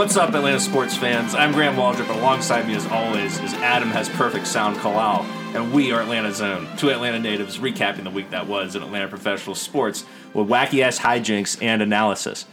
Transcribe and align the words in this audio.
What's 0.00 0.16
up, 0.16 0.32
Atlanta 0.32 0.58
sports 0.58 0.96
fans? 0.96 1.34
I'm 1.34 1.52
Graham 1.52 1.76
Waldrop, 1.76 2.08
and 2.08 2.20
alongside 2.20 2.66
me, 2.66 2.74
as 2.74 2.86
always, 2.86 3.38
is 3.40 3.52
Adam 3.52 3.90
has 3.90 4.08
perfect 4.08 4.46
sound 4.46 4.78
Kalal, 4.78 5.24
and 5.54 5.74
we 5.74 5.92
are 5.92 6.00
Atlanta 6.00 6.32
Zone, 6.32 6.66
two 6.78 6.90
Atlanta 6.90 7.18
natives 7.18 7.58
recapping 7.58 8.04
the 8.04 8.10
week 8.10 8.30
that 8.30 8.46
was 8.46 8.74
in 8.74 8.82
Atlanta 8.82 9.08
professional 9.08 9.54
sports 9.54 10.06
with 10.32 10.48
wacky 10.48 10.82
ass 10.82 10.98
hijinks 10.98 11.62
and 11.62 11.82
analysis. 11.82 12.46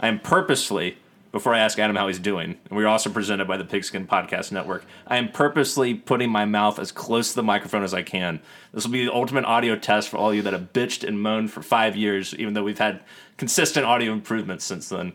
I 0.00 0.08
am 0.08 0.18
purposely, 0.18 0.98
before 1.30 1.54
I 1.54 1.60
ask 1.60 1.78
Adam 1.78 1.94
how 1.94 2.08
he's 2.08 2.18
doing, 2.18 2.58
and 2.68 2.76
we're 2.76 2.88
also 2.88 3.10
presented 3.10 3.46
by 3.46 3.58
the 3.58 3.64
Pigskin 3.64 4.08
Podcast 4.08 4.50
Network, 4.50 4.84
I 5.06 5.18
am 5.18 5.28
purposely 5.28 5.94
putting 5.94 6.30
my 6.30 6.46
mouth 6.46 6.80
as 6.80 6.90
close 6.90 7.28
to 7.30 7.36
the 7.36 7.44
microphone 7.44 7.84
as 7.84 7.94
I 7.94 8.02
can. 8.02 8.40
This 8.72 8.84
will 8.84 8.92
be 8.92 9.04
the 9.04 9.14
ultimate 9.14 9.44
audio 9.44 9.76
test 9.76 10.08
for 10.08 10.16
all 10.16 10.34
you 10.34 10.42
that 10.42 10.52
have 10.52 10.72
bitched 10.72 11.06
and 11.06 11.22
moaned 11.22 11.52
for 11.52 11.62
five 11.62 11.94
years, 11.94 12.34
even 12.34 12.54
though 12.54 12.64
we've 12.64 12.76
had 12.76 13.02
consistent 13.36 13.86
audio 13.86 14.12
improvements 14.12 14.64
since 14.64 14.88
then 14.88 15.12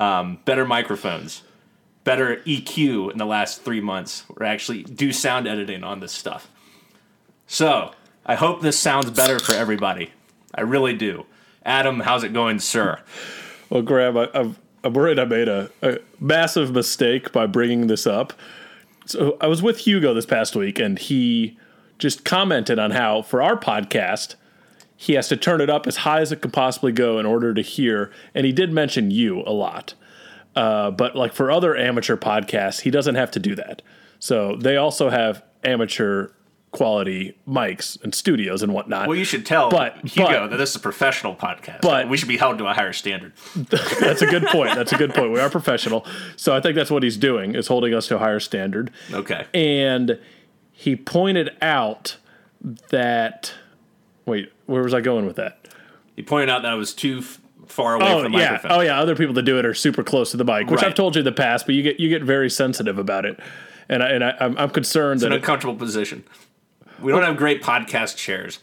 um, 0.00 0.38
better 0.46 0.64
microphones, 0.64 1.42
better 2.02 2.36
EQ 2.38 3.12
in 3.12 3.18
the 3.18 3.26
last 3.26 3.62
three 3.62 3.80
months. 3.80 4.24
We're 4.28 4.46
actually 4.46 4.82
do 4.82 5.12
sound 5.12 5.46
editing 5.46 5.84
on 5.84 6.00
this 6.00 6.12
stuff. 6.12 6.50
So 7.46 7.92
I 8.26 8.34
hope 8.34 8.62
this 8.62 8.78
sounds 8.78 9.10
better 9.10 9.38
for 9.38 9.52
everybody. 9.52 10.10
I 10.54 10.62
really 10.62 10.94
do. 10.94 11.26
Adam, 11.64 12.00
how's 12.00 12.24
it 12.24 12.32
going, 12.32 12.58
sir? 12.58 12.98
Well, 13.68 13.82
Graham, 13.82 14.16
I, 14.16 14.28
I'm, 14.34 14.56
I'm 14.82 14.94
worried 14.94 15.18
I 15.18 15.26
made 15.26 15.48
a, 15.48 15.70
a 15.82 15.98
massive 16.18 16.72
mistake 16.72 17.30
by 17.30 17.46
bringing 17.46 17.86
this 17.86 18.06
up. 18.06 18.32
So 19.04 19.36
I 19.40 19.46
was 19.46 19.62
with 19.62 19.78
Hugo 19.78 20.14
this 20.14 20.26
past 20.26 20.56
week, 20.56 20.78
and 20.78 20.98
he 20.98 21.58
just 21.98 22.24
commented 22.24 22.78
on 22.78 22.92
how 22.92 23.20
for 23.22 23.42
our 23.42 23.56
podcast 23.56 24.36
he 25.00 25.14
has 25.14 25.28
to 25.28 25.36
turn 25.36 25.62
it 25.62 25.70
up 25.70 25.86
as 25.86 25.96
high 25.96 26.20
as 26.20 26.30
it 26.30 26.42
could 26.42 26.52
possibly 26.52 26.92
go 26.92 27.18
in 27.18 27.24
order 27.24 27.54
to 27.54 27.62
hear. 27.62 28.10
And 28.34 28.44
he 28.44 28.52
did 28.52 28.70
mention 28.70 29.10
you 29.10 29.40
a 29.46 29.50
lot. 29.50 29.94
Uh, 30.60 30.90
but 30.90 31.16
like 31.16 31.32
for 31.32 31.50
other 31.50 31.74
amateur 31.76 32.16
podcasts, 32.16 32.80
he 32.82 32.90
doesn't 32.90 33.14
have 33.14 33.30
to 33.30 33.38
do 33.38 33.54
that. 33.54 33.80
So 34.18 34.56
they 34.56 34.76
also 34.76 35.08
have 35.08 35.42
amateur 35.64 36.28
quality 36.72 37.36
mics 37.48 38.00
and 38.04 38.14
studios 38.14 38.62
and 38.62 38.72
whatnot. 38.74 39.08
Well, 39.08 39.16
you 39.16 39.24
should 39.24 39.46
tell 39.46 39.70
But- 39.70 39.96
Hugo 40.06 40.28
but- 40.42 40.50
that 40.50 40.56
this 40.58 40.70
is 40.70 40.76
a 40.76 40.80
professional 40.80 41.34
podcast. 41.34 41.80
But- 41.80 42.08
we 42.10 42.16
should 42.18 42.28
be 42.28 42.36
held 42.36 42.58
to 42.58 42.66
a 42.66 42.74
higher 42.74 42.92
standard. 42.92 43.32
that's 43.54 44.20
a 44.22 44.26
good 44.26 44.44
point. 44.46 44.74
That's 44.74 44.92
a 44.92 44.96
good 44.98 45.14
point. 45.14 45.32
We 45.32 45.40
are 45.40 45.48
professional. 45.50 46.04
So 46.36 46.54
I 46.54 46.60
think 46.60 46.74
that's 46.76 46.90
what 46.90 47.02
he's 47.02 47.16
doing 47.16 47.54
is 47.54 47.66
holding 47.66 47.94
us 47.94 48.06
to 48.08 48.16
a 48.16 48.18
higher 48.18 48.38
standard. 48.40 48.90
Okay. 49.12 49.46
And 49.54 50.18
he 50.72 50.94
pointed 50.94 51.50
out 51.62 52.18
that 52.90 53.54
wait, 54.26 54.52
where 54.66 54.82
was 54.82 54.92
I 54.94 55.00
going 55.00 55.24
with 55.26 55.36
that? 55.36 55.66
He 56.14 56.22
pointed 56.22 56.50
out 56.50 56.62
that 56.62 56.70
I 56.72 56.74
was 56.74 56.92
too 56.92 57.18
f- 57.20 57.40
far 57.70 57.94
away 57.96 58.12
Oh 58.12 58.22
from 58.22 58.32
the 58.32 58.38
yeah, 58.38 58.52
microphone. 58.52 58.72
oh 58.78 58.80
yeah. 58.80 59.00
Other 59.00 59.14
people 59.16 59.34
that 59.34 59.42
do 59.42 59.58
it 59.58 59.64
are 59.66 59.74
super 59.74 60.02
close 60.02 60.30
to 60.32 60.36
the 60.36 60.44
mic, 60.44 60.68
which 60.70 60.82
Right. 60.82 60.88
I've 60.88 60.94
told 60.94 61.14
you 61.16 61.20
in 61.20 61.24
the 61.24 61.32
past. 61.32 61.66
But 61.66 61.74
you 61.74 61.82
get 61.82 61.98
you 62.00 62.08
get 62.08 62.22
very 62.22 62.50
sensitive 62.50 62.98
about 62.98 63.24
it, 63.24 63.38
and 63.88 64.02
I, 64.02 64.08
and 64.10 64.24
I, 64.24 64.34
I'm, 64.40 64.56
I'm 64.58 64.70
concerned 64.70 65.14
It's 65.18 65.22
that 65.22 65.28
an 65.28 65.32
it, 65.34 65.36
uncomfortable 65.36 65.76
position. 65.76 66.24
We 67.00 67.12
don't 67.12 67.22
have 67.22 67.36
great 67.36 67.62
podcast 67.62 68.16
chairs. 68.16 68.58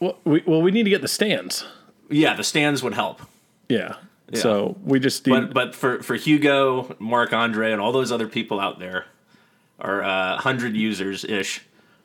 well, 0.00 0.18
we, 0.24 0.42
well 0.46 0.62
we 0.62 0.70
need 0.70 0.84
to 0.84 0.90
get 0.90 1.02
the 1.02 1.08
stands. 1.08 1.64
Yeah, 2.08 2.34
the 2.34 2.44
stands 2.44 2.82
would 2.82 2.94
help. 2.94 3.20
Yeah. 3.68 3.96
So 4.34 4.78
we 4.82 4.98
just 4.98 5.26
need, 5.26 5.32
But 5.32 5.52
but 5.52 5.74
for 5.74 6.02
for 6.02 6.14
Hugo, 6.14 6.96
Mark 6.98 7.34
Andre, 7.34 7.70
and 7.72 7.80
all 7.82 7.92
those 7.92 8.10
other 8.10 8.26
people 8.28 8.60
out 8.60 8.78
there, 8.78 9.04
are 9.78 10.02
uh, 10.02 10.38
hundred 10.38 10.74
users 10.74 11.22
ish, 11.24 11.60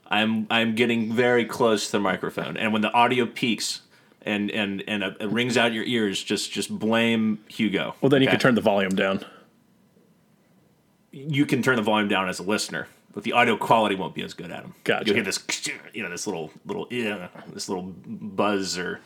I'm 0.09 0.45
I'm 0.49 0.75
getting 0.75 1.13
very 1.13 1.45
close 1.45 1.85
to 1.85 1.91
the 1.93 1.99
microphone, 2.01 2.57
and 2.57 2.73
when 2.73 2.81
the 2.81 2.91
audio 2.91 3.25
peaks 3.25 3.81
and 4.27 4.51
and 4.51 4.83
and 4.87 5.03
uh, 5.03 5.11
it 5.19 5.29
rings 5.29 5.57
out 5.57 5.73
your 5.73 5.85
ears, 5.85 6.21
just 6.23 6.51
just 6.51 6.69
blame 6.77 7.39
Hugo. 7.47 7.95
well 8.01 8.09
then 8.09 8.21
you 8.21 8.27
can 8.27 8.39
turn 8.39 8.55
the 8.55 8.61
volume 8.61 8.95
down. 8.95 9.25
you 11.11 11.45
can 11.45 11.61
turn 11.61 11.75
the 11.75 11.81
volume 11.81 12.07
down 12.07 12.29
as 12.29 12.39
a 12.39 12.43
listener, 12.43 12.87
but 13.13 13.23
the 13.23 13.33
audio 13.33 13.57
quality 13.57 13.95
won't 13.95 14.13
be 14.13 14.21
as 14.23 14.33
good, 14.33 14.51
Adam. 14.51 14.73
Gotcha. 14.83 15.05
You'll 15.05 15.15
hear 15.15 15.23
this, 15.23 15.39
you 15.93 16.03
know, 16.03 16.09
this 16.09 16.27
little 16.27 16.51
little 16.65 16.87
yeah, 16.91 17.29
this 17.53 17.69
little 17.69 17.93
buzz, 18.05 18.77
or 18.77 18.99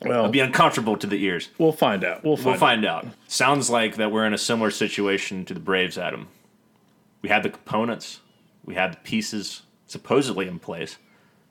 Well, 0.00 0.20
it'll 0.20 0.30
be 0.30 0.40
uncomfortable 0.40 0.96
to 0.96 1.06
the 1.06 1.22
ears. 1.24 1.50
we'll 1.58 1.72
find 1.72 2.04
out. 2.04 2.24
We'll 2.24 2.36
find. 2.36 2.46
We'll 2.46 2.56
find 2.56 2.84
out. 2.84 3.06
Sounds 3.28 3.68
like 3.70 3.96
that 3.96 4.10
we're 4.12 4.26
in 4.26 4.34
a 4.34 4.38
similar 4.38 4.70
situation 4.70 5.44
to 5.46 5.54
the 5.54 5.60
Braves, 5.60 5.98
Adam. 5.98 6.28
We 7.20 7.28
had 7.28 7.42
the 7.42 7.50
components, 7.50 8.20
we 8.64 8.74
had 8.74 8.92
the 8.94 8.96
pieces 8.98 9.62
supposedly 9.86 10.48
in 10.48 10.58
place. 10.58 10.96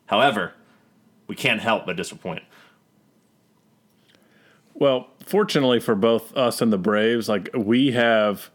However, 0.08 0.54
we 1.28 1.36
can't 1.36 1.62
help 1.62 1.86
but 1.86 1.96
disappoint. 1.96 2.44
Well, 4.82 5.10
fortunately 5.24 5.80
for 5.80 5.94
both 5.94 6.36
us 6.36 6.60
and 6.60 6.74
the 6.74 6.78
Braves, 6.80 7.30
like 7.30 7.52
we 7.54 7.92
have 7.92 8.50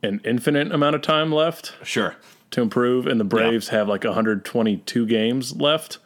an 0.00 0.20
infinite 0.24 0.70
amount 0.70 0.94
of 0.94 1.02
time 1.02 1.32
left 1.32 1.74
Sure. 1.82 2.14
to 2.52 2.62
improve, 2.62 3.08
and 3.08 3.18
the 3.18 3.24
Braves 3.24 3.70
have 3.70 3.88
like 3.88 4.04
122 4.04 5.04
games 5.04 5.56
left. 5.56 5.98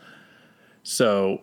So, 0.83 1.43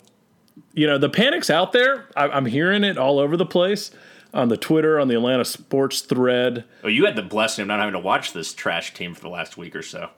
you 0.74 0.88
know, 0.88 0.98
the 0.98 1.08
panic's 1.08 1.52
out 1.52 1.72
there. 1.72 2.08
I, 2.18 2.30
I'm 2.30 2.48
hearing 2.48 2.84
it 2.84 2.98
all 2.98 3.20
over 3.20 3.38
the 3.38 3.46
place 3.46 3.92
on 4.34 4.48
the 4.48 4.58
Twitter, 4.58 5.00
on 5.00 5.08
the 5.08 5.14
Atlanta 5.14 5.46
sports 5.46 6.02
thread. 6.02 6.64
Oh, 6.84 6.88
you 6.88 7.06
had 7.06 7.16
the 7.16 7.22
blessing 7.22 7.62
of 7.62 7.68
not 7.68 7.78
having 7.78 7.94
to 7.94 8.00
watch 8.00 8.34
this 8.34 8.56
trash 8.56 8.96
team 8.96 9.14
for 9.14 9.22
the 9.22 9.30
last 9.30 9.56
week 9.56 9.76
or 9.76 9.84
so. 9.84 10.10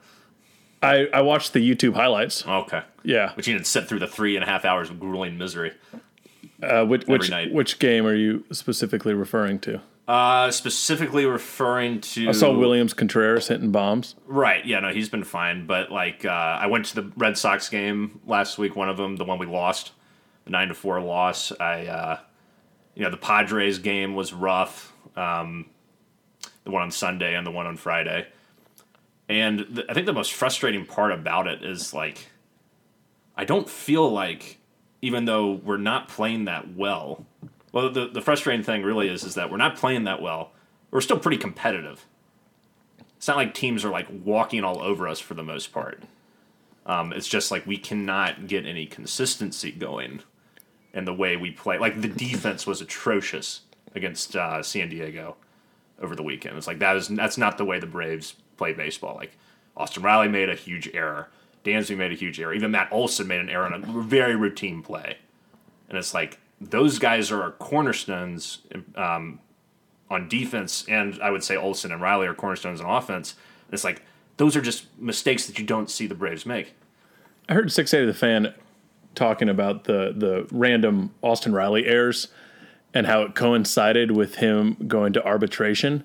I, 0.82 1.08
I 1.12 1.20
watched 1.20 1.52
the 1.52 1.58
YouTube 1.58 1.92
highlights. 1.92 2.46
Okay. 2.46 2.80
Yeah. 3.02 3.32
But 3.36 3.46
you 3.46 3.58
to 3.58 3.64
sit 3.66 3.86
through 3.86 3.98
the 3.98 4.08
three 4.08 4.34
and 4.34 4.42
a 4.42 4.46
half 4.46 4.64
hours 4.64 4.88
of 4.88 4.98
grueling 4.98 5.36
misery. 5.36 5.72
Uh, 6.62 6.84
which 6.84 7.06
which, 7.06 7.30
which 7.50 7.78
game 7.78 8.06
are 8.06 8.14
you 8.14 8.44
specifically 8.50 9.14
referring 9.14 9.58
to? 9.60 9.80
Uh, 10.08 10.50
specifically 10.50 11.26
referring 11.26 12.00
to. 12.00 12.28
I 12.28 12.32
saw 12.32 12.56
Williams 12.56 12.94
Contreras 12.94 13.48
hitting 13.48 13.72
bombs. 13.72 14.14
Right. 14.26 14.64
Yeah. 14.64 14.80
No, 14.80 14.90
he's 14.90 15.08
been 15.08 15.24
fine. 15.24 15.66
But 15.66 15.90
like, 15.90 16.24
uh, 16.24 16.28
I 16.30 16.66
went 16.68 16.86
to 16.86 16.94
the 16.94 17.12
Red 17.16 17.36
Sox 17.36 17.68
game 17.68 18.20
last 18.24 18.56
week. 18.56 18.76
One 18.76 18.88
of 18.88 18.96
them, 18.96 19.16
the 19.16 19.24
one 19.24 19.38
we 19.38 19.46
lost, 19.46 19.92
the 20.44 20.50
nine 20.50 20.68
to 20.68 20.74
four 20.74 21.00
loss. 21.00 21.50
I, 21.58 21.86
uh, 21.86 22.18
you 22.94 23.02
know, 23.02 23.10
the 23.10 23.16
Padres 23.16 23.78
game 23.80 24.14
was 24.14 24.32
rough. 24.32 24.92
Um, 25.16 25.66
the 26.64 26.70
one 26.70 26.82
on 26.82 26.90
Sunday 26.90 27.34
and 27.34 27.46
the 27.46 27.50
one 27.50 27.66
on 27.66 27.76
Friday. 27.76 28.28
And 29.28 29.60
the, 29.60 29.84
I 29.88 29.94
think 29.94 30.06
the 30.06 30.12
most 30.12 30.32
frustrating 30.32 30.86
part 30.86 31.10
about 31.10 31.48
it 31.48 31.64
is 31.64 31.92
like, 31.92 32.28
I 33.36 33.44
don't 33.44 33.68
feel 33.68 34.08
like, 34.08 34.58
even 35.06 35.24
though 35.24 35.52
we're 35.52 35.76
not 35.76 36.08
playing 36.08 36.44
that 36.44 36.74
well. 36.74 37.24
Well, 37.72 37.90
the, 37.90 38.08
the 38.08 38.20
frustrating 38.20 38.64
thing 38.64 38.82
really 38.82 39.08
is 39.08 39.24
is 39.24 39.34
that 39.34 39.50
we're 39.50 39.56
not 39.56 39.76
playing 39.76 40.04
that 40.04 40.22
well. 40.22 40.52
We're 40.90 41.00
still 41.00 41.18
pretty 41.18 41.38
competitive 41.38 42.06
it's 43.16 43.28
not 43.28 43.36
like 43.36 43.54
teams 43.54 43.84
are 43.84 43.90
like 43.90 44.06
walking 44.24 44.62
all 44.62 44.80
over 44.80 45.08
us 45.08 45.18
for 45.18 45.34
the 45.34 45.42
most 45.42 45.72
part. 45.72 46.02
Um, 46.84 47.12
it's 47.12 47.26
just 47.26 47.50
like 47.50 47.66
we 47.66 47.76
cannot 47.76 48.46
get 48.46 48.66
any 48.66 48.86
consistency 48.86 49.72
going 49.72 50.22
in 50.92 51.06
the 51.06 51.14
way 51.14 51.36
we 51.36 51.50
play. 51.50 51.78
Like 51.78 52.00
the 52.00 52.08
defense 52.08 52.66
was 52.66 52.80
atrocious 52.80 53.62
against 53.94 54.36
uh, 54.36 54.62
San 54.62 54.90
Diego 54.90 55.36
over 56.00 56.14
the 56.14 56.22
weekend. 56.22 56.56
It's 56.56 56.66
like 56.66 56.78
that 56.78 56.96
is 56.96 57.08
that's 57.08 57.38
not 57.38 57.58
the 57.58 57.64
way 57.64 57.80
the 57.80 57.86
Braves 57.86 58.36
play 58.56 58.72
baseball. 58.72 59.16
Like 59.16 59.36
Austin 59.76 60.02
Riley 60.02 60.28
made 60.28 60.48
a 60.48 60.54
huge 60.54 60.88
error. 60.94 61.28
Dansby 61.66 61.96
made 61.96 62.12
a 62.12 62.14
huge 62.14 62.40
error. 62.40 62.54
Even 62.54 62.70
Matt 62.70 62.88
Olson 62.92 63.26
made 63.26 63.40
an 63.40 63.50
error 63.50 63.66
on 63.66 63.74
a 63.74 64.02
very 64.02 64.36
routine 64.36 64.82
play. 64.82 65.18
And 65.88 65.98
it's 65.98 66.14
like 66.14 66.38
those 66.60 66.98
guys 66.98 67.30
are 67.30 67.42
our 67.42 67.50
cornerstones 67.50 68.62
um, 68.94 69.40
on 70.08 70.28
defense, 70.28 70.84
and 70.88 71.20
I 71.20 71.30
would 71.30 71.44
say 71.44 71.56
Olson 71.56 71.92
and 71.92 72.00
Riley 72.00 72.26
are 72.26 72.34
cornerstones 72.34 72.80
on 72.80 72.88
offense. 72.88 73.34
And 73.66 73.74
it's 73.74 73.84
like 73.84 74.02
those 74.36 74.56
are 74.56 74.60
just 74.60 74.86
mistakes 74.98 75.46
that 75.46 75.58
you 75.58 75.64
don't 75.64 75.90
see 75.90 76.06
the 76.06 76.14
Braves 76.14 76.46
make. 76.46 76.74
I 77.48 77.54
heard 77.54 77.72
six 77.72 77.92
eight 77.92 78.02
of 78.02 78.08
the 78.08 78.14
fan 78.14 78.54
talking 79.14 79.48
about 79.48 79.84
the 79.84 80.14
the 80.16 80.46
random 80.50 81.14
Austin 81.22 81.52
Riley 81.52 81.86
errors 81.86 82.28
and 82.94 83.06
how 83.06 83.22
it 83.22 83.34
coincided 83.34 84.12
with 84.12 84.36
him 84.36 84.76
going 84.86 85.12
to 85.12 85.24
arbitration, 85.24 86.04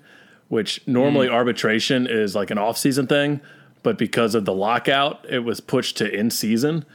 which 0.49 0.85
normally 0.87 1.29
arbitration 1.29 2.07
is 2.07 2.35
like 2.35 2.51
an 2.51 2.57
off 2.57 2.77
season 2.77 3.07
thing, 3.07 3.39
but 3.83 3.97
because 3.97 4.35
of 4.35 4.45
the 4.45 4.53
lockout, 4.53 5.25
it 5.29 5.39
was 5.39 5.59
pushed 5.59 5.97
to 5.97 6.13
in 6.13 6.29
season. 6.29 6.85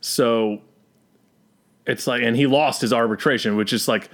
So 0.00 0.62
it's 1.86 2.06
like, 2.06 2.22
and 2.22 2.36
he 2.36 2.46
lost 2.46 2.80
his 2.80 2.92
arbitration, 2.92 3.56
which 3.56 3.72
is 3.72 3.88
like 3.88 4.08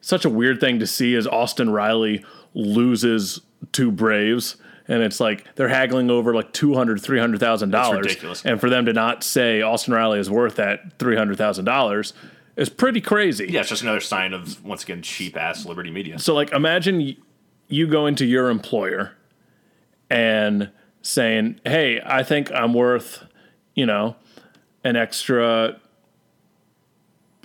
such 0.00 0.24
a 0.24 0.30
weird 0.30 0.60
thing 0.60 0.78
to 0.80 0.86
see 0.86 1.14
as 1.14 1.26
Austin 1.26 1.70
Riley 1.70 2.24
loses 2.54 3.40
to 3.72 3.90
Braves. 3.90 4.56
And 4.88 5.02
it's 5.02 5.20
like 5.20 5.46
they're 5.54 5.68
haggling 5.68 6.10
over 6.10 6.34
like 6.34 6.52
two 6.52 6.74
hundred, 6.74 7.00
three 7.00 7.20
hundred 7.20 7.40
thousand 7.40 7.70
dollars, 7.70 8.06
ridiculous. 8.06 8.44
and 8.44 8.60
for 8.60 8.68
them 8.68 8.84
to 8.86 8.92
not 8.92 9.22
say 9.22 9.62
Austin 9.62 9.94
Riley 9.94 10.18
is 10.18 10.28
worth 10.28 10.56
that 10.56 10.98
three 10.98 11.16
hundred 11.16 11.38
thousand 11.38 11.64
dollars 11.64 12.12
is 12.56 12.68
pretty 12.68 13.00
crazy. 13.00 13.46
Yeah, 13.48 13.60
it's 13.60 13.68
just 13.68 13.82
another 13.82 14.00
sign 14.00 14.34
of 14.34 14.62
once 14.64 14.82
again 14.82 15.00
cheap 15.00 15.36
ass 15.36 15.64
Liberty 15.64 15.90
Media. 15.90 16.18
So 16.18 16.34
like 16.34 16.52
imagine 16.52 17.16
you 17.68 17.86
go 17.86 18.06
into 18.06 18.26
your 18.26 18.50
employer 18.50 19.12
and 20.10 20.70
saying, 21.02 21.60
"Hey, 21.64 22.00
I 22.04 22.22
think 22.22 22.50
I'm 22.52 22.72
worth, 22.72 23.24
you 23.74 23.86
know, 23.86 24.16
an 24.84 24.96
extra 24.96 25.80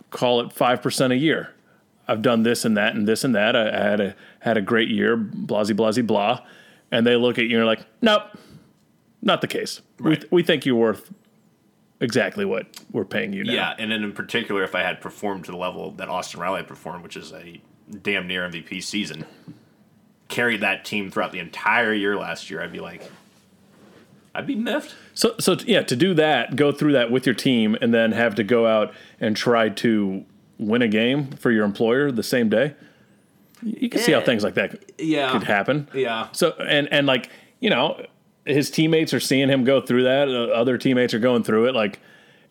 call 0.09 0.42
it 0.42 0.50
5% 0.50 1.12
a 1.12 1.18
year. 1.18 1.54
I've 2.07 2.21
done 2.21 2.44
this 2.44 2.63
and 2.63 2.77
that 2.77 2.95
and 2.95 3.07
this 3.07 3.24
and 3.24 3.36
that. 3.36 3.56
I, 3.56 3.69
I 3.69 3.83
had 3.83 4.00
a 4.00 4.15
had 4.39 4.57
a 4.57 4.62
great 4.62 4.88
year, 4.89 5.18
blasey 5.18 5.75
blasey 5.75 6.06
blah, 6.06 6.42
and 6.89 7.06
they 7.06 7.18
look 7.18 7.38
at 7.38 7.45
you 7.45 7.57
and 7.57 7.63
are 7.63 7.65
like, 7.65 7.86
nope, 8.01 8.24
not 9.21 9.42
the 9.42 9.48
case. 9.48 9.81
Right. 10.00 10.24
We 10.31 10.38
we 10.38 10.44
think 10.44 10.65
you're 10.65 10.75
worth 10.75 11.12
exactly 12.00 12.45
what 12.45 12.80
we're 12.92 13.04
paying 13.04 13.33
you 13.33 13.44
now. 13.44 13.54
Yeah, 13.54 13.75
and 13.77 13.92
then 13.92 14.04
in 14.04 14.13
particular, 14.13 14.63
if 14.63 14.74
I 14.74 14.83
had 14.83 15.01
performed 15.01 15.45
to 15.45 15.51
the 15.51 15.57
level 15.57 15.92
that 15.92 16.07
Austin 16.07 16.39
Riley 16.39 16.63
performed, 16.63 17.04
which 17.04 17.18
is 17.18 17.33
a 17.33 17.59
damn 18.01 18.25
near 18.25 18.48
MVP 18.48 18.81
season, 18.83 19.25
carried 20.30 20.62
that 20.62 20.86
team 20.86 21.12
throughout 21.12 21.33
the 21.33 21.39
entire 21.39 21.94
year 21.94 22.15
last 22.15 22.50
year, 22.50 22.62
I'd 22.62 22.71
be 22.71 22.80
like, 22.80 23.04
I'd 24.38 24.48
be 24.48 24.56
miffed. 24.56 24.95
So 25.13 25.36
so 25.39 25.57
yeah, 25.66 25.81
to 25.81 25.95
do 25.95 26.13
that, 26.13 26.56
go 26.56 26.72
through 26.72 26.94
that 26.94 27.12
with 27.12 27.25
your 27.25 27.36
team, 27.36 27.75
and 27.81 27.94
then 27.94 28.12
have 28.12 28.36
to 28.36 28.44
go 28.44 28.68
out 28.68 28.94
and 29.19 29.36
try 29.36 29.69
to 29.69 30.24
win 30.60 30.81
a 30.81 30.88
game 30.88 31.31
for 31.31 31.51
your 31.51 31.66
employer 31.66 32.12
the 32.12 32.24
same 32.24 32.50
day. 32.50 32.75
You 33.63 33.89
can 33.89 34.00
see 34.01 34.12
how 34.12 34.22
things 34.22 34.44
like 34.44 34.54
that 34.54 34.92
Yeah, 35.00 35.31
could 35.31 35.44
happen. 35.44 35.89
Yeah, 35.94 36.28
So 36.31 36.51
and 36.51 36.88
and 36.92 37.07
like 37.07 37.30
you 37.60 37.69
know, 37.72 38.06
his 38.45 38.69
teammates 38.69 39.13
are 39.13 39.19
seeing 39.19 39.50
him 39.50 39.63
go 39.63 39.81
through 39.81 40.04
that. 40.04 40.30
Other 40.30 40.78
teammates 40.78 41.13
are 41.16 41.19
going 41.19 41.44
through 41.44 41.68
it. 41.68 41.74
Like 41.75 42.00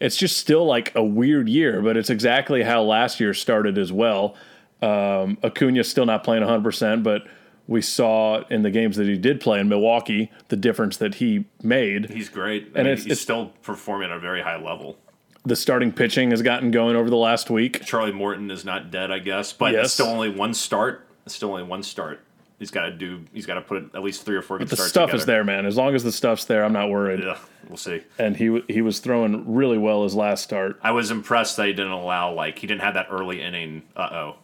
it's 0.00 0.16
just 0.16 0.36
still 0.36 0.66
like 0.66 0.92
a 0.96 1.04
weird 1.04 1.48
year, 1.48 1.80
but 1.80 1.96
it's 1.96 2.10
exactly 2.10 2.62
how 2.64 2.82
last 2.82 3.20
year 3.20 3.32
started 3.32 3.78
as 3.78 3.92
well. 3.92 4.34
Um, 4.82 5.38
Acuna's 5.42 5.88
still 5.88 6.04
not 6.04 6.22
playing 6.24 6.42
100, 6.42 6.62
percent 6.62 7.02
but 7.02 7.22
we 7.68 7.80
saw 7.82 8.42
in 8.48 8.62
the 8.62 8.70
games 8.70 8.96
that 8.96 9.06
he 9.06 9.16
did 9.18 9.40
play 9.40 9.58
in 9.60 9.68
Milwaukee 9.68 10.30
the 10.48 10.56
difference 10.56 10.96
that 10.98 11.16
he 11.16 11.44
made. 11.62 12.10
he's 12.10 12.28
great, 12.28 12.64
I 12.64 12.66
And 12.66 12.74
mean, 12.74 12.86
it's- 12.86 12.98
he's 13.04 13.06
it's- 13.12 13.20
still 13.20 13.52
performing 13.62 14.10
at 14.10 14.16
a 14.16 14.20
very 14.20 14.42
high 14.42 14.60
level. 14.62 14.98
The 15.44 15.56
starting 15.56 15.92
pitching 15.92 16.30
has 16.30 16.42
gotten 16.42 16.70
going 16.72 16.96
over 16.96 17.08
the 17.08 17.16
last 17.16 17.50
week. 17.50 17.84
Charlie 17.84 18.10
Morton 18.12 18.50
is 18.50 18.64
not 18.64 18.90
dead, 18.90 19.10
I 19.12 19.20
guess, 19.20 19.52
but 19.52 19.72
Yes. 19.72 19.84
it's 19.86 19.94
still 19.94 20.06
only 20.08 20.28
one 20.28 20.54
start. 20.54 21.06
It's 21.24 21.34
still 21.36 21.50
only 21.50 21.62
one 21.62 21.82
start. 21.84 22.20
He's 22.58 22.70
got 22.70 22.86
to 22.86 22.90
do. 22.90 23.20
He's 23.34 23.44
got 23.46 23.54
to 23.54 23.60
put 23.60 23.90
at 23.94 24.02
least 24.02 24.24
three 24.24 24.34
or 24.34 24.40
four 24.42 24.58
good 24.58 24.68
The 24.68 24.76
starts. 24.76 24.90
stuff 24.90 25.12
is 25.14 25.26
there, 25.26 25.44
man. 25.44 25.66
As 25.66 25.76
long 25.76 25.94
as 25.94 26.02
the 26.02 26.10
stuff's 26.10 26.46
there, 26.46 26.64
I'm 26.64 26.72
not 26.72 26.88
worried. 26.88 27.20
Yeah, 27.22 27.36
we'll 27.68 27.76
see. 27.76 28.00
And 28.18 28.36
he 28.38 28.62
he 28.66 28.80
was 28.80 28.98
throwing 28.98 29.44
really 29.54 29.76
well 29.76 30.04
his 30.04 30.14
last 30.14 30.42
start. 30.42 30.78
I 30.82 30.90
was 30.92 31.10
impressed 31.10 31.58
that 31.58 31.66
he 31.66 31.74
didn't 31.74 31.92
allow 31.92 32.32
like 32.32 32.58
he 32.58 32.66
didn't 32.66 32.80
have 32.80 32.94
that 32.94 33.08
early 33.10 33.42
inning 33.42 33.82
uh 33.94 34.08
oh 34.10 34.36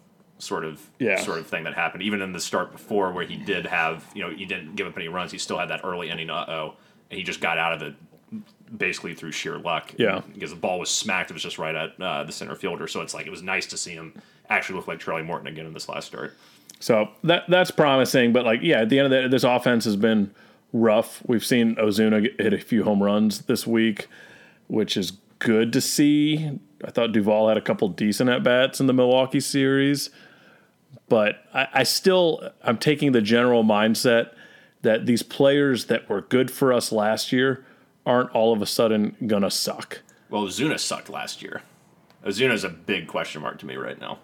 sort 0.42 0.64
of 0.64 0.90
Yeah. 0.98 1.20
sort 1.20 1.38
of 1.38 1.46
thing 1.46 1.64
that 1.64 1.74
happened. 1.74 2.02
Even 2.02 2.20
in 2.20 2.32
the 2.32 2.40
start 2.40 2.72
before 2.72 3.12
where 3.12 3.24
he 3.24 3.36
did 3.36 3.66
have 3.66 4.04
you 4.14 4.22
know 4.22 4.30
he 4.30 4.44
didn't 4.44 4.74
give 4.76 4.86
up 4.86 4.96
any 4.96 5.08
runs, 5.08 5.30
he 5.32 5.38
still 5.38 5.58
had 5.58 5.68
that 5.70 5.80
early 5.84 6.10
inning 6.10 6.30
uh 6.30 6.44
oh, 6.48 6.74
and 7.10 7.18
he 7.18 7.24
just 7.24 7.40
got 7.40 7.58
out 7.58 7.72
of 7.72 7.82
it 7.82 7.94
basically 8.76 9.14
through 9.14 9.32
sheer 9.32 9.58
luck. 9.58 9.94
Yeah. 9.98 10.22
because 10.32 10.50
the 10.50 10.56
ball 10.56 10.78
was 10.78 10.90
smacked. 10.90 11.30
It 11.30 11.34
was 11.34 11.42
just 11.42 11.58
right 11.58 11.74
at 11.74 12.00
uh, 12.00 12.24
the 12.24 12.32
center 12.32 12.54
fielder, 12.54 12.86
so 12.88 13.02
it's 13.02 13.14
like 13.14 13.26
it 13.26 13.30
was 13.30 13.42
nice 13.42 13.66
to 13.66 13.76
see 13.76 13.92
him 13.92 14.14
actually 14.48 14.76
look 14.76 14.88
like 14.88 14.98
Charlie 15.00 15.22
Morton 15.22 15.46
again 15.46 15.66
in 15.66 15.72
this 15.74 15.88
last 15.88 16.06
start. 16.06 16.34
So 16.80 17.10
that 17.24 17.44
that's 17.48 17.70
promising. 17.70 18.32
But 18.32 18.44
like, 18.44 18.60
yeah, 18.62 18.80
at 18.80 18.88
the 18.88 18.98
end 18.98 19.12
of 19.12 19.22
the 19.22 19.28
this 19.28 19.44
offense 19.44 19.84
has 19.84 19.96
been 19.96 20.32
rough. 20.72 21.22
We've 21.26 21.44
seen 21.44 21.76
Ozuna 21.76 22.28
hit 22.40 22.52
a 22.52 22.58
few 22.58 22.82
home 22.84 23.02
runs 23.02 23.42
this 23.42 23.66
week, 23.66 24.08
which 24.68 24.96
is 24.96 25.12
good 25.38 25.72
to 25.74 25.80
see. 25.80 26.58
I 26.84 26.90
thought 26.90 27.12
Duvall 27.12 27.48
had 27.48 27.56
a 27.56 27.60
couple 27.60 27.88
decent 27.88 28.28
at 28.30 28.42
bats 28.42 28.80
in 28.80 28.86
the 28.86 28.92
Milwaukee 28.94 29.38
series, 29.40 30.10
but 31.12 31.44
I, 31.52 31.68
I 31.74 31.82
still 31.82 32.52
I'm 32.64 32.78
taking 32.78 33.12
the 33.12 33.20
general 33.20 33.62
mindset 33.64 34.30
that 34.80 35.04
these 35.04 35.22
players 35.22 35.84
that 35.86 36.08
were 36.08 36.22
good 36.22 36.50
for 36.50 36.72
us 36.72 36.90
last 36.90 37.32
year 37.32 37.66
aren't 38.06 38.30
all 38.30 38.54
of 38.54 38.62
a 38.62 38.66
sudden 38.66 39.14
gonna 39.26 39.50
suck. 39.50 40.00
Well, 40.30 40.44
Ozuna 40.44 40.78
sucked 40.80 41.10
last 41.10 41.42
year. 41.42 41.60
Ozuna's 42.24 42.64
a 42.64 42.70
big 42.70 43.08
question 43.08 43.42
mark 43.42 43.58
to 43.58 43.66
me 43.66 43.76
right 43.76 44.00
now. 44.00 44.20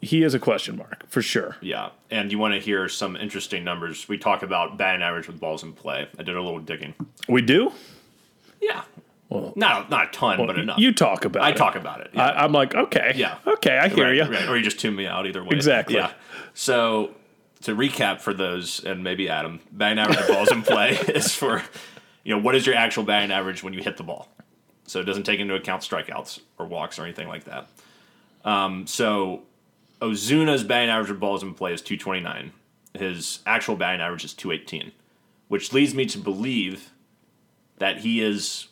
He 0.00 0.24
is 0.24 0.34
a 0.34 0.40
question 0.40 0.76
mark 0.76 1.08
for 1.08 1.22
sure. 1.22 1.58
Yeah, 1.60 1.90
and 2.10 2.32
you 2.32 2.40
want 2.40 2.54
to 2.54 2.60
hear 2.60 2.88
some 2.88 3.14
interesting 3.14 3.62
numbers? 3.62 4.08
We 4.08 4.18
talk 4.18 4.42
about 4.42 4.76
batting 4.76 5.00
average 5.00 5.28
with 5.28 5.38
balls 5.38 5.62
in 5.62 5.72
play. 5.74 6.08
I 6.18 6.24
did 6.24 6.34
a 6.34 6.42
little 6.42 6.58
digging. 6.58 6.94
We 7.28 7.40
do. 7.40 7.70
Yeah, 8.60 8.82
Well, 9.28 9.52
not 9.56 9.90
not 9.90 10.08
a 10.08 10.10
ton, 10.10 10.44
but 10.46 10.58
enough. 10.58 10.78
you 10.78 10.92
talk 10.92 11.24
about 11.24 11.42
I 11.44 11.50
it. 11.50 11.56
talk 11.56 11.74
about 11.76 12.00
it. 12.00 12.10
Yeah. 12.14 12.26
I, 12.26 12.44
I'm 12.44 12.52
like, 12.52 12.74
okay, 12.74 13.12
Yeah. 13.16 13.38
okay, 13.46 13.78
I 13.78 13.88
hear 13.88 14.04
right, 14.06 14.16
you. 14.16 14.24
right. 14.24 14.48
Or 14.48 14.56
you 14.56 14.62
just 14.64 14.78
tune 14.80 14.94
me 14.96 15.06
out 15.06 15.26
either 15.26 15.42
way. 15.42 15.50
Exactly. 15.52 15.96
Yeah. 15.96 16.12
So 16.54 17.14
to 17.62 17.74
recap 17.74 18.20
for 18.20 18.34
those, 18.34 18.84
and 18.84 19.02
maybe 19.02 19.28
Adam, 19.28 19.60
batting 19.70 19.98
average 19.98 20.18
of 20.18 20.28
balls 20.28 20.52
in 20.52 20.62
play 20.62 20.90
is 21.08 21.34
for, 21.34 21.62
you 22.24 22.34
know, 22.34 22.40
what 22.40 22.54
is 22.54 22.66
your 22.66 22.74
actual 22.74 23.04
batting 23.04 23.30
average 23.30 23.62
when 23.62 23.72
you 23.72 23.82
hit 23.82 23.96
the 23.96 24.02
ball? 24.02 24.28
So 24.86 25.00
it 25.00 25.04
doesn't 25.04 25.24
take 25.24 25.40
into 25.40 25.54
account 25.54 25.82
strikeouts 25.82 26.40
or 26.58 26.66
walks 26.66 26.98
or 26.98 27.04
anything 27.04 27.28
like 27.28 27.44
that. 27.44 27.68
Um, 28.44 28.86
so 28.86 29.42
Ozuna's 30.00 30.64
batting 30.64 30.90
average 30.90 31.10
of 31.10 31.20
balls 31.20 31.42
in 31.42 31.54
play 31.54 31.72
is 31.72 31.80
229. 31.80 32.52
His 32.94 33.38
actual 33.46 33.76
batting 33.76 34.00
average 34.00 34.24
is 34.24 34.34
218, 34.34 34.92
which 35.48 35.72
leads 35.72 35.94
me 35.94 36.04
to 36.06 36.18
believe 36.18 36.90
that 37.78 37.98
he 37.98 38.20
is 38.20 38.68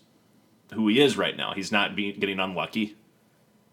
who 0.75 0.89
he 0.89 1.01
is 1.01 1.17
right 1.17 1.37
now. 1.37 1.53
He's 1.55 1.73
not 1.73 1.97
being, 1.97 2.19
getting 2.19 2.39
unlucky. 2.39 2.97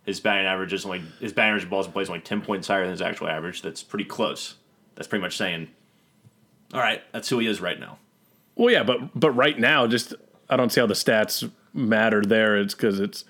His 0.08 0.22
batting 0.22 0.48
average 0.48 0.72
is 0.72 0.86
only 0.86 1.04
his 1.20 1.34
batting 1.34 1.50
average 1.50 1.66
of 1.66 1.70
balls 1.70 1.86
in 1.86 1.92
play 1.92 2.02
is 2.02 2.10
only 2.10 2.22
ten 2.22 2.42
points 2.42 2.70
higher 2.70 2.84
than 2.84 2.92
his 2.92 3.02
actual 3.02 3.28
average. 3.28 3.62
That's 3.62 3.84
pretty 3.84 4.06
close. 4.06 4.56
That's 4.96 5.06
pretty 5.06 5.22
much 5.22 5.36
saying, 5.36 5.68
all 6.74 6.80
right, 6.80 7.04
that's 7.12 7.28
who 7.28 7.40
he 7.40 7.48
is 7.48 7.60
right 7.60 7.78
now. 7.78 8.00
Well, 8.56 8.72
yeah, 8.72 8.84
but 8.84 9.20
but 9.20 9.32
right 9.32 9.60
now, 9.60 9.86
just 9.86 10.14
I 10.50 10.56
don't 10.56 10.72
see 10.72 10.80
how 10.80 10.88
the 10.88 10.94
stats 10.94 11.52
matter 11.74 12.22
there. 12.22 12.58
It's 12.58 12.74
because 12.74 13.02
it's 13.02 13.26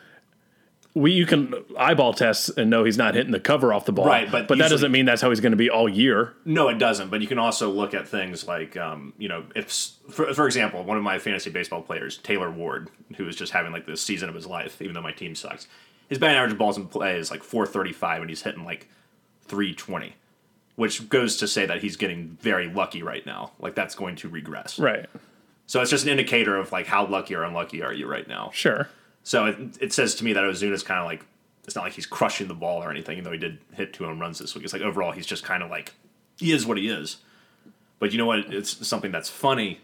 we 0.93 1.11
you 1.11 1.25
can 1.25 1.53
eyeball 1.77 2.13
test 2.13 2.57
and 2.57 2.69
know 2.69 2.83
he's 2.83 2.97
not 2.97 3.15
hitting 3.15 3.31
the 3.31 3.39
cover 3.39 3.73
off 3.73 3.85
the 3.85 3.91
ball, 3.91 4.05
Right, 4.05 4.31
but 4.31 4.47
but 4.47 4.59
that 4.59 4.69
doesn't 4.69 4.91
mean 4.91 5.05
that's 5.05 5.21
how 5.21 5.29
he's 5.29 5.39
going 5.39 5.51
to 5.51 5.57
be 5.57 5.71
all 5.71 5.89
year. 5.89 6.33
No, 6.45 6.69
it 6.69 6.77
doesn't. 6.77 7.09
But 7.09 7.21
you 7.21 7.27
can 7.27 7.39
also 7.39 7.69
look 7.69 7.93
at 7.93 8.07
things 8.07 8.47
like, 8.47 8.77
um, 8.77 9.13
you 9.17 9.27
know, 9.27 9.45
if 9.55 9.71
for, 10.09 10.33
for 10.33 10.45
example, 10.45 10.83
one 10.83 10.97
of 10.97 11.03
my 11.03 11.17
fantasy 11.19 11.49
baseball 11.49 11.81
players, 11.81 12.17
Taylor 12.17 12.51
Ward, 12.51 12.89
who 13.15 13.27
is 13.27 13.35
just 13.35 13.51
having 13.51 13.71
like 13.71 13.85
the 13.87 13.97
season 13.97 14.29
of 14.29 14.35
his 14.35 14.45
life, 14.45 14.81
even 14.81 14.93
though 14.93 15.01
my 15.01 15.11
team 15.11 15.35
sucks. 15.35 15.67
His 16.07 16.17
batting 16.17 16.37
average 16.37 16.53
of 16.53 16.57
balls 16.57 16.77
in 16.77 16.87
play 16.87 17.17
is 17.17 17.31
like 17.31 17.43
435, 17.43 18.21
and 18.21 18.29
he's 18.29 18.41
hitting 18.41 18.63
like 18.63 18.87
320, 19.45 20.15
which 20.75 21.09
goes 21.09 21.37
to 21.37 21.47
say 21.47 21.65
that 21.65 21.81
he's 21.81 21.97
getting 21.97 22.37
very 22.41 22.69
lucky 22.69 23.03
right 23.03 23.25
now. 23.25 23.51
Like 23.59 23.75
that's 23.75 23.95
going 23.95 24.15
to 24.17 24.29
regress. 24.29 24.79
Right. 24.79 25.05
So 25.65 25.81
it's 25.81 25.91
just 25.91 26.05
an 26.05 26.09
indicator 26.09 26.55
of 26.55 26.71
like 26.71 26.87
how 26.87 27.05
lucky 27.05 27.35
or 27.35 27.43
unlucky 27.43 27.83
are 27.83 27.93
you 27.93 28.07
right 28.07 28.27
now. 28.27 28.51
Sure. 28.53 28.87
So 29.23 29.45
it, 29.45 29.57
it 29.81 29.93
says 29.93 30.15
to 30.15 30.23
me 30.23 30.33
that 30.33 30.43
Ozuna's 30.43 30.83
kind 30.83 30.99
of 31.01 31.05
like 31.05 31.25
it's 31.65 31.75
not 31.75 31.83
like 31.83 31.93
he's 31.93 32.05
crushing 32.05 32.47
the 32.47 32.53
ball 32.53 32.81
or 32.81 32.89
anything, 32.89 33.17
even 33.17 33.25
though 33.25 33.33
he 33.33 33.37
did 33.37 33.59
hit 33.73 33.91
two 33.91 34.05
home 34.05 34.19
runs 34.19 34.39
this 34.39 34.55
week. 34.55 34.63
It's 34.63 34.71
like 34.71 34.81
overall 34.81 35.11
he's 35.11 35.25
just 35.25 35.43
kind 35.43 35.61
of 35.61 35.69
like 35.69 35.93
he 36.37 36.53
is 36.53 36.65
what 36.65 36.77
he 36.77 36.87
is. 36.87 37.17
But 37.99 38.13
you 38.13 38.17
know 38.17 38.25
what? 38.25 38.53
It's 38.53 38.87
something 38.87 39.11
that's 39.11 39.29
funny 39.29 39.81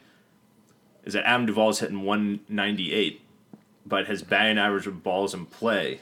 is 1.03 1.13
that 1.13 1.27
Adam 1.27 1.46
Duvall 1.46 1.70
is 1.70 1.80
hitting 1.80 2.03
198, 2.03 3.22
but 3.86 4.08
his 4.08 4.22
batting 4.24 4.58
average 4.58 4.88
of 4.88 5.03
balls 5.03 5.34
in 5.34 5.46
play 5.46 6.00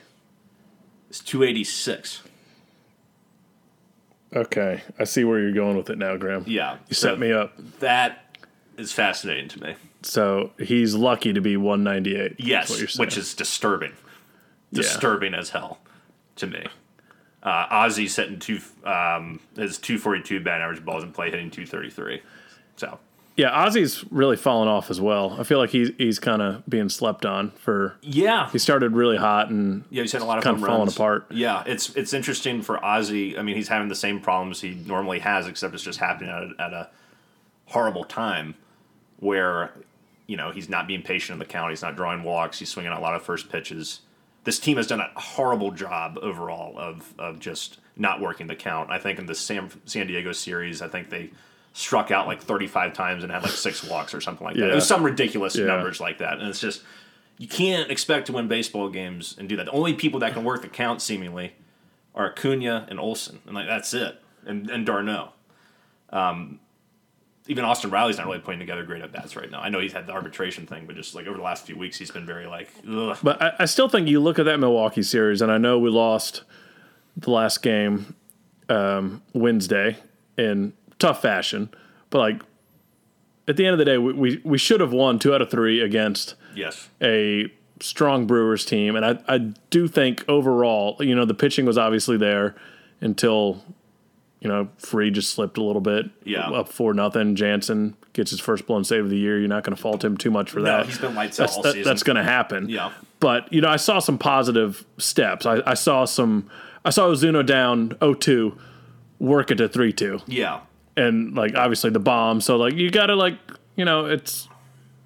is 1.11 1.19
286. 1.19 2.21
Okay, 4.33 4.81
I 4.97 5.03
see 5.03 5.23
where 5.25 5.39
you're 5.39 5.51
going 5.51 5.75
with 5.75 5.89
it 5.89 5.97
now, 5.97 6.15
Graham. 6.15 6.45
Yeah, 6.47 6.77
You 6.87 6.95
set 6.95 7.19
me 7.19 7.33
up. 7.33 7.53
That 7.79 8.37
is 8.77 8.93
fascinating 8.93 9.49
to 9.49 9.61
me. 9.61 9.75
So 10.03 10.51
he's 10.57 10.95
lucky 10.95 11.33
to 11.33 11.41
be 11.41 11.57
198. 11.57 12.35
Yes, 12.39 12.69
what 12.69 12.79
you're 12.79 12.87
which 12.97 13.17
is 13.17 13.33
disturbing. 13.33 13.91
Yeah. 14.71 14.83
Disturbing 14.83 15.33
as 15.33 15.49
hell 15.49 15.79
to 16.37 16.47
me. 16.47 16.65
Uh, 17.43 17.67
Ozzy's 17.67 18.15
hitting 18.15 18.39
two, 18.39 18.59
um, 18.85 19.41
his 19.57 19.77
242 19.79 20.39
batting 20.39 20.63
average 20.63 20.85
balls 20.85 21.03
in 21.03 21.11
play, 21.11 21.29
hitting 21.29 21.51
233. 21.51 22.21
So, 22.77 22.99
yeah. 23.37 23.49
Ozzy's 23.65 24.03
really 24.11 24.35
fallen 24.35 24.67
off 24.67 24.89
as 24.91 24.99
well. 25.01 25.35
I 25.39 25.43
feel 25.43 25.57
like 25.57 25.69
he's 25.69 25.91
he's 25.97 26.19
kind 26.19 26.41
of 26.41 26.63
being 26.69 26.89
slept 26.89 27.25
on 27.25 27.51
for. 27.51 27.95
yeah. 28.01 28.49
He 28.51 28.57
started 28.59 28.93
really 28.93 29.17
hot 29.17 29.49
and 29.49 29.83
Yeah, 29.89 30.01
he's 30.03 30.11
had 30.11 30.21
a 30.21 30.25
lot 30.25 30.37
of 30.37 30.43
kind 30.43 30.57
of 30.57 30.61
falling 30.63 30.79
runs. 30.81 30.95
apart. 30.95 31.27
Yeah, 31.31 31.63
it's 31.65 31.95
it's 31.95 32.13
interesting 32.13 32.61
for 32.61 32.77
Ozzy. 32.79 33.37
I 33.37 33.41
mean, 33.41 33.55
he's 33.55 33.67
having 33.67 33.87
the 33.87 33.95
same 33.95 34.19
problems 34.19 34.61
he 34.61 34.75
normally 34.75 35.19
has, 35.19 35.47
except 35.47 35.73
it's 35.73 35.83
just 35.83 35.99
happening 35.99 36.29
at 36.29 36.43
a, 36.43 36.53
at 36.61 36.73
a 36.73 36.89
horrible 37.67 38.03
time 38.03 38.55
where 39.19 39.71
you 40.27 40.37
know 40.37 40.51
he's 40.51 40.69
not 40.69 40.87
being 40.87 41.01
patient 41.01 41.33
in 41.35 41.39
the 41.39 41.45
count. 41.45 41.69
He's 41.71 41.81
not 41.81 41.95
drawing 41.95 42.23
walks. 42.23 42.59
He's 42.59 42.69
swinging 42.69 42.91
a 42.91 42.99
lot 42.99 43.15
of 43.15 43.21
first 43.23 43.49
pitches. 43.49 44.01
This 44.43 44.59
team 44.59 44.77
has 44.77 44.87
done 44.87 44.99
a 44.99 45.09
horrible 45.19 45.71
job 45.71 46.17
overall 46.21 46.77
of 46.77 47.13
of 47.19 47.39
just 47.39 47.79
not 47.95 48.19
working 48.21 48.47
the 48.47 48.55
count. 48.55 48.89
I 48.89 48.97
think 48.97 49.19
in 49.19 49.25
the 49.25 49.35
San 49.35 49.69
San 49.85 50.07
Diego 50.07 50.31
series, 50.31 50.81
I 50.81 50.87
think 50.87 51.09
they 51.09 51.29
struck 51.73 52.11
out 52.11 52.27
like 52.27 52.41
35 52.41 52.93
times 52.93 53.23
and 53.23 53.31
had 53.31 53.41
like 53.43 53.51
six 53.51 53.83
walks 53.83 54.13
or 54.13 54.19
something 54.21 54.45
like 54.45 54.55
that. 54.57 54.69
It 54.71 54.75
was 54.75 54.87
some 54.87 55.03
ridiculous 55.03 55.55
Yeah. 55.55 55.65
numbers 55.65 55.99
like 56.01 56.17
that, 56.19 56.39
and 56.39 56.47
it's 56.47 56.59
just 56.59 56.81
you 57.37 57.47
can't 57.47 57.89
expect 57.89 58.27
to 58.27 58.33
win 58.33 58.47
baseball 58.47 58.89
games 58.89 59.35
and 59.39 59.47
do 59.49 59.55
that. 59.57 59.65
The 59.65 59.71
only 59.71 59.93
people 59.93 60.19
that 60.19 60.33
can 60.33 60.43
work 60.43 60.61
the 60.61 60.67
count 60.67 61.01
seemingly 61.01 61.53
are 62.13 62.29
Acuna 62.31 62.85
and 62.89 62.99
Olson, 62.99 63.39
and 63.45 63.55
like 63.55 63.67
that's 63.67 63.93
it, 63.93 64.21
and 64.45 64.69
and 64.69 64.85
d'Arnaud. 64.85 65.29
Um, 66.09 66.59
even 67.47 67.65
Austin 67.65 67.89
Riley's 67.89 68.17
not 68.17 68.27
really 68.27 68.39
putting 68.39 68.59
together 68.59 68.83
great 68.83 69.01
at 69.01 69.11
bats 69.11 69.35
right 69.35 69.49
now. 69.49 69.61
I 69.61 69.69
know 69.69 69.79
he's 69.79 69.93
had 69.93 70.05
the 70.05 70.11
arbitration 70.13 70.67
thing, 70.67 70.85
but 70.85 70.95
just 70.95 71.15
like 71.15 71.25
over 71.25 71.37
the 71.37 71.43
last 71.43 71.65
few 71.65 71.75
weeks, 71.75 71.97
he's 71.97 72.11
been 72.11 72.25
very 72.25 72.45
like, 72.45 72.69
ugh. 72.87 73.17
But 73.23 73.41
I, 73.41 73.53
I 73.59 73.65
still 73.65 73.89
think 73.89 74.07
you 74.07 74.19
look 74.19 74.37
at 74.37 74.45
that 74.45 74.59
Milwaukee 74.59 75.01
series, 75.03 75.41
and 75.41 75.51
I 75.51 75.57
know 75.57 75.79
we 75.79 75.89
lost 75.89 76.43
the 77.17 77.31
last 77.31 77.63
game. 77.63 78.15
um, 78.69 79.21
Wednesday 79.33 79.97
in 80.37 80.73
tough 81.01 81.21
fashion, 81.21 81.69
but 82.09 82.19
like 82.19 82.41
at 83.47 83.57
the 83.57 83.65
end 83.65 83.73
of 83.73 83.79
the 83.79 83.85
day, 83.85 83.97
we, 83.97 84.13
we, 84.13 84.41
we 84.43 84.57
should 84.57 84.79
have 84.79 84.93
won 84.93 85.19
two 85.19 85.33
out 85.33 85.41
of 85.41 85.49
three 85.51 85.81
against 85.81 86.35
Yes. 86.55 86.87
a 87.01 87.51
strong 87.79 88.27
Brewers 88.27 88.63
team. 88.65 88.95
And 88.95 89.03
I, 89.05 89.17
I 89.27 89.37
do 89.69 89.87
think 89.87 90.23
overall, 90.29 90.95
you 90.99 91.15
know, 91.15 91.25
the 91.25 91.33
pitching 91.33 91.65
was 91.65 91.77
obviously 91.77 92.17
there 92.17 92.55
until, 93.01 93.63
you 94.39 94.47
know, 94.47 94.69
Free 94.77 95.09
just 95.11 95.33
slipped 95.33 95.57
a 95.57 95.63
little 95.63 95.81
bit. 95.81 96.05
Yeah. 96.23 96.49
Up 96.51 96.69
four 96.69 96.93
nothing. 96.93 97.35
Jansen 97.35 97.95
gets 98.13 98.29
his 98.31 98.39
first 98.39 98.67
blown 98.67 98.83
save 98.83 99.05
of 99.05 99.09
the 99.09 99.17
year. 99.17 99.39
You're 99.39 99.47
not 99.49 99.63
going 99.63 99.75
to 99.75 99.81
fault 99.81 100.03
him 100.03 100.17
too 100.17 100.29
much 100.31 100.51
for 100.51 100.59
No, 100.59 100.65
that. 100.65 100.85
he's 100.85 100.99
been 100.99 101.15
lights 101.15 101.39
out 101.39 101.43
that's, 101.45 101.57
all 101.57 101.63
that- 101.63 101.73
season. 101.73 101.83
That's 101.89 102.03
going 102.03 102.17
to 102.17 102.23
happen. 102.23 102.69
Yeah. 102.69 102.91
But, 103.19 103.51
you 103.51 103.61
know, 103.61 103.69
I 103.69 103.77
saw 103.77 103.99
some 103.99 104.17
positive 104.19 104.85
steps. 104.97 105.45
I, 105.45 105.61
I 105.65 105.73
saw 105.73 106.05
some, 106.05 106.49
I 106.85 106.89
saw 106.91 107.07
Ozuna 107.07 107.45
down 107.45 107.89
0-2, 108.01 108.57
work 109.19 109.51
it 109.51 109.55
to 109.55 109.67
3-2 109.69 110.23
Yeah. 110.27 110.61
And 110.97 111.35
like 111.35 111.55
obviously 111.55 111.89
the 111.89 111.99
bomb. 111.99 112.41
So 112.41 112.57
like 112.57 112.73
you 112.73 112.89
got 112.91 113.07
to 113.07 113.15
like 113.15 113.37
you 113.75 113.85
know 113.85 114.05
it's. 114.05 114.47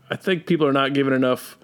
I 0.09 0.15
think 0.15 0.45
people 0.45 0.67
are 0.67 0.73
not 0.73 0.93
giving 0.93 1.13
enough 1.13 1.57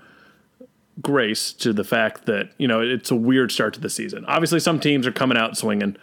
grace 1.00 1.54
to 1.54 1.74
the 1.74 1.84
fact 1.84 2.26
that 2.26 2.52
you 2.58 2.68
know 2.68 2.82
it's 2.82 3.12
a 3.12 3.16
weird 3.16 3.52
start 3.52 3.74
to 3.76 3.80
the 3.80 3.90
season. 3.90 4.26
Obviously, 4.26 4.60
some 4.60 4.80
teams 4.80 5.06
are 5.06 5.12
coming 5.12 5.38
out 5.38 5.58
swinging, 5.58 5.98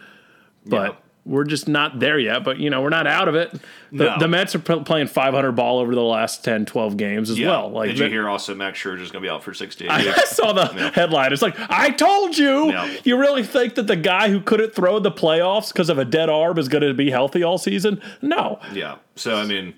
but. 0.65 1.01
Yeah. 1.29 1.35
We're 1.35 1.43
just 1.43 1.67
not 1.67 1.99
there 1.99 2.17
yet, 2.17 2.43
but 2.43 2.59
you 2.59 2.69
know 2.69 2.81
we're 2.81 2.89
not 2.89 3.05
out 3.07 3.27
of 3.27 3.35
it. 3.35 3.51
The, 3.91 4.03
No. 4.05 4.19
the 4.19 4.27
Mets 4.27 4.55
are 4.55 4.59
p- 4.59 4.79
playing 4.83 5.07
500 5.07 5.51
ball 5.53 5.79
over 5.79 5.93
the 5.95 6.01
last 6.01 6.43
10, 6.43 6.65
12 6.65 6.97
games 6.97 7.29
as 7.29 7.37
Yeah. 7.39 7.49
well. 7.49 7.69
Like 7.71 7.89
Did 7.89 7.99
you 7.99 8.05
hear 8.07 8.27
also 8.29 8.53
Max 8.55 8.79
Scherzer's 8.79 9.11
going 9.11 9.21
to 9.23 9.27
be 9.27 9.29
out 9.29 9.43
for 9.43 9.53
six 9.53 9.75
to 9.77 9.87
I 9.91 10.13
saw 10.25 10.53
the 10.53 10.65
headline. 10.91 11.31
It's 11.33 11.41
like, 11.41 11.55
I 11.69 11.89
told 11.91 12.37
you. 12.37 12.69
Yeah. 12.71 12.91
You 13.03 13.17
really 13.17 13.43
think 13.43 13.75
that 13.75 13.87
the 13.87 13.95
guy 13.95 14.29
who 14.29 14.41
couldn't 14.41 14.73
throw 14.75 14.99
the 14.99 15.11
playoffs 15.11 15.73
because 15.73 15.89
of 15.89 15.97
a 15.97 16.05
dead 16.05 16.29
arm 16.29 16.57
is 16.57 16.67
going 16.67 16.83
to 16.83 16.93
be 16.93 17.09
healthy 17.11 17.43
all 17.43 17.57
season? 17.57 18.01
No. 18.21 18.59
Yeah. 18.73 18.95
So 19.15 19.35
I 19.35 19.45
mean, 19.45 19.73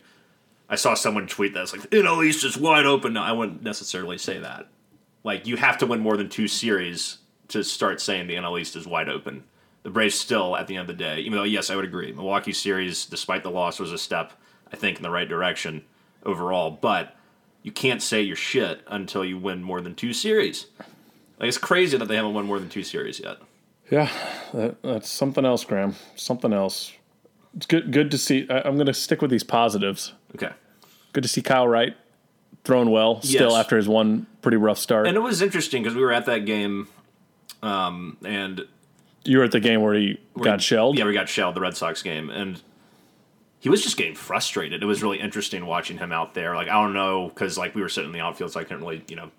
I 0.69 0.75
saw 0.75 0.93
someone 0.93 1.27
tweet 1.27 1.53
that 1.53 1.63
it's 1.63 1.73
like 1.73 1.81
the 1.81 1.97
NL 1.97 2.23
East 2.25 2.43
is 2.45 2.57
wide 2.57 2.85
open. 2.85 3.13
No, 3.13 3.21
I 3.23 3.31
wouldn't 3.33 3.61
necessarily 3.63 4.17
say 4.17 4.39
that. 4.39 4.67
Like 5.23 5.47
you 5.47 5.57
have 5.57 5.77
to 5.79 5.85
win 5.85 5.99
more 5.99 6.15
than 6.17 6.29
two 6.29 6.47
series 6.47 7.17
to 7.49 7.63
start 7.63 7.99
saying 8.01 8.27
the 8.27 8.35
NL 8.35 8.59
East 8.59 8.75
is 8.77 8.87
wide 8.87 9.09
open. 9.09 9.43
The 9.83 9.89
Braves 9.89 10.15
still, 10.15 10.55
at 10.55 10.67
the 10.67 10.75
end 10.75 10.81
of 10.89 10.95
the 10.95 11.03
day, 11.03 11.19
even 11.21 11.33
though 11.37 11.43
yes, 11.43 11.69
I 11.69 11.75
would 11.75 11.85
agree, 11.85 12.11
Milwaukee 12.11 12.53
series, 12.53 13.05
despite 13.05 13.41
the 13.43 13.49
loss, 13.51 13.79
was 13.79 13.91
a 13.91 13.97
step 13.97 14.33
I 14.71 14.75
think 14.75 14.97
in 14.97 15.03
the 15.03 15.09
right 15.09 15.27
direction 15.27 15.83
overall. 16.23 16.69
But 16.71 17.15
you 17.63 17.71
can't 17.71 18.01
say 18.01 18.21
your 18.21 18.35
shit 18.35 18.81
until 18.87 19.25
you 19.25 19.37
win 19.37 19.63
more 19.63 19.81
than 19.81 19.95
two 19.95 20.13
series. 20.13 20.67
Like 21.39 21.47
it's 21.47 21.57
crazy 21.57 21.97
that 21.97 22.05
they 22.05 22.15
haven't 22.15 22.33
won 22.35 22.45
more 22.45 22.59
than 22.59 22.69
two 22.69 22.83
series 22.83 23.19
yet. 23.19 23.37
Yeah, 23.89 24.09
that, 24.53 24.81
that's 24.83 25.09
something 25.09 25.43
else, 25.45 25.65
Graham. 25.65 25.95
Something 26.15 26.53
else. 26.53 26.93
It's 27.57 27.65
good. 27.65 27.91
Good 27.91 28.11
to 28.11 28.17
see. 28.17 28.47
I, 28.49 28.59
I'm 28.59 28.75
going 28.75 28.85
to 28.85 28.93
stick 28.93 29.21
with 29.21 29.29
these 29.31 29.43
positives. 29.43 30.13
Okay. 30.35 30.51
Good 31.11 31.23
to 31.23 31.27
see 31.27 31.41
Kyle 31.41 31.67
Wright 31.67 31.97
throwing 32.63 32.89
well 32.91 33.21
still 33.21 33.49
Yes. 33.51 33.59
after 33.59 33.75
his 33.75 33.89
one 33.89 34.27
pretty 34.41 34.55
rough 34.57 34.77
start. 34.77 35.07
And 35.07 35.17
it 35.17 35.21
was 35.21 35.41
interesting 35.41 35.81
because 35.83 35.95
we 35.95 36.01
were 36.03 36.13
at 36.13 36.25
that 36.27 36.45
game, 36.45 36.87
um, 37.63 38.17
and 38.23 38.65
you 39.23 39.37
were 39.37 39.43
at 39.43 39.51
the 39.51 39.59
game 39.59 39.81
where 39.81 39.93
he 39.93 40.19
got 40.39 40.61
shelled. 40.61 40.97
Yeah, 40.97 41.05
we 41.05 41.13
got 41.13 41.29
shelled 41.29 41.55
the 41.55 41.61
Red 41.61 41.77
Sox 41.77 42.01
game, 42.01 42.29
and 42.29 42.61
he 43.59 43.69
was 43.69 43.83
just 43.83 43.97
getting 43.97 44.15
frustrated. 44.15 44.81
It 44.81 44.85
was 44.85 45.03
really 45.03 45.19
interesting 45.19 45.65
watching 45.65 45.97
him 45.97 46.11
out 46.11 46.33
there. 46.33 46.55
Like 46.55 46.67
I 46.67 46.73
don't 46.73 46.93
know 46.93 47.29
because 47.29 47.57
like 47.57 47.75
we 47.75 47.81
were 47.81 47.89
sitting 47.89 48.09
in 48.09 48.13
the 48.13 48.21
outfield, 48.21 48.51
so 48.51 48.59
I 48.59 48.63
couldn't 48.63 48.81
really 48.81 49.03
you 49.07 49.15
know 49.15 49.31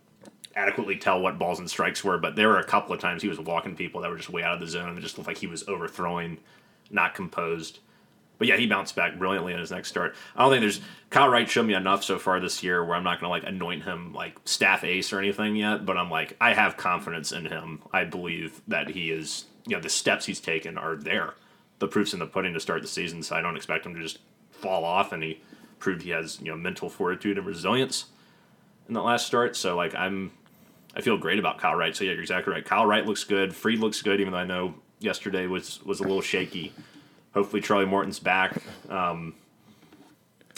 adequately 0.54 0.96
tell 0.96 1.20
what 1.20 1.38
balls 1.38 1.58
and 1.58 1.68
strikes 1.68 2.04
were. 2.04 2.18
But 2.18 2.36
there 2.36 2.48
were 2.48 2.58
a 2.58 2.64
couple 2.64 2.94
of 2.94 3.00
times 3.00 3.22
he 3.22 3.28
was 3.28 3.40
walking 3.40 3.74
people 3.74 4.00
that 4.02 4.10
were 4.10 4.16
just 4.16 4.30
way 4.30 4.42
out 4.42 4.54
of 4.54 4.60
the 4.60 4.68
zone, 4.68 4.88
and 4.88 4.98
it 4.98 5.00
just 5.00 5.18
looked 5.18 5.28
like 5.28 5.38
he 5.38 5.46
was 5.46 5.66
overthrowing, 5.68 6.38
not 6.90 7.14
composed. 7.14 7.80
But 8.42 8.48
yeah, 8.48 8.56
he 8.56 8.66
bounced 8.66 8.96
back 8.96 9.20
brilliantly 9.20 9.52
in 9.52 9.60
his 9.60 9.70
next 9.70 9.86
start. 9.86 10.16
I 10.34 10.42
don't 10.42 10.50
think 10.50 10.62
there's 10.62 10.80
Kyle 11.10 11.28
Wright 11.28 11.48
showed 11.48 11.64
me 11.64 11.74
enough 11.74 12.02
so 12.02 12.18
far 12.18 12.40
this 12.40 12.60
year 12.60 12.84
where 12.84 12.96
I'm 12.96 13.04
not 13.04 13.20
going 13.20 13.28
to 13.28 13.30
like 13.30 13.44
anoint 13.44 13.84
him 13.84 14.12
like 14.12 14.36
staff 14.46 14.82
ace 14.82 15.12
or 15.12 15.20
anything 15.20 15.54
yet. 15.54 15.86
But 15.86 15.96
I'm 15.96 16.10
like 16.10 16.36
I 16.40 16.52
have 16.52 16.76
confidence 16.76 17.30
in 17.30 17.46
him. 17.46 17.82
I 17.92 18.02
believe 18.02 18.60
that 18.66 18.88
he 18.88 19.12
is 19.12 19.44
you 19.64 19.76
know 19.76 19.80
the 19.80 19.88
steps 19.88 20.26
he's 20.26 20.40
taken 20.40 20.76
are 20.76 20.96
there. 20.96 21.34
The 21.78 21.86
proof's 21.86 22.14
in 22.14 22.18
the 22.18 22.26
pudding 22.26 22.52
to 22.54 22.58
start 22.58 22.82
the 22.82 22.88
season, 22.88 23.22
so 23.22 23.36
I 23.36 23.42
don't 23.42 23.54
expect 23.54 23.86
him 23.86 23.94
to 23.94 24.02
just 24.02 24.18
fall 24.50 24.84
off. 24.84 25.12
And 25.12 25.22
he 25.22 25.40
proved 25.78 26.02
he 26.02 26.10
has 26.10 26.40
you 26.40 26.50
know 26.50 26.56
mental 26.56 26.88
fortitude 26.88 27.38
and 27.38 27.46
resilience 27.46 28.06
in 28.88 28.94
that 28.94 29.02
last 29.02 29.24
start. 29.24 29.54
So 29.54 29.76
like 29.76 29.94
I'm 29.94 30.32
I 30.96 31.00
feel 31.00 31.16
great 31.16 31.38
about 31.38 31.58
Kyle 31.58 31.76
Wright. 31.76 31.94
So 31.94 32.02
yeah, 32.02 32.10
you're 32.10 32.22
exactly 32.22 32.52
right. 32.52 32.64
Kyle 32.64 32.86
Wright 32.86 33.06
looks 33.06 33.22
good. 33.22 33.54
Fried 33.54 33.78
looks 33.78 34.02
good, 34.02 34.20
even 34.20 34.32
though 34.32 34.40
I 34.40 34.46
know 34.46 34.74
yesterday 34.98 35.46
was 35.46 35.80
was 35.84 36.00
a 36.00 36.02
little 36.02 36.22
shaky. 36.22 36.72
Hopefully 37.34 37.62
Charlie 37.62 37.86
Morton's 37.86 38.18
back. 38.18 38.56
Um, 38.88 39.34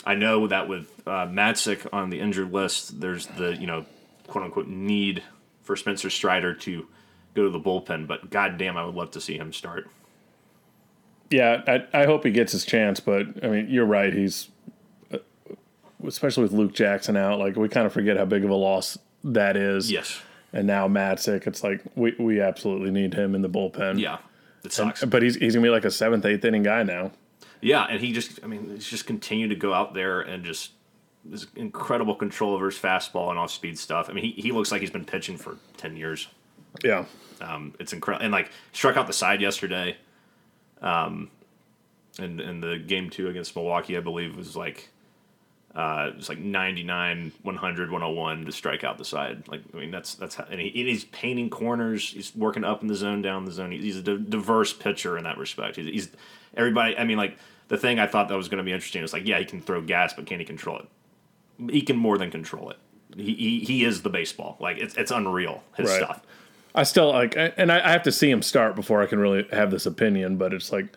I 0.05 0.15
know 0.15 0.47
that 0.47 0.67
with 0.67 0.87
uh, 1.07 1.27
Matzek 1.27 1.87
on 1.91 2.09
the 2.09 2.19
injured 2.19 2.51
list, 2.51 2.99
there's 2.99 3.27
the 3.27 3.55
you 3.55 3.67
know 3.67 3.85
quote 4.27 4.43
unquote 4.43 4.67
need 4.67 5.23
for 5.63 5.75
Spencer 5.75 6.09
Strider 6.09 6.53
to 6.53 6.87
go 7.33 7.43
to 7.43 7.49
the 7.49 7.59
bullpen. 7.59 8.07
But 8.07 8.29
goddamn, 8.29 8.77
I 8.77 8.85
would 8.85 8.95
love 8.95 9.11
to 9.11 9.21
see 9.21 9.37
him 9.37 9.53
start. 9.53 9.89
Yeah, 11.31 11.61
I, 11.67 12.01
I 12.01 12.05
hope 12.05 12.23
he 12.23 12.31
gets 12.31 12.51
his 12.51 12.65
chance, 12.65 12.99
but 12.99 13.25
I 13.43 13.47
mean, 13.47 13.67
you're 13.69 13.85
right. 13.85 14.13
He's 14.13 14.49
uh, 15.11 15.17
especially 16.05 16.43
with 16.43 16.53
Luke 16.53 16.73
Jackson 16.73 17.17
out. 17.17 17.39
Like 17.39 17.55
we 17.55 17.67
kind 17.67 17.87
of 17.87 17.93
forget 17.93 18.17
how 18.17 18.25
big 18.25 18.43
of 18.43 18.51
a 18.51 18.55
loss 18.55 18.97
that 19.23 19.57
is. 19.57 19.91
Yes. 19.91 20.21
And 20.53 20.67
now 20.67 20.87
Matzek, 20.87 21.47
it's 21.47 21.63
like 21.63 21.81
we, 21.95 22.15
we 22.19 22.39
absolutely 22.39 22.91
need 22.91 23.13
him 23.13 23.35
in 23.35 23.41
the 23.41 23.49
bullpen. 23.49 23.99
Yeah. 23.99 24.19
It 24.65 24.73
sucks. 24.73 25.03
But 25.03 25.21
he's 25.23 25.35
he's 25.35 25.53
gonna 25.55 25.65
be 25.65 25.69
like 25.69 25.85
a 25.85 25.91
seventh, 25.91 26.25
eighth 26.25 26.43
inning 26.43 26.63
guy 26.63 26.83
now. 26.83 27.11
Yeah, 27.61 27.85
and 27.89 27.99
he 27.99 28.11
just, 28.11 28.39
I 28.43 28.47
mean, 28.47 28.69
he's 28.75 28.87
just 28.87 29.07
continued 29.07 29.49
to 29.49 29.55
go 29.55 29.73
out 29.73 29.93
there 29.95 30.21
and 30.21 30.43
just 30.43 30.71
this 31.23 31.47
incredible 31.55 32.15
control 32.15 32.53
over 32.53 32.67
his 32.67 32.77
fastball 32.77 33.31
and 33.31 33.39
off 33.39 33.49
speed 33.49 33.79
stuff. 33.79 34.09
I 34.09 34.13
mean, 34.13 34.23
he, 34.23 34.39
he 34.39 34.51
looks 34.51 34.71
like 34.71 34.81
he's 34.81 34.91
been 34.91 35.05
pitching 35.05 35.37
for 35.37 35.57
10 35.77 35.97
years. 35.97 36.27
Yeah. 36.83 37.05
Um, 37.41 37.73
it's 37.79 37.93
incredible. 37.93 38.23
And 38.23 38.31
like, 38.31 38.51
struck 38.71 38.97
out 38.97 39.07
the 39.07 39.13
side 39.13 39.41
yesterday. 39.41 39.97
Um, 40.81 41.31
and, 42.19 42.39
and 42.39 42.61
the 42.61 42.77
game 42.77 43.09
two 43.09 43.29
against 43.29 43.55
Milwaukee, 43.55 43.97
I 43.97 44.01
believe, 44.01 44.37
was 44.37 44.55
like, 44.55 44.89
uh, 45.75 46.09
it 46.11 46.15
was 46.15 46.29
like 46.29 46.37
99, 46.37 47.33
100, 47.43 47.91
101 47.91 48.45
to 48.45 48.51
strike 48.51 48.83
out 48.83 48.97
the 48.97 49.03
side. 49.05 49.47
Like, 49.47 49.61
I 49.73 49.77
mean, 49.77 49.91
that's, 49.91 50.15
that's 50.15 50.35
how, 50.35 50.45
and, 50.49 50.59
he, 50.61 50.67
and 50.67 50.87
he's 50.89 51.03
painting 51.05 51.49
corners. 51.49 52.11
He's 52.11 52.33
working 52.35 52.63
up 52.63 52.81
in 52.81 52.87
the 52.87 52.95
zone, 52.95 53.21
down 53.21 53.43
the 53.45 53.51
zone. 53.51 53.71
He's 53.71 53.97
a 53.97 54.01
diverse 54.01 54.71
pitcher 54.71 55.17
in 55.17 55.25
that 55.25 55.37
respect. 55.37 55.75
He's, 55.75 55.87
he's 55.87 56.09
everybody, 56.55 56.97
I 56.97 57.03
mean, 57.03 57.17
like, 57.17 57.37
the 57.67 57.77
thing 57.77 57.99
I 57.99 58.07
thought 58.07 58.29
that 58.29 58.35
was 58.37 58.47
going 58.47 58.59
to 58.59 58.63
be 58.63 58.71
interesting 58.71 59.03
is 59.03 59.11
like, 59.11 59.25
yeah, 59.27 59.39
he 59.39 59.45
can 59.45 59.59
throw 59.59 59.81
gas, 59.81 60.13
but 60.13 60.25
can 60.27 60.39
he 60.39 60.45
control 60.45 60.79
it? 60.79 61.71
He 61.71 61.81
can 61.81 61.97
more 61.97 62.17
than 62.17 62.31
control 62.31 62.69
it. 62.69 62.77
He, 63.15 63.33
he, 63.33 63.59
he 63.59 63.83
is 63.85 64.01
the 64.01 64.09
baseball. 64.09 64.55
Like, 64.59 64.77
it's, 64.77 64.95
it's 64.95 65.11
unreal, 65.11 65.63
his 65.75 65.89
Right. 65.89 65.97
stuff. 66.03 66.21
I 66.73 66.83
still 66.83 67.09
like, 67.11 67.35
and 67.37 67.71
I, 67.71 67.85
I 67.87 67.91
have 67.91 68.03
to 68.03 68.11
see 68.11 68.29
him 68.29 68.41
start 68.41 68.75
before 68.75 69.01
I 69.01 69.05
can 69.05 69.17
really 69.19 69.47
have 69.51 69.71
this 69.71 69.85
opinion. 69.85 70.35
But 70.37 70.53
it's 70.53 70.71
like, 70.73 70.87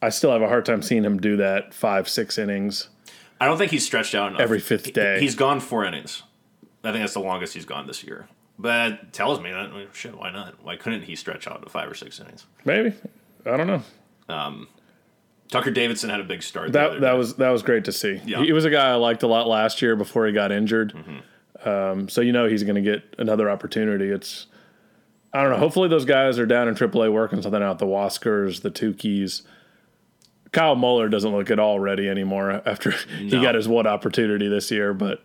I 0.00 0.08
still 0.10 0.30
have 0.30 0.40
a 0.40 0.48
hard 0.48 0.64
time 0.64 0.82
seeing 0.82 1.04
him 1.04 1.18
do 1.18 1.36
that 1.36 1.74
five, 1.74 2.08
six 2.08 2.38
innings. 2.38 2.88
I 3.40 3.46
don't 3.46 3.58
think 3.58 3.70
he's 3.70 3.84
stretched 3.84 4.14
out 4.14 4.30
enough. 4.30 4.40
Every 4.40 4.60
fifth 4.60 4.92
day. 4.92 5.20
He's 5.20 5.34
gone 5.34 5.60
four 5.60 5.84
innings. 5.84 6.22
I 6.84 6.92
think 6.92 7.02
that's 7.02 7.14
the 7.14 7.20
longest 7.20 7.54
he's 7.54 7.64
gone 7.64 7.86
this 7.86 8.02
year. 8.04 8.28
But 8.58 8.92
it 8.92 9.12
tells 9.12 9.40
me 9.40 9.50
that, 9.50 9.72
well, 9.72 9.86
shit, 9.92 10.16
why 10.16 10.30
not? 10.30 10.62
Why 10.64 10.76
couldn't 10.76 11.02
he 11.02 11.14
stretch 11.14 11.46
out 11.46 11.62
to 11.62 11.68
five 11.68 11.90
or 11.90 11.94
six 11.94 12.18
innings? 12.18 12.46
Maybe 12.64 12.94
I 13.46 13.56
don't 13.56 13.66
know. 13.66 13.82
Tucker 15.50 15.70
Davidson 15.70 16.10
had 16.10 16.20
a 16.20 16.24
big 16.24 16.42
start. 16.42 16.72
That 16.72 17.00
that 17.00 17.12
was 17.12 17.36
that 17.36 17.50
was 17.50 17.62
great 17.62 17.84
to 17.86 17.92
see. 17.92 18.20
Yeah. 18.24 18.42
He 18.42 18.52
was 18.52 18.64
a 18.64 18.70
guy 18.70 18.90
I 18.90 18.94
liked 18.94 19.22
a 19.22 19.26
lot 19.26 19.48
last 19.48 19.80
year 19.80 19.96
before 19.96 20.26
he 20.26 20.32
got 20.32 20.52
injured. 20.52 20.92
Mm-hmm. 20.94 21.68
Um, 21.68 22.08
so 22.08 22.20
you 22.20 22.32
know 22.32 22.46
he's 22.46 22.62
going 22.62 22.76
to 22.76 22.82
get 22.82 23.02
another 23.18 23.50
opportunity. 23.50 24.10
It's 24.10 24.46
I 25.32 25.42
don't 25.42 25.52
know. 25.52 25.58
Hopefully 25.58 25.88
those 25.88 26.04
guys 26.04 26.38
are 26.38 26.46
down 26.46 26.68
in 26.68 26.74
AAA 26.74 27.12
working 27.12 27.40
something 27.42 27.62
out. 27.62 27.78
The 27.78 27.86
Waskers, 27.86 28.62
the 28.62 28.70
Tukis. 28.70 29.42
Kyle 30.52 30.74
Muller 30.74 31.08
doesn't 31.08 31.30
look 31.32 31.50
at 31.50 31.58
all 31.58 31.78
ready 31.78 32.08
anymore 32.08 32.62
after 32.66 32.90
he 32.90 33.30
got 33.30 33.54
his 33.54 33.68
one 33.68 33.86
opportunity 33.86 34.48
this 34.48 34.70
year. 34.70 34.94
But 34.94 35.22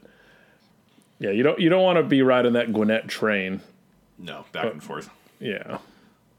yeah, 1.20 1.32
you 1.32 1.44
don't 1.44 1.60
you 1.60 1.70
don't 1.70 1.84
want 1.84 1.98
to 1.98 2.03
be 2.03 2.22
riding 2.22 2.53
that 2.53 2.74
Gwinnett 2.74 3.08
train. 3.08 3.62
no 4.18 4.46
back 4.51 4.72
and 4.72 4.84
forth. 4.84 5.10
Yeah. 5.39 5.77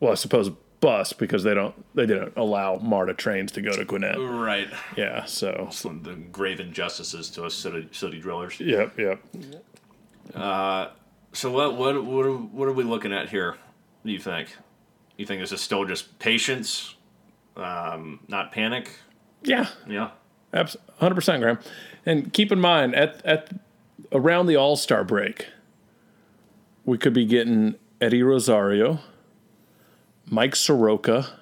Well, 0.00 0.12
I 0.12 0.14
suppose 0.16 0.50
bus 0.80 1.14
because 1.14 1.44
they 1.44 1.54
don't 1.54 1.74
they 1.94 2.04
didn't 2.04 2.34
allow 2.36 2.76
MARTA 2.76 3.14
trains 3.14 3.52
to 3.52 3.62
go 3.62 3.72
to 3.72 3.84
Gwinnett. 3.86 4.16
Right. 4.18 4.68
Yeah. 4.96 5.24
So 5.24 5.70
The 5.82 6.14
grave 6.30 6.60
injustices 6.60 7.30
to 7.30 7.44
us 7.44 7.54
city, 7.54 7.88
city 7.92 8.20
drillers. 8.20 8.60
yep 8.60 8.98
yep. 8.98 9.22
Uh, 10.34 10.88
so 11.32 11.50
what 11.50 11.76
what 11.76 12.04
what 12.04 12.26
are, 12.26 12.32
what 12.32 12.68
are 12.68 12.72
we 12.72 12.84
looking 12.84 13.12
at 13.12 13.28
here? 13.30 13.56
Do 14.04 14.12
you 14.12 14.18
think? 14.18 14.54
You 15.16 15.24
think 15.26 15.40
this 15.40 15.52
is 15.52 15.60
still 15.60 15.84
just 15.84 16.18
patience, 16.18 16.96
um, 17.56 18.20
not 18.28 18.52
panic? 18.52 18.90
Yeah, 19.42 19.66
Yeah. 19.88 20.10
hundred 20.98 21.14
percent, 21.14 21.42
Graham. 21.42 21.58
And 22.06 22.32
keep 22.32 22.50
in 22.52 22.60
mind 22.60 22.94
at 22.94 23.24
at 23.24 23.50
around 24.12 24.46
the 24.46 24.56
All 24.56 24.76
Star 24.76 25.04
break, 25.04 25.48
we 26.84 26.96
could 26.98 27.12
be 27.12 27.24
getting 27.26 27.74
Eddie 28.00 28.22
Rosario, 28.22 29.00
Mike 30.30 30.56
Soroka, 30.56 31.38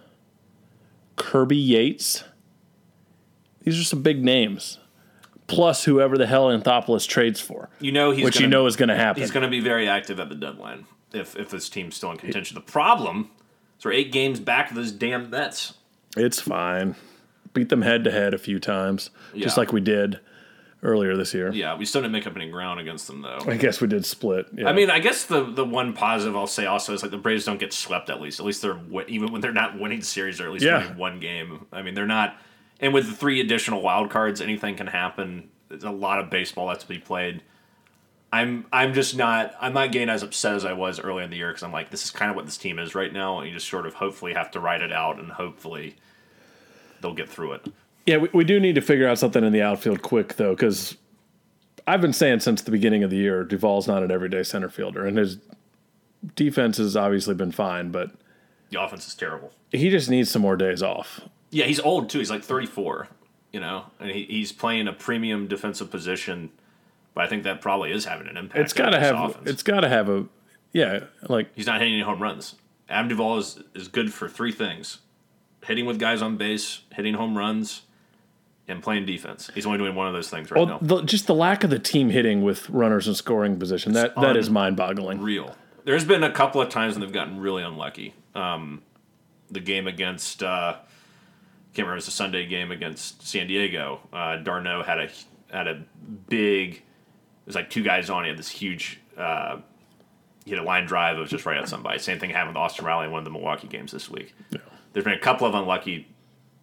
Kirby 1.16 1.56
Yates. 1.56 2.24
These 3.62 3.78
are 3.78 3.84
some 3.84 4.02
big 4.02 4.24
names. 4.24 4.78
Plus 5.46 5.84
whoever 5.84 6.16
the 6.16 6.26
hell 6.26 6.46
Anthopoulos 6.46 7.06
trades 7.06 7.38
for, 7.40 7.68
You 7.78 7.92
know 7.92 8.10
he's 8.10 8.24
which 8.24 8.34
gonna, 8.34 8.44
you 8.46 8.50
know 8.50 8.66
is 8.66 8.76
going 8.76 8.88
to 8.88 8.96
happen. 8.96 9.20
he's 9.20 9.30
going 9.30 9.42
to 9.42 9.50
be 9.50 9.60
very 9.60 9.86
active 9.86 10.18
at 10.18 10.28
the 10.30 10.34
deadline 10.34 10.86
if 11.12 11.36
if 11.36 11.50
this 11.50 11.68
team's 11.68 11.96
still 11.96 12.10
in 12.10 12.16
contention. 12.16 12.54
The 12.54 12.60
problem 12.62 13.30
is 13.78 13.84
we're 13.84 13.92
eight 13.92 14.12
games 14.12 14.40
back 14.40 14.70
of 14.70 14.76
those 14.76 14.92
damn 14.92 15.28
Mets. 15.30 15.74
It's 16.16 16.40
fine. 16.40 16.94
Beat 17.54 17.68
them 17.68 17.82
head 17.82 18.04
to 18.04 18.10
head 18.10 18.34
a 18.34 18.38
few 18.38 18.58
times, 18.58 19.10
just 19.36 19.56
like 19.56 19.72
we 19.72 19.80
did 19.80 20.20
earlier 20.82 21.16
this 21.16 21.32
year. 21.34 21.52
Yeah, 21.52 21.76
we 21.76 21.84
still 21.84 22.00
didn't 22.00 22.12
make 22.12 22.26
up 22.26 22.34
any 22.34 22.50
ground 22.50 22.80
against 22.80 23.06
them 23.06 23.22
though. 23.22 23.38
I 23.46 23.56
guess 23.56 23.80
we 23.80 23.86
did 23.88 24.04
split. 24.06 24.46
Yeah. 24.54 24.68
I 24.68 24.72
mean, 24.72 24.90
I 24.90 24.98
guess 25.00 25.24
the 25.26 25.44
the 25.44 25.64
one 25.64 25.92
positive 25.92 26.34
I'll 26.36 26.46
say 26.46 26.66
also 26.66 26.92
is 26.94 27.02
like 27.02 27.10
the 27.10 27.18
Braves 27.18 27.44
don't 27.44 27.60
get 27.60 27.72
swept 27.72 28.08
at 28.10 28.20
least. 28.20 28.40
At 28.40 28.46
least 28.46 28.62
they're 28.62 28.80
even 29.06 29.32
when 29.32 29.40
they're 29.42 29.52
not 29.52 29.78
winning 29.78 30.02
series, 30.02 30.38
they're 30.38 30.46
at 30.48 30.52
least 30.52 30.64
Yeah. 30.64 30.78
winning 30.82 30.98
one 30.98 31.20
game. 31.20 31.66
I 31.72 31.82
mean, 31.82 31.94
they're 31.94 32.06
not. 32.06 32.36
And 32.80 32.92
with 32.92 33.06
the 33.06 33.14
three 33.14 33.40
additional 33.40 33.80
wild 33.82 34.10
cards, 34.10 34.40
anything 34.40 34.74
can 34.76 34.88
happen. 34.88 35.50
There's 35.68 35.84
a 35.84 35.90
lot 35.90 36.18
of 36.18 36.30
baseball 36.30 36.68
that's 36.68 36.82
to 36.84 36.88
be 36.88 36.98
played. 36.98 37.42
I'm 38.32 38.64
I'm 38.72 38.94
just 38.94 39.16
not 39.16 39.54
I'm 39.60 39.74
not 39.74 39.92
getting 39.92 40.08
as 40.08 40.22
upset 40.22 40.54
as 40.54 40.64
I 40.64 40.72
was 40.72 40.98
early 40.98 41.22
in 41.22 41.30
the 41.30 41.36
year 41.36 41.48
because 41.50 41.62
I'm 41.62 41.72
like 41.72 41.90
this 41.90 42.04
is 42.04 42.10
kind 42.10 42.30
of 42.30 42.36
what 42.36 42.46
this 42.46 42.56
team 42.56 42.78
is 42.78 42.94
right 42.94 43.12
now, 43.12 43.38
and 43.40 43.48
you 43.48 43.54
just 43.54 43.68
sort 43.68 43.86
of 43.86 43.94
hopefully 43.94 44.32
have 44.32 44.50
to 44.52 44.60
ride 44.60 44.80
it 44.80 44.92
out, 44.92 45.18
and 45.18 45.30
hopefully 45.32 45.96
they'll 47.00 47.14
get 47.14 47.28
through 47.28 47.52
it. 47.52 47.66
yeah, 48.06 48.16
we, 48.16 48.28
we 48.32 48.44
do 48.44 48.58
need 48.58 48.74
to 48.76 48.80
figure 48.80 49.06
out 49.08 49.18
something 49.18 49.44
in 49.44 49.52
the 49.52 49.60
outfield 49.62 50.00
quick 50.02 50.36
though, 50.36 50.54
because 50.54 50.96
I've 51.86 52.00
been 52.00 52.12
saying 52.12 52.40
since 52.40 52.62
the 52.62 52.70
beginning 52.70 53.02
of 53.02 53.10
the 53.10 53.16
year, 53.16 53.44
Duvall's 53.44 53.86
not 53.88 54.02
an 54.02 54.10
everyday 54.10 54.44
center 54.44 54.68
fielder, 54.70 55.04
and 55.04 55.18
his 55.18 55.38
defense 56.36 56.78
has 56.78 56.96
obviously 56.96 57.34
been 57.34 57.52
fine, 57.52 57.90
but 57.90 58.12
The 58.70 58.80
offense 58.80 59.06
is 59.06 59.14
terrible. 59.14 59.52
he 59.72 59.90
just 59.90 60.08
needs 60.08 60.30
some 60.30 60.42
more 60.42 60.56
days 60.56 60.82
off. 60.82 61.20
Yeah, 61.50 61.66
he's 61.66 61.80
old 61.80 62.08
too. 62.08 62.18
He's 62.20 62.30
like 62.30 62.42
34, 62.44 63.08
you 63.52 63.60
know, 63.60 63.86
and 64.00 64.10
he, 64.10 64.24
he's 64.24 64.52
playing 64.52 64.88
a 64.88 64.92
premium 64.92 65.48
defensive 65.48 65.90
position. 65.90 66.50
But 67.14 67.24
I 67.24 67.26
think 67.28 67.44
that 67.44 67.60
probably 67.60 67.92
is 67.92 68.04
having 68.04 68.26
an 68.26 68.36
impact. 68.36 68.60
It's 68.60 68.72
got 68.72 68.90
to 68.90 69.00
have. 69.00 69.30
offense. 69.30 69.50
It's 69.50 69.62
got 69.62 69.80
to 69.80 69.88
have 69.88 70.08
a. 70.08 70.26
Yeah, 70.72 71.04
like 71.28 71.54
he's 71.54 71.66
not 71.66 71.80
hitting 71.80 71.94
any 71.94 72.02
home 72.02 72.22
runs. 72.22 72.54
Adam 72.88 73.08
Duvall 73.08 73.38
is, 73.38 73.62
is 73.74 73.88
good 73.88 74.12
for 74.12 74.28
three 74.28 74.52
things: 74.52 74.98
hitting 75.64 75.84
with 75.84 75.98
guys 75.98 76.22
on 76.22 76.36
base, 76.36 76.80
hitting 76.92 77.14
home 77.14 77.36
runs, 77.36 77.82
and 78.66 78.82
playing 78.82 79.04
defense. 79.04 79.50
He's 79.54 79.66
only 79.66 79.78
doing 79.78 79.94
one 79.94 80.06
of 80.06 80.14
those 80.14 80.30
things 80.30 80.50
right 80.50 80.58
well, 80.58 80.66
now. 80.66 80.78
the, 80.80 81.02
just 81.02 81.26
the 81.26 81.34
lack 81.34 81.62
of 81.62 81.70
the 81.70 81.78
team 81.78 82.08
hitting 82.08 82.42
with 82.42 82.70
runners 82.70 83.06
in 83.06 83.14
scoring 83.14 83.58
position. 83.58 83.92
That 83.92 84.14
that 84.16 84.36
is 84.36 84.48
mind-boggling. 84.48 85.20
Real. 85.20 85.54
There's 85.84 86.04
been 86.04 86.22
a 86.22 86.30
couple 86.30 86.60
of 86.60 86.70
times 86.70 86.94
when 86.94 87.02
they've 87.02 87.12
gotten 87.12 87.40
really 87.40 87.62
unlucky. 87.62 88.14
Um, 88.34 88.82
the 89.50 89.60
game 89.60 89.86
against 89.86 90.42
uh, 90.42 90.76
can't 91.74 91.86
remember 91.86 91.94
it 91.94 91.96
was 91.96 92.08
a 92.08 92.12
Sunday 92.12 92.46
game 92.46 92.70
against 92.70 93.26
San 93.26 93.46
Diego. 93.46 94.00
Uh, 94.12 94.36
d'Arnaud 94.36 94.82
had 94.82 94.98
a 94.98 95.08
had 95.50 95.68
a 95.68 95.82
big. 96.28 96.82
It 97.42 97.46
was 97.46 97.54
like 97.54 97.70
two 97.70 97.82
guys 97.82 98.10
on. 98.10 98.24
He 98.24 98.28
had 98.28 98.38
this 98.38 98.48
huge. 98.48 99.00
Uh, 99.16 99.58
he 100.44 100.50
had 100.50 100.60
a 100.60 100.64
line 100.64 100.86
drive. 100.86 101.16
It 101.16 101.20
was 101.20 101.30
just 101.30 101.46
right 101.46 101.58
at 101.58 101.68
somebody. 101.68 101.98
Same 101.98 102.18
thing 102.18 102.30
happened 102.30 102.56
with 102.56 102.62
Austin 102.62 102.84
Riley 102.84 103.06
in 103.06 103.12
one 103.12 103.18
of 103.18 103.24
the 103.24 103.30
Milwaukee 103.30 103.68
games 103.68 103.92
this 103.92 104.10
week. 104.10 104.34
There's 104.92 105.04
been 105.04 105.14
a 105.14 105.18
couple 105.18 105.46
of 105.46 105.54
unlucky 105.54 106.08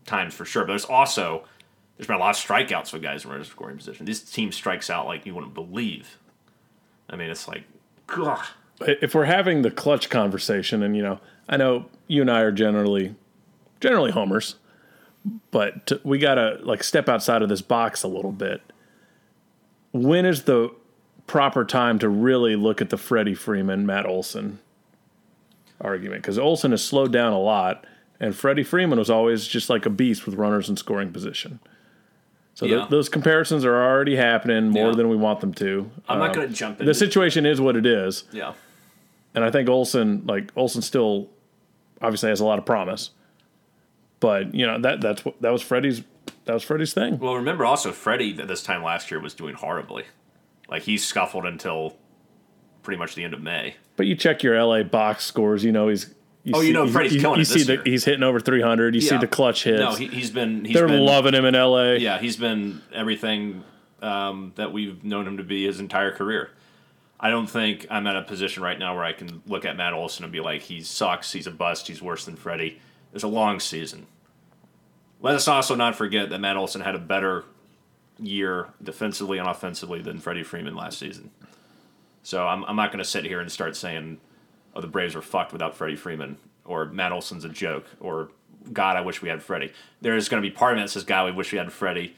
times 0.06 0.34
for 0.34 0.46
sure, 0.46 0.64
but 0.64 0.74
there's 0.74 0.86
also 0.86 1.44
there's 1.98 2.08
been 2.08 2.16
a 2.16 2.20
lot 2.20 2.30
of 2.30 2.36
strikeouts 2.38 2.90
for 2.90 3.00
guys 3.00 3.26
in 3.26 3.32
runner 3.32 3.44
scoring 3.44 3.78
position. 3.78 4.06
This 4.06 4.22
team 4.22 4.52
strikes 4.52 4.90
out 4.90 5.06
like 5.06 5.26
you 5.26 5.36
wouldn't 5.36 5.54
believe. 5.54 6.18
I 7.10 7.16
mean, 7.16 7.30
it's 7.30 7.48
like, 7.48 7.64
God. 8.08 8.46
If 8.82 9.14
we're 9.14 9.26
having 9.26 9.64
the 9.64 9.72
clutch 9.72 10.10
conversation, 10.10 10.82
and 10.84 10.96
you 10.96 11.04
know, 11.04 11.20
I 11.50 11.58
know 11.58 11.90
you 12.08 12.22
and 12.22 12.32
I 12.32 12.42
are 12.42 12.52
generally 12.52 13.16
generally 13.82 14.12
homers, 14.12 14.56
but 15.52 15.92
we 16.04 16.18
gotta 16.18 16.60
like 16.64 16.84
step 16.84 17.10
outside 17.10 17.42
of 17.42 17.50
this 17.50 17.62
box 17.62 18.04
a 18.04 18.08
little 18.08 18.32
bit. 18.32 18.62
When 19.92 20.26
is 20.26 20.44
the 20.44 20.74
proper 21.30 21.64
time 21.64 22.00
to 22.00 22.10
really 22.10 22.56
look 22.56 22.82
at 22.82 22.90
the 22.90 22.98
Freddie 22.98 23.36
Freeman, 23.36 23.86
Matt 23.86 24.06
Olson 24.06 24.60
argument? 25.80 26.22
Because 26.24 26.38
Olson 26.40 26.72
has 26.72 26.84
slowed 26.84 27.12
down 27.14 27.32
a 27.34 27.40
lot, 27.40 27.86
and 28.20 28.36
Freddie 28.36 28.64
Freeman 28.64 29.00
was 29.00 29.10
always 29.10 29.48
just 29.48 29.70
like 29.70 29.86
a 29.86 29.90
beast 29.90 30.26
with 30.26 30.36
runners 30.36 30.70
in 30.70 30.76
scoring 30.76 31.12
position. 31.14 31.60
So 32.56 32.68
th- 32.68 32.90
those 32.90 33.08
comparisons 33.08 33.64
are 33.64 33.76
already 33.82 34.18
happening 34.18 34.70
more 34.70 34.90
Yeah. 34.90 34.96
than 34.96 35.08
we 35.10 35.16
want 35.16 35.40
them 35.40 35.54
to. 35.56 35.90
I'm 36.10 36.20
not 36.20 36.30
Um, 36.32 36.36
going 36.36 36.48
to 36.50 36.54
jump 36.54 36.82
in. 36.82 36.86
The 36.86 36.94
situation 36.94 37.46
is 37.46 37.62
what 37.62 37.78
it 37.78 37.86
is, 37.86 38.26
yeah. 38.34 38.54
and 39.34 39.46
I 39.46 39.52
think 39.52 39.70
Olson, 39.70 40.24
like 40.26 40.52
Olson, 40.58 40.82
still 40.82 41.30
obviously 42.02 42.30
has 42.30 42.42
a 42.42 42.46
lot 42.46 42.60
of 42.60 42.66
promise. 42.66 43.12
But 44.20 44.54
you 44.54 44.66
know 44.68 44.78
that 44.80 45.00
that's 45.00 45.24
what 45.24 45.42
that 45.42 45.52
was 45.54 45.62
Freddie's 45.62 46.02
that 46.44 46.54
was 46.54 46.64
Freddie's 46.64 46.94
thing. 46.94 47.20
Well, 47.20 47.36
remember 47.36 47.64
also 47.64 47.94
Freddie 47.94 48.38
at 48.42 48.50
this 48.50 48.62
time 48.62 48.84
last 48.84 49.10
year 49.12 49.22
was 49.22 49.34
doing 49.34 49.56
horribly. 49.56 50.04
Like 50.70 50.84
he's 50.84 51.06
scuffled 51.06 51.46
until 51.46 51.98
pretty 52.84 53.00
much 53.00 53.16
the 53.16 53.24
end 53.24 53.34
of 53.34 53.42
May. 53.42 53.76
But 53.96 54.06
you 54.06 54.16
check 54.16 54.44
your 54.44 54.62
LA 54.62 54.84
box 54.84 55.26
scores, 55.26 55.64
you 55.64 55.72
know 55.72 55.88
he's. 55.90 56.14
You 56.46 56.54
Oh, 56.56 56.62
you 56.62 56.72
know 56.72 56.88
Freddie's 56.88 57.16
you, 57.16 57.20
killing 57.20 57.40
you 57.40 57.42
it 57.42 57.46
see 57.46 57.64
this 57.64 57.84
the, 57.84 57.90
he's 57.90 58.06
hitting 58.06 58.24
over 58.24 58.40
300. 58.40 58.96
You 58.96 59.02
see 59.02 59.18
the 59.18 59.28
clutch 59.28 59.66
hits. 59.66 59.80
No, 59.82 59.94
he, 59.94 60.08
he's 60.08 60.32
been. 60.32 60.64
He's 60.64 60.74
They're 60.74 60.88
been, 60.88 61.06
loving 61.06 61.34
him 61.34 61.44
in 61.44 61.54
LA. 61.54 61.92
Yeah, 61.94 62.18
he's 62.18 62.38
been 62.38 62.82
everything 62.94 63.66
um, 64.02 64.54
that 64.56 64.72
we've 64.72 65.04
known 65.04 65.28
him 65.28 65.38
to 65.38 65.44
be 65.44 65.66
his 65.66 65.82
entire 65.82 66.12
career. 66.12 66.50
I 67.20 67.30
don't 67.30 67.48
think 67.48 67.86
I'm 67.90 68.08
at 68.08 68.16
a 68.16 68.22
position 68.22 68.64
right 68.64 68.80
now 68.80 68.96
where 68.96 69.04
I 69.04 69.12
can 69.12 69.44
look 69.46 69.66
at 69.66 69.76
Matt 69.76 69.94
Olson 69.94 70.24
and 70.24 70.32
be 70.32 70.40
like, 70.40 70.62
he 70.62 70.82
sucks, 70.82 71.34
he's 71.34 71.48
a 71.48 71.52
bust, 71.52 71.88
he's 71.88 72.02
worse 72.02 72.24
than 72.24 72.38
Freddie. 72.38 72.80
There's 73.12 73.24
a 73.24 73.28
long 73.28 73.60
season. 73.60 74.08
Let 75.22 75.36
us 75.36 75.48
also 75.48 75.76
not 75.76 75.96
forget 75.96 76.30
that 76.30 76.40
Matt 76.40 76.56
Olson 76.56 76.80
had 76.80 76.96
a 76.96 77.00
better 77.00 77.44
year 78.22 78.68
defensively 78.82 79.38
and 79.38 79.48
offensively 79.48 80.02
than 80.02 80.20
Freddie 80.20 80.44
Freeman 80.44 80.76
last 80.76 81.00
season. 81.00 81.32
So 82.24 82.48
I'm, 82.48 82.64
I'm 82.66 82.76
not 82.76 82.92
going 82.92 83.04
to 83.04 83.10
sit 83.10 83.26
here 83.26 83.40
and 83.40 83.52
start 83.52 83.76
saying, 83.76 84.20
oh, 84.76 84.82
the 84.82 84.88
Braves 84.88 85.16
are 85.16 85.22
fucked 85.22 85.54
without 85.54 85.76
Freddie 85.76 85.96
Freeman, 85.96 86.38
or 86.66 86.86
Matt 86.86 87.12
Olson's 87.12 87.46
a 87.46 87.50
joke, 87.50 87.86
or 88.00 88.30
God, 88.72 88.98
I 88.98 89.02
wish 89.02 89.22
we 89.22 89.30
had 89.30 89.42
Freddie. 89.42 89.72
There's 90.02 90.30
going 90.30 90.44
to 90.44 90.48
be 90.48 90.54
part 90.54 90.74
of 90.74 90.78
me 90.78 90.84
that 90.84 90.90
says, 90.90 91.04
God, 91.04 91.26
we 91.26 91.32
wish 91.32 91.52
we 91.52 91.58
had 91.58 91.72
Freddie, 91.72 92.16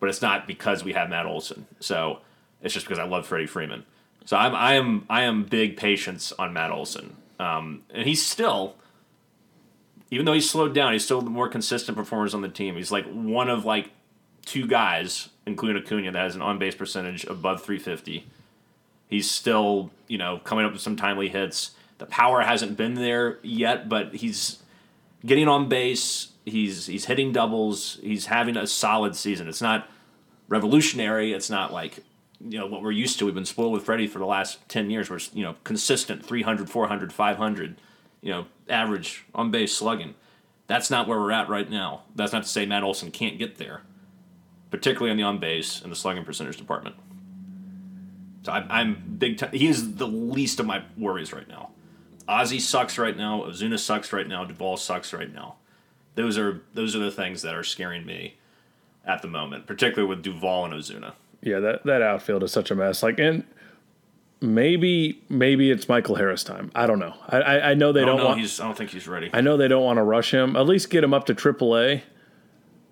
but 0.00 0.08
it's 0.08 0.20
not 0.20 0.46
because 0.46 0.84
we 0.84 0.92
have 0.92 1.08
Matt 1.08 1.26
Olson. 1.26 1.66
So 1.80 2.18
it's 2.62 2.74
just 2.74 2.86
because 2.86 2.98
I 2.98 3.04
love 3.04 3.26
Freddie 3.26 3.46
Freeman. 3.46 3.84
So 4.24 4.36
I'm 4.36 4.54
I 4.54 4.74
am 4.74 5.04
I 5.10 5.22
am 5.22 5.44
big 5.44 5.76
patience 5.76 6.32
on 6.32 6.52
Matt 6.52 6.70
Olson, 6.70 7.16
um, 7.38 7.82
and 7.90 8.06
he's 8.06 8.24
still, 8.24 8.76
even 10.10 10.24
though 10.24 10.32
he's 10.32 10.48
slowed 10.48 10.74
down, 10.74 10.94
he's 10.94 11.04
still 11.04 11.20
the 11.20 11.28
more 11.28 11.48
consistent 11.48 11.96
performers 11.96 12.34
on 12.34 12.40
the 12.40 12.48
team. 12.48 12.76
He's 12.76 12.90
like 12.90 13.04
one 13.04 13.50
of 13.50 13.66
like 13.66 13.90
two 14.46 14.66
guys, 14.66 15.28
including 15.46 15.82
Acuna, 15.82 16.12
that 16.12 16.18
has 16.18 16.34
an 16.34 16.42
on 16.42 16.58
base 16.58 16.74
percentage 16.74 17.24
above 17.24 17.62
350. 17.62 18.26
He's 19.08 19.30
still, 19.30 19.90
you 20.08 20.18
know, 20.18 20.38
coming 20.44 20.64
up 20.64 20.72
with 20.72 20.80
some 20.80 20.96
timely 20.96 21.28
hits. 21.28 21.72
The 21.98 22.06
power 22.06 22.40
hasn't 22.40 22.76
been 22.76 22.94
there 22.94 23.38
yet, 23.42 23.88
but 23.88 24.14
he's 24.14 24.62
getting 25.24 25.48
on 25.48 25.68
base. 25.68 26.32
He's 26.44 26.86
he's 26.86 27.06
hitting 27.06 27.32
doubles. 27.32 27.98
He's 28.02 28.26
having 28.26 28.56
a 28.56 28.66
solid 28.66 29.16
season. 29.16 29.48
It's 29.48 29.62
not 29.62 29.88
revolutionary. 30.48 31.32
It's 31.32 31.50
not 31.50 31.72
like 31.72 32.00
you 32.40 32.58
know 32.58 32.66
what 32.66 32.82
we're 32.82 32.90
used 32.92 33.18
to. 33.18 33.24
We've 33.24 33.34
been 33.34 33.44
spoiled 33.44 33.72
with 33.72 33.84
Freddie 33.84 34.06
for 34.06 34.18
the 34.18 34.26
last 34.26 34.68
10 34.68 34.90
years. 34.90 35.08
We're 35.08 35.20
you 35.32 35.42
know 35.42 35.56
consistent 35.64 36.24
300, 36.24 36.68
400, 36.68 37.12
500, 37.12 37.76
you 38.20 38.30
know, 38.30 38.46
average 38.68 39.24
on 39.34 39.50
base 39.50 39.76
slugging. 39.76 40.14
That's 40.66 40.90
not 40.90 41.06
where 41.06 41.18
we're 41.18 41.32
at 41.32 41.48
right 41.48 41.68
now. 41.68 42.02
That's 42.14 42.32
not 42.32 42.42
to 42.42 42.48
say 42.48 42.66
Matt 42.66 42.82
Olson 42.82 43.10
can't 43.10 43.38
get 43.38 43.56
there, 43.56 43.82
particularly 44.74 45.08
on 45.12 45.16
the 45.16 45.22
on 45.22 45.38
base 45.38 45.80
and 45.82 45.92
the 45.92 45.94
slugging 45.94 46.24
percentage 46.24 46.56
department. 46.56 46.96
So 48.42 48.50
I'm, 48.50 48.66
I'm 48.68 49.16
big 49.18 49.38
time. 49.38 49.52
He 49.52 49.68
is 49.68 49.94
the 49.94 50.08
least 50.08 50.58
of 50.58 50.66
my 50.66 50.82
worries 50.98 51.32
right 51.32 51.46
now. 51.46 51.70
Ozzy 52.28 52.60
sucks 52.60 52.98
right 52.98 53.16
now. 53.16 53.42
Ozuna 53.42 53.78
sucks 53.78 54.12
right 54.12 54.26
now. 54.26 54.44
Duvall 54.44 54.76
sucks 54.76 55.12
right 55.12 55.32
now. 55.32 55.54
Those 56.16 56.36
are 56.36 56.60
those 56.74 56.96
are 56.96 56.98
the 56.98 57.12
things 57.12 57.42
that 57.42 57.54
are 57.54 57.62
scaring 57.62 58.04
me 58.04 58.34
at 59.06 59.22
the 59.22 59.28
moment, 59.28 59.68
particularly 59.68 60.08
with 60.08 60.24
Duvall 60.24 60.64
and 60.64 60.74
Ozuna. 60.74 61.12
Yeah, 61.40 61.60
that 61.60 61.84
that 61.84 62.02
outfield 62.02 62.42
is 62.42 62.50
such 62.50 62.72
a 62.72 62.74
mess. 62.74 63.00
Like, 63.04 63.20
and 63.20 63.44
maybe 64.40 65.22
maybe 65.28 65.70
it's 65.70 65.88
Michael 65.88 66.16
Harris 66.16 66.42
time. 66.42 66.72
I 66.74 66.88
don't 66.88 66.98
know. 66.98 67.14
I 67.28 67.38
I, 67.40 67.70
I 67.70 67.74
know 67.74 67.92
they 67.92 68.02
I 68.02 68.06
don't 68.06 68.16
don't 68.16 68.24
know. 68.24 68.28
want. 68.30 68.40
He's. 68.40 68.58
I 68.58 68.64
don't 68.64 68.76
think 68.76 68.90
he's 68.90 69.06
ready. 69.06 69.30
I 69.32 69.40
know 69.40 69.56
they 69.56 69.68
don't 69.68 69.84
want 69.84 69.98
to 69.98 70.02
rush 70.02 70.32
him. 70.34 70.56
At 70.56 70.66
least 70.66 70.90
get 70.90 71.04
him 71.04 71.14
up 71.14 71.26
to 71.26 71.34
AAA. 71.34 72.02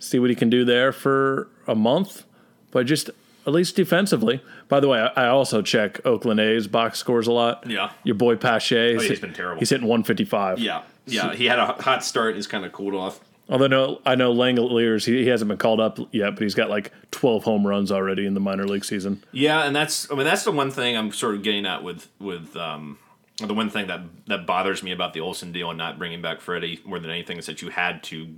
See 0.03 0.19
what 0.19 0.31
he 0.31 0.37
can 0.37 0.51
do 0.51 0.65
there 0.65 0.93
for 0.93 1.49
a 1.67 1.75
month, 1.77 2.25
but 2.73 2.87
just 2.87 3.09
at 3.47 3.53
least 3.53 3.77
defensively. 3.77 4.43
By 4.69 4.81
the 4.81 4.88
way, 4.88 4.99
I, 5.01 5.27
I 5.27 5.29
also 5.29 5.62
check 5.62 6.05
Oakland 6.05 6.41
A's 6.41 6.67
box 6.67 6.99
scores 6.99 7.27
a 7.27 7.33
lot. 7.33 7.69
Yeah. 7.69 7.93
Your 8.03 8.17
boy 8.17 8.37
Pache. 8.37 8.97
Oh, 8.97 9.01
he's 9.01 9.21
been 9.21 9.33
terrible. 9.33 9.61
He's 9.61 9.71
hitting 9.71 9.87
155. 9.87 10.59
yeah, 10.59 10.83
yeah. 11.07 11.35
He 11.35 11.47
had 11.47 11.59
a 11.59 11.67
hot 11.67 12.05
start. 12.05 12.35
He's 12.35 12.47
kind 12.47 12.65
of 12.65 12.73
cooled 12.73 12.95
off. 12.95 13.21
Although 13.49 13.67
no, 13.67 14.01
I 14.07 14.15
know 14.15 14.33
Langeliers, 14.35 15.05
he, 15.05 15.23
he 15.23 15.29
hasn't 15.29 15.49
been 15.49 15.59
called 15.59 15.81
up 15.81 15.99
yet, 16.11 16.35
but 16.35 16.43
he's 16.43 16.55
got 16.55 16.71
like 16.71 16.93
12 17.11 17.45
home 17.45 17.67
runs 17.67 17.93
already 17.93 18.25
in 18.25 18.35
the 18.35 18.41
minor 18.41 18.67
league 18.67 18.85
season. 18.85 19.23
Yeah, 19.31 19.65
and 19.65 19.75
that's. 19.77 20.11
I 20.11 20.15
mean, 20.15 20.25
that's 20.25 20.45
the 20.45 20.53
one 20.53 20.71
thing 20.71 20.97
I'm 20.97 21.12
sort 21.12 21.35
of 21.35 21.43
getting 21.43 21.67
at 21.67 21.83
with 21.85 22.09
with 22.19 22.57
um, 22.57 22.99
the 23.38 23.55
one 23.55 23.71
thing 23.71 23.88
that 23.88 24.01
that 24.27 24.47
bothers 24.47 24.83
me 24.83 24.91
about 24.93 25.12
the 25.12 25.21
Olson 25.21 25.53
deal 25.53 25.71
and 25.71 25.79
not 25.79 25.99
bringing 25.99 26.23
back 26.23 26.41
Freddie 26.41 26.81
more 26.85 26.99
than 26.99 27.11
anything 27.11 27.37
is 27.38 27.47
that 27.47 27.62
you 27.62 27.69
had 27.69 28.03
to 28.05 28.37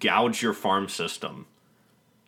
gouge 0.00 0.42
your 0.42 0.52
farm 0.52 0.88
system 0.88 1.46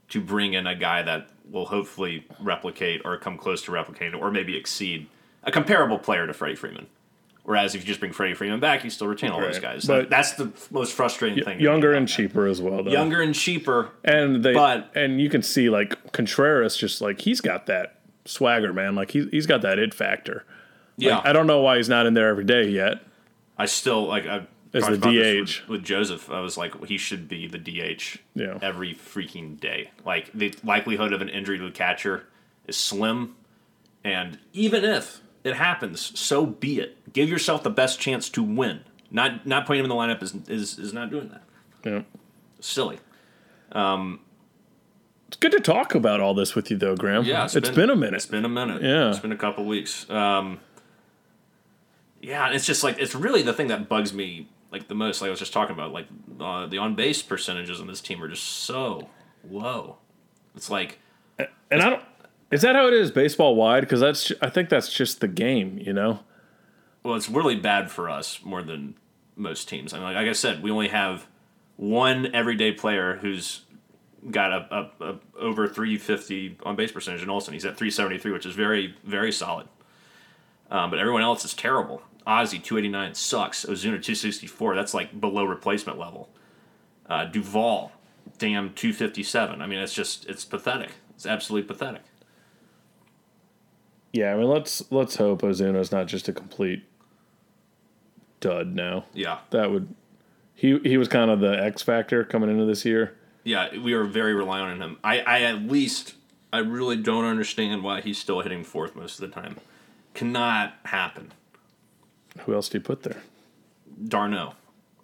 to 0.09 0.21
bring 0.21 0.55
in 0.55 0.67
a 0.67 0.75
guy 0.75 1.03
that 1.03 1.29
will 1.51 1.67
hopefully 1.67 2.25
replicate 2.41 3.03
or 3.05 3.17
come 3.17 3.37
close 3.39 3.63
to 3.63 3.71
replicating 3.71 4.21
or 4.21 4.31
maybe 4.31 4.57
exceed 4.57 5.07
a 5.45 5.51
comparable 5.53 5.99
player 5.99 6.27
to 6.27 6.33
Freddie 6.33 6.55
Freeman. 6.57 6.87
Whereas 7.45 7.77
if 7.77 7.83
you 7.83 7.87
just 7.87 8.01
bring 8.01 8.13
Freddie 8.13 8.35
Freeman 8.35 8.59
back, 8.59 8.83
you 8.83 8.91
still 8.91 9.07
retain 9.07 9.31
all 9.31 9.41
those 9.41 9.61
guys. 9.61 9.85
But- 9.85 10.11
That's 10.11 10.33
the 10.33 10.53
most 10.73 10.93
frustrating 10.93 11.45
thing. 11.45 11.61
Younger 11.61 11.93
and 11.93 12.09
cheaper 12.09 12.47
as 12.49 12.61
well, 12.61 12.83
though. 12.83 12.91
Younger 12.91 13.23
and 13.23 13.33
cheaper. 13.35 13.91
and 14.05 14.45
they 14.45 14.53
but- 14.53 14.91
and 14.97 15.21
you 15.21 15.31
can 15.31 15.43
see 15.43 15.71
like 15.71 16.13
Contreras 16.13 16.77
just 16.77 17.01
like 17.01 17.21
he's 17.21 17.41
got 17.41 17.67
that 17.67 18.01
swagger, 18.25 18.73
man. 18.73 18.97
Like 18.97 19.13
he's 19.13 19.27
he's 19.31 19.47
got 19.47 19.63
that 19.63 19.79
it 19.79 19.95
factor. 19.95 20.45
Yeah, 20.97 21.21
I 21.23 21.33
don't 21.33 21.47
know 21.47 21.61
why 21.61 21.77
he's 21.77 21.89
not 21.89 22.07
in 22.07 22.15
there 22.15 22.29
every 22.29 22.45
day 22.45 22.69
yet. 22.69 23.01
I 23.59 23.67
still 23.67 24.07
like 24.07 24.27
I 24.27 24.47
As 24.75 24.87
the 24.87 24.97
DH. 24.97 25.41
with, 25.63 25.69
with 25.69 25.85
Joseph. 25.85 26.31
I 26.31 26.41
was 26.41 26.57
like, 26.57 26.85
he 26.87 26.99
should 26.99 27.29
be 27.29 27.47
the 27.47 27.59
DH 27.59 28.19
Yeah. 28.35 28.59
every 28.61 28.95
freaking 28.95 29.59
day. 29.59 29.91
Like 30.05 30.31
the 30.33 30.55
likelihood 30.65 31.13
of 31.13 31.21
an 31.23 31.29
injury 31.29 31.59
to 31.59 31.65
the 31.65 31.71
catcher 31.71 32.27
is 32.67 32.77
slim, 32.77 33.37
and 34.05 34.39
even 34.53 34.85
if 34.85 35.21
it 35.45 35.55
happens, 35.55 36.19
so 36.19 36.45
be 36.47 36.79
it. 36.81 37.13
Give 37.13 37.29
yourself 37.29 37.63
the 37.63 37.71
best 37.71 38.01
chance 38.01 38.29
to 38.31 38.43
win. 38.43 38.81
Not 39.11 39.47
not 39.47 39.67
putting 39.67 39.81
him 39.85 39.91
in 39.91 39.91
the 39.91 39.95
lineup 39.95 40.23
is 40.23 40.35
is, 40.49 40.79
is 40.79 40.93
not 40.93 41.11
doing 41.11 41.29
that. 41.29 41.43
Yeah. 41.85 42.03
Silly. 42.61 42.99
It's 45.29 45.37
good 45.39 45.53
to 45.53 45.61
talk 45.61 45.95
about 45.95 46.21
all 46.21 46.35
this 46.35 46.55
with 46.55 46.71
you, 46.71 46.77
though, 46.77 46.95
Graham. 46.97 47.25
Yeah, 47.25 47.45
it's 47.45 47.55
been, 47.71 47.91
a 47.91 47.97
minute. 47.97 48.15
It's 48.15 48.27
been 48.27 48.45
a 48.45 48.49
minute. 48.49 48.83
Yeah. 48.83 49.11
it's 49.11 49.19
been 49.19 49.33
a 49.33 49.37
couple 49.37 49.65
weeks. 49.65 50.09
Um, 50.09 50.61
yeah, 52.21 52.47
and 52.47 52.55
it's 52.55 52.65
just 52.67 52.85
like 52.85 52.99
it's 52.99 53.15
really 53.15 53.43
the 53.43 53.53
thing 53.53 53.67
that 53.69 53.89
bugs 53.89 54.13
me 54.13 54.49
like 54.77 54.89
the 54.89 54.95
most. 54.95 55.21
Like 55.21 55.29
I 55.29 55.31
was 55.31 55.39
just 55.39 55.53
talking 55.53 55.75
about, 55.75 55.93
like 55.93 56.07
uh, 56.41 56.67
the 56.67 56.79
on 56.79 56.95
base 56.95 57.23
percentages 57.23 57.81
on 57.81 57.87
this 57.87 58.01
team 58.01 58.23
are 58.23 58.29
just 58.29 58.45
so 58.45 59.09
low. 59.49 59.97
It's 60.55 60.71
like 60.71 60.99
And 61.39 61.83
I 61.83 61.91
don't. 61.91 62.03
Is 62.51 62.63
that 62.63 62.77
how 62.77 62.87
it 62.87 62.95
is 62.95 63.11
baseball 63.11 63.57
wide? 63.57 63.81
Because 63.81 64.01
that's 64.01 64.33
I 64.41 64.51
think 64.51 64.69
that's 64.69 64.93
just 64.93 65.21
the 65.21 65.29
game, 65.29 65.79
you 65.79 65.93
know. 65.93 66.21
well, 67.03 67.15
it's 67.15 67.29
really 67.29 67.57
bad 67.57 67.91
for 67.91 68.09
us 68.11 68.41
more 68.45 68.63
than 68.63 68.95
most 69.35 69.69
teams. 69.69 69.93
I 69.93 69.97
mean, 69.97 70.05
like, 70.05 70.17
like 70.17 70.29
I 70.29 70.33
said, 70.33 70.63
we 70.63 70.71
only 70.71 70.89
have 70.89 71.27
one 71.77 72.35
everyday 72.35 72.73
player 72.73 73.17
who's 73.17 73.63
got 74.31 74.53
a, 74.53 74.91
a, 75.01 75.05
a 75.05 75.19
over 75.39 75.69
350 75.69 76.59
on 76.65 76.77
base 76.77 76.93
percentage 76.93 77.23
in 77.23 77.31
Olson. 77.31 77.53
He's 77.53 77.65
at 77.65 77.77
373, 77.77 78.33
which 78.33 78.47
is 78.47 78.55
very 78.55 78.95
very 79.05 79.33
solid. 79.33 79.69
Um, 80.71 80.91
but 80.91 80.99
everyone 80.99 81.23
else 81.23 81.45
is 81.45 81.55
terrible. 81.55 82.03
Ozzy 82.27 82.63
289 82.63 83.15
sucks. 83.15 83.65
Ozuna 83.65 84.03
264. 84.03 84.75
That's 84.75 84.95
like 84.95 85.21
below 85.21 85.45
replacement 85.45 85.99
level. 85.99 86.29
Uh, 87.09 87.25
Duvall, 87.25 87.93
damn 88.39 88.73
257. 88.75 89.63
I 89.63 89.67
mean, 89.67 89.79
it's 89.79 89.93
just 89.95 90.27
it's 90.27 90.45
pathetic. 90.45 90.91
It's 91.15 91.25
absolutely 91.27 91.69
pathetic. 91.69 92.03
Yeah, 94.13 94.33
I 94.33 94.37
mean 94.37 94.49
let's 94.49 94.91
let's 94.91 95.17
hope 95.17 95.43
Ozuna's 95.43 95.93
not 95.93 96.07
just 96.07 96.29
a 96.29 96.33
complete 96.33 96.85
dud 98.41 98.75
now. 98.75 99.05
Yeah, 99.13 99.39
That 99.51 99.71
would 99.71 99.95
he 100.55 100.79
he 100.81 100.97
was 100.97 101.07
kind 101.09 101.31
of 101.31 101.41
the 101.41 101.63
X 101.63 101.83
factor 101.83 102.25
coming 102.25 102.49
into 102.51 102.65
this 102.65 102.85
year. 102.85 103.15
yeah. 103.45 103.77
We 103.79 103.93
are 103.93 104.05
very 104.05 104.35
reliant 104.35 104.83
on 104.83 104.89
him. 104.91 104.97
I, 105.05 105.21
I 105.21 105.43
at 105.43 105.63
least 105.63 106.15
I 106.53 106.59
really 106.59 106.97
don't 106.97 107.25
understand 107.25 107.83
why 107.83 108.01
he's 108.01 108.19
still 108.19 108.41
hitting 108.41 108.65
fourth 108.65 108.97
most 108.97 109.21
of 109.21 109.29
the 109.29 109.35
time. 109.41 109.57
Cannot 110.17 110.75
happen. 110.87 111.31
Who 112.41 112.55
else 112.55 112.71
do 112.71 112.79
you 112.79 112.83
put 112.83 113.03
there? 113.03 113.23
d'Arnaud. 114.09 114.55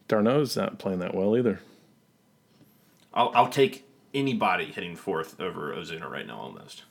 d'Arnaud's 0.08 0.56
not 0.56 0.78
playing 0.78 1.00
that 1.00 1.14
well 1.14 1.36
either. 1.36 1.60
I'll 3.12 3.30
I'll 3.34 3.48
take 3.48 3.86
anybody 4.14 4.64
hitting 4.66 4.96
fourth 4.96 5.38
over 5.38 5.74
Ozuna 5.74 6.10
right 6.10 6.26
now 6.26 6.38
almost. 6.38 6.84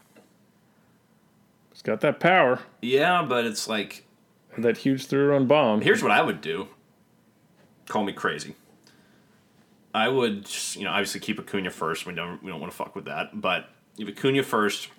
He's 1.71 1.81
got 1.81 2.01
that 2.01 2.19
power, 2.19 2.59
Yeah, 2.81 3.25
but 3.27 3.45
it's 3.45 3.67
like 3.67 4.05
that 4.55 4.77
huge 4.77 5.07
through 5.07 5.29
run 5.29 5.47
bomb. 5.47 5.81
Here's 5.81 6.03
what 6.03 6.11
I 6.11 6.21
would 6.21 6.41
do. 6.41 6.67
Call 7.87 8.03
me 8.03 8.13
crazy. 8.13 8.55
I 9.95 10.07
would, 10.09 10.45
just, 10.45 10.75
you 10.75 10.83
know, 10.83 10.91
obviously 10.91 11.19
keep 11.21 11.39
Acuna 11.39 11.71
first. 11.71 12.05
We 12.05 12.13
don't, 12.13 12.41
we 12.43 12.51
don't 12.51 12.61
want 12.61 12.71
to 12.71 12.77
fuck 12.77 12.95
with 12.95 13.05
that. 13.05 13.41
But 13.41 13.69
if 13.97 14.07
Acuna 14.07 14.43
first, 14.43 14.89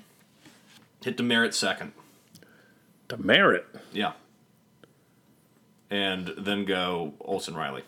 hit 1.02 1.16
Demeritte 1.16 1.54
second, 1.54 1.92
To 3.12 3.22
merit. 3.22 3.66
yeah, 3.92 4.12
and 5.90 6.33
then 6.38 6.64
go 6.64 7.12
Olson 7.20 7.55
Riley, 7.55 7.83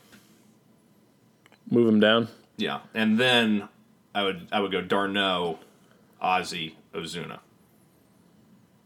Move 1.70 1.88
him 1.88 1.98
down. 1.98 2.28
yeah, 2.58 2.80
and 2.92 3.18
then 3.18 3.66
I 4.14 4.22
would, 4.22 4.48
I 4.52 4.60
would 4.60 4.70
go 4.70 4.82
d'Arnaud, 4.82 5.60
Ozzy, 6.22 6.74
Ozuna. 6.92 7.38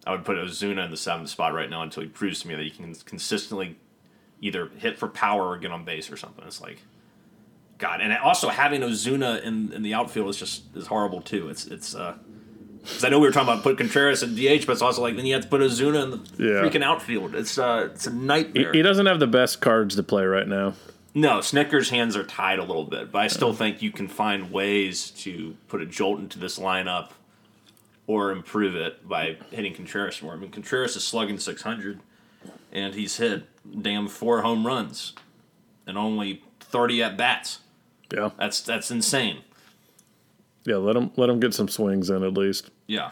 I 0.07 0.13
would 0.13 0.25
put 0.25 0.37
Ozuna 0.37 0.85
in 0.85 0.93
the 0.93 0.97
seventh 0.97 1.29
spot 1.29 1.55
right 1.55 1.69
now 1.69 1.83
until 1.83 2.05
he 2.05 2.09
proves 2.09 2.41
to 2.43 2.49
me 2.49 2.55
that 2.55 2.63
he 2.63 2.71
can 2.71 2.95
consistently 2.95 3.77
either 4.41 4.69
hit 4.79 4.97
for 4.97 5.09
power 5.09 5.49
or 5.49 5.59
get 5.59 5.73
on 5.73 5.85
base 5.85 6.09
or 6.09 6.17
something. 6.17 6.45
It's 6.47 6.61
like, 6.61 6.79
God, 7.79 8.01
and 8.01 8.17
also 8.17 8.49
having 8.49 8.83
Ozuna 8.83 9.43
in, 9.43 9.73
in 9.73 9.83
the 9.83 9.93
outfield 9.95 10.29
is 10.29 10.37
just 10.37 10.63
is 10.77 10.87
horrible 10.87 11.21
too. 11.21 11.49
It's 11.49 11.67
it's 11.67 11.97
uh, 11.97 12.15
because 12.83 13.05
I 13.05 13.09
know 13.09 13.19
we 13.19 13.27
were 13.27 13.33
talking 13.33 13.53
about 13.53 13.63
put 13.63 13.77
Contreras 13.79 14.23
in 14.23 14.35
DH, 14.35 14.67
but 14.67 14.73
it's 14.73 14.83
also 14.83 15.03
like 15.03 15.17
then 15.17 15.27
you 15.27 15.35
have 15.35 15.43
to 15.45 15.49
put 15.49 15.61
Ozuna 15.61 16.03
in 16.05 16.11
the 16.11 16.21
Yeah. 16.39 16.63
freaking 16.63 16.83
outfield. 16.83 17.35
It's 17.35 17.59
uh, 17.59 17.89
it's 17.93 18.07
a 18.07 18.11
He, 18.11 18.17
nightmare. 18.17 18.73
he 18.73 18.83
doesn't 18.83 19.07
have 19.07 19.21
the 19.21 19.27
best 19.27 19.61
cards 19.61 19.97
to 19.97 20.03
play 20.03 20.25
right 20.25 20.47
now. 20.49 20.75
No, 21.15 21.39
Snitker's 21.39 21.91
hands 21.91 22.17
are 22.17 22.23
tied 22.25 22.59
a 22.59 22.65
little 22.65 22.85
bit, 22.85 23.11
but 23.11 23.19
I 23.21 23.27
still 23.29 23.53
think 23.53 23.83
you 23.83 23.91
can 23.91 24.07
find 24.09 24.53
ways 24.53 25.11
to 25.23 25.57
put 25.67 25.83
a 25.83 25.87
jolt 25.87 26.21
into 26.21 26.39
this 26.39 26.59
lineup 26.59 27.11
or 28.07 28.31
improve 28.31 28.77
it 28.77 29.09
by 29.09 29.37
hitting 29.51 29.75
Contreras 29.75 30.23
more. 30.23 30.35
I 30.35 30.37
mean, 30.37 30.51
Contreras 30.51 30.95
is 30.97 31.05
slugging 31.05 31.39
600, 31.39 32.01
and 32.73 32.95
he's 32.95 33.17
hit 33.17 33.45
damn 33.83 34.07
four 34.09 34.43
home 34.43 34.67
runs 34.67 35.15
and 35.87 35.99
only 35.99 36.43
30 36.61 37.03
at 37.03 37.17
bats. 37.17 37.61
Yeah. 38.15 38.31
That's 38.39 38.61
that's 38.61 38.91
insane. 38.91 39.39
Yeah, 40.69 40.77
let 40.77 40.93
them 40.95 41.11
let 41.17 41.31
him 41.31 41.41
get 41.41 41.55
some 41.55 41.69
swings 41.69 42.11
in 42.11 42.23
at 42.23 42.35
least. 42.35 42.71
Yeah. 42.87 43.11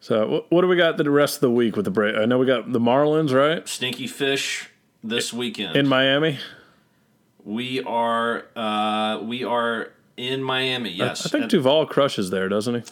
So 0.00 0.44
wh- 0.48 0.52
what 0.52 0.60
do 0.60 0.68
we 0.68 0.76
got 0.76 0.96
the 0.98 1.10
rest 1.10 1.36
of 1.36 1.40
the 1.40 1.50
week 1.50 1.74
with 1.74 1.84
the 1.84 1.90
break? 1.90 2.14
I 2.16 2.24
know 2.26 2.38
we 2.38 2.46
got 2.46 2.70
the 2.72 2.78
Marlins 2.78 3.32
right 3.34 3.66
Stinky 3.68 4.06
Fish 4.06 4.68
this 5.02 5.32
weekend. 5.32 5.76
in 5.76 5.88
Miami. 5.88 6.38
we 7.44 7.82
are 7.82 8.44
uh, 8.54 9.20
we 9.22 9.44
are 9.44 9.90
in 10.16 10.42
Miami. 10.42 10.90
Yes, 10.90 11.24
I 11.26 11.30
think 11.30 11.42
And- 11.42 11.50
Duvall 11.50 11.86
crushes 11.86 12.30
there, 12.30 12.48
doesn't 12.48 12.74
he? 12.74 12.82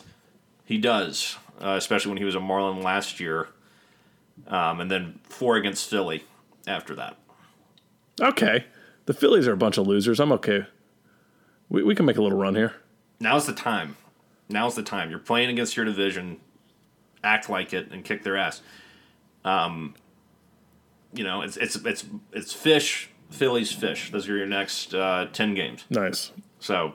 He 0.65 0.79
does, 0.79 1.37
uh, 1.61 1.75
especially 1.77 2.09
when 2.11 2.19
he 2.19 2.25
was 2.25 2.35
a 2.35 2.41
Marlin 2.41 2.83
last 2.83 3.21
year, 3.21 3.49
um, 4.49 4.81
and 4.81 4.91
then 4.91 5.21
four 5.29 5.57
against 5.57 5.89
Philly 5.89 6.25
after 6.67 6.95
that. 6.97 7.17
Okay, 8.21 8.65
the 9.05 9.12
Phillies 9.15 9.47
are 9.47 9.53
a 9.53 9.57
bunch 9.57 9.79
of 9.79 9.87
losers. 9.87 10.19
I'm 10.19 10.33
okay. 10.33 10.67
We 11.69 11.83
we 11.85 11.95
can 11.95 12.05
make 12.07 12.17
a 12.17 12.23
little 12.23 12.39
run 12.39 12.55
here. 12.57 12.75
Now's 13.21 13.47
the 13.47 13.53
time. 13.53 13.97
Now's 14.49 14.75
the 14.75 14.83
time. 14.83 15.11
You're 15.11 15.19
playing 15.19 15.51
against 15.51 15.77
your 15.77 15.85
division. 15.85 16.41
Act 17.25 17.49
like 17.49 17.73
it 17.73 17.91
and 17.91 18.05
kick 18.05 18.23
their 18.23 18.37
ass. 18.37 18.61
Um, 19.45 19.95
you 21.13 21.25
know, 21.25 21.43
it's 21.43 21.57
it's 21.57 21.77
it's 21.77 22.05
it's 22.33 22.53
fish. 22.53 23.11
Phillies 23.31 23.73
fish. 23.73 24.13
Those 24.13 24.29
are 24.29 24.37
your 24.37 24.47
next 24.47 24.95
uh, 24.95 25.27
ten 25.33 25.55
games. 25.55 25.85
Nice. 25.91 26.31
So 26.61 26.95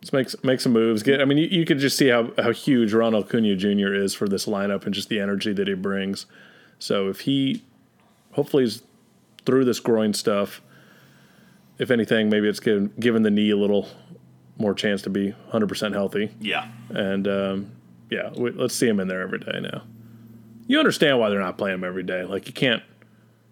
Let's 0.00 0.12
make 0.12 0.44
make 0.44 0.60
some 0.60 0.72
moves. 0.72 1.02
Get. 1.02 1.20
I 1.20 1.24
mean, 1.24 1.38
you, 1.38 1.48
you 1.48 1.64
could 1.64 1.78
just 1.78 1.96
see 1.96 2.08
how 2.08 2.30
how 2.38 2.52
huge 2.52 2.92
Ronald 2.92 3.24
Acuna 3.24 3.56
Jr. 3.56 3.94
is 3.94 4.14
for 4.14 4.28
this 4.28 4.46
lineup 4.46 4.84
and 4.84 4.94
just 4.94 5.08
the 5.08 5.18
energy 5.18 5.52
that 5.52 5.66
he 5.66 5.74
brings. 5.74 6.26
So 6.78 7.08
if 7.08 7.20
he, 7.20 7.64
hopefully, 8.32 8.62
he's 8.62 8.82
through 9.44 9.64
this 9.64 9.80
groin 9.80 10.14
stuff. 10.14 10.62
If 11.78 11.90
anything, 11.90 12.28
maybe 12.30 12.48
it's 12.48 12.60
given 12.60 12.92
given 13.00 13.22
the 13.24 13.30
knee 13.30 13.50
a 13.50 13.56
little 13.56 13.88
more 14.58 14.74
chance 14.74 15.02
to 15.02 15.10
be 15.10 15.30
100 15.30 15.68
percent 15.68 15.94
healthy. 15.94 16.30
yeah, 16.40 16.68
And 16.90 17.26
um, 17.28 17.72
yeah, 18.10 18.30
we, 18.36 18.50
let's 18.50 18.74
see 18.74 18.88
him 18.88 19.00
in 19.00 19.08
there 19.08 19.22
every 19.22 19.38
day 19.38 19.60
now. 19.60 19.82
You 20.66 20.78
understand 20.78 21.18
why 21.18 21.30
they're 21.30 21.40
not 21.40 21.56
playing 21.56 21.76
him 21.76 21.84
every 21.84 22.02
day. 22.02 22.24
Like 22.24 22.46
you 22.46 22.52
can't 22.52 22.82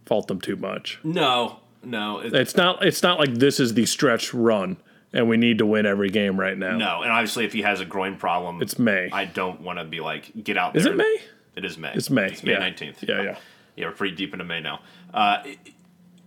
fault 0.05 0.29
them 0.29 0.41
too 0.41 0.57
much. 0.57 0.99
no, 1.03 1.61
no, 1.83 2.19
it, 2.19 2.35
It's 2.35 2.57
not. 2.57 2.85
It's 2.85 3.03
not 3.03 3.19
like 3.19 3.35
this 3.35 3.61
is 3.61 3.75
the 3.75 3.87
stretch 3.87 4.35
run 4.35 4.77
and 5.13 5.29
we 5.29 5.37
need 5.37 5.59
to 5.59 5.67
win 5.67 5.87
every 5.87 6.11
game 6.11 6.39
right 6.39 6.57
now. 6.57 6.77
no. 6.77 7.03
And 7.03 7.11
obviously, 7.11 7.45
if 7.45 7.53
he 7.53 7.63
has 7.63 7.81
a 7.81 7.85
groin 7.85 8.17
problem, 8.17 8.61
It's 8.61 8.79
May. 8.79 9.09
I 9.13 9.25
don't 9.25 9.61
want 9.61 9.79
to 9.79 9.85
be 9.85 10.01
like 10.01 10.45
get 10.45 10.59
out. 10.59 10.75
There 10.75 10.81
is 10.81 10.87
it 10.87 10.97
May? 10.97 11.19
It 11.57 11.65
is 11.65 11.79
May. 11.79 11.93
It's 11.95 12.11
May. 12.11 12.27
It's 12.27 12.43
May 12.43 12.53
yeah. 12.53 12.59
nineteenth. 12.59 13.03
Yeah, 13.03 13.23
yeah. 13.23 13.39
Yeah, 13.77 13.87
we're 13.87 13.93
pretty 13.93 14.15
deep 14.17 14.33
into 14.33 14.45
May 14.45 14.61
now. 14.61 14.81
Uh, 15.13 15.43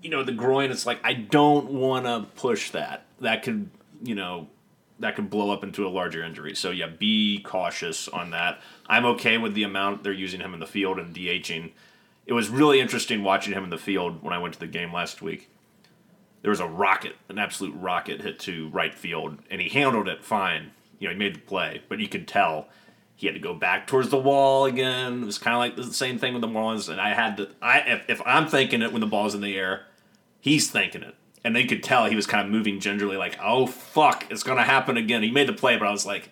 you 0.02 0.10
know, 0.10 0.24
the 0.24 0.32
groin. 0.32 0.72
It's 0.72 0.86
like 0.86 1.00
I 1.04 1.14
don't 1.14 1.70
want 1.72 2.06
to 2.06 2.26
push 2.40 2.72
that. 2.72 3.06
That 3.22 3.44
could, 3.44 3.70
you 4.02 4.16
know, 4.16 4.48
that 5.00 5.16
could 5.16 5.30
blow 5.30 5.52
up 5.52 5.64
into 5.64 5.88
a 5.88 5.90
larger 5.90 6.24
injury. 6.24 6.56
So 6.56 6.72
yeah, 6.72 6.88
be 6.88 7.40
cautious 7.42 8.08
on 8.08 8.32
that. 8.32 8.60
I'm 8.88 9.06
okay 9.06 9.38
with 9.38 9.54
the 9.54 9.64
amount 9.64 10.04
they're 10.04 10.12
using 10.12 10.42
him 10.42 10.54
in 10.54 10.60
the 10.60 10.68
field 10.68 11.00
and 11.00 11.16
DHing. 11.16 11.72
It 12.26 12.34
was 12.34 12.50
really 12.50 12.80
interesting 12.80 13.24
watching 13.24 13.54
him 13.54 13.64
in 13.64 13.70
the 13.70 13.78
field 13.78 14.22
when 14.22 14.34
I 14.34 14.38
went 14.38 14.54
to 14.56 14.60
the 14.60 14.68
game 14.68 14.94
last 14.94 15.22
week. 15.22 15.50
there 16.42 16.52
was 16.52 16.60
a 16.60 16.68
rocket, 16.68 17.16
an 17.28 17.38
absolute 17.38 17.76
rocket 17.76 18.22
hit 18.22 18.40
to 18.40 18.70
right 18.70 18.94
field, 18.94 19.40
and 19.50 19.62
he 19.62 19.70
handled 19.70 20.08
it 20.08 20.24
fine. 20.24 20.72
You 20.98 21.08
know, 21.08 21.14
he 21.14 21.20
made 21.20 21.36
the 21.36 21.40
play, 21.40 21.82
but 21.90 22.00
you 22.00 22.08
could 22.08 22.28
tell 22.28 22.68
he 23.16 23.28
had 23.28 23.36
to 23.36 23.42
go 23.42 23.54
back 23.54 23.88
towards 23.88 24.10
the 24.10 24.18
wall 24.18 24.66
again. 24.66 25.24
It 25.24 25.26
was 25.26 25.38
kind 25.38 25.54
of 25.56 25.60
like 25.60 25.76
the 25.76 25.94
same 25.94 26.18
thing 26.18 26.34
with 26.34 26.42
the 26.42 26.48
Marlins, 26.48 26.88
and 26.90 27.02
I 27.02 27.14
had 27.14 27.38
to. 27.38 27.50
I 27.62 27.80
if, 27.80 28.10
if 28.10 28.22
I'm 28.26 28.48
thinking 28.48 28.82
it 28.82 28.92
when 28.92 29.02
the 29.02 29.08
ball's 29.08 29.36
in 29.36 29.42
the 29.42 29.58
air, 29.58 29.86
he's 30.40 30.72
thinking 30.72 31.04
it, 31.04 31.16
and 31.44 31.56
they 31.56 31.66
could 31.66 31.82
tell 31.84 32.06
he 32.06 32.16
was 32.16 32.28
kind 32.28 32.46
of 32.46 32.52
moving 32.52 32.80
gingerly, 32.80 33.18
like, 33.18 33.38
"Oh 33.42 33.66
fuck, 33.66 34.26
it's 34.30 34.44
gonna 34.44 34.64
happen 34.64 34.98
again." 34.98 35.24
He 35.24 35.32
made 35.32 35.48
the 35.48 35.54
play, 35.54 35.78
but 35.78 35.88
I 35.88 35.92
was 35.92 36.06
like, 36.06 36.30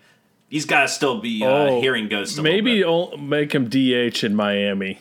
he's 0.50 0.65
got 0.65 0.82
to 0.82 0.88
still 0.88 1.20
be 1.22 1.43
uh, 1.43 1.48
Oh, 1.50 1.82
hearing 1.82 2.08
ghosts. 2.08 2.38
Maybe 2.39 2.84
make 3.17 3.54
him 3.54 3.70
DH 3.70 4.24
in 4.24 4.36
Miami 4.36 5.00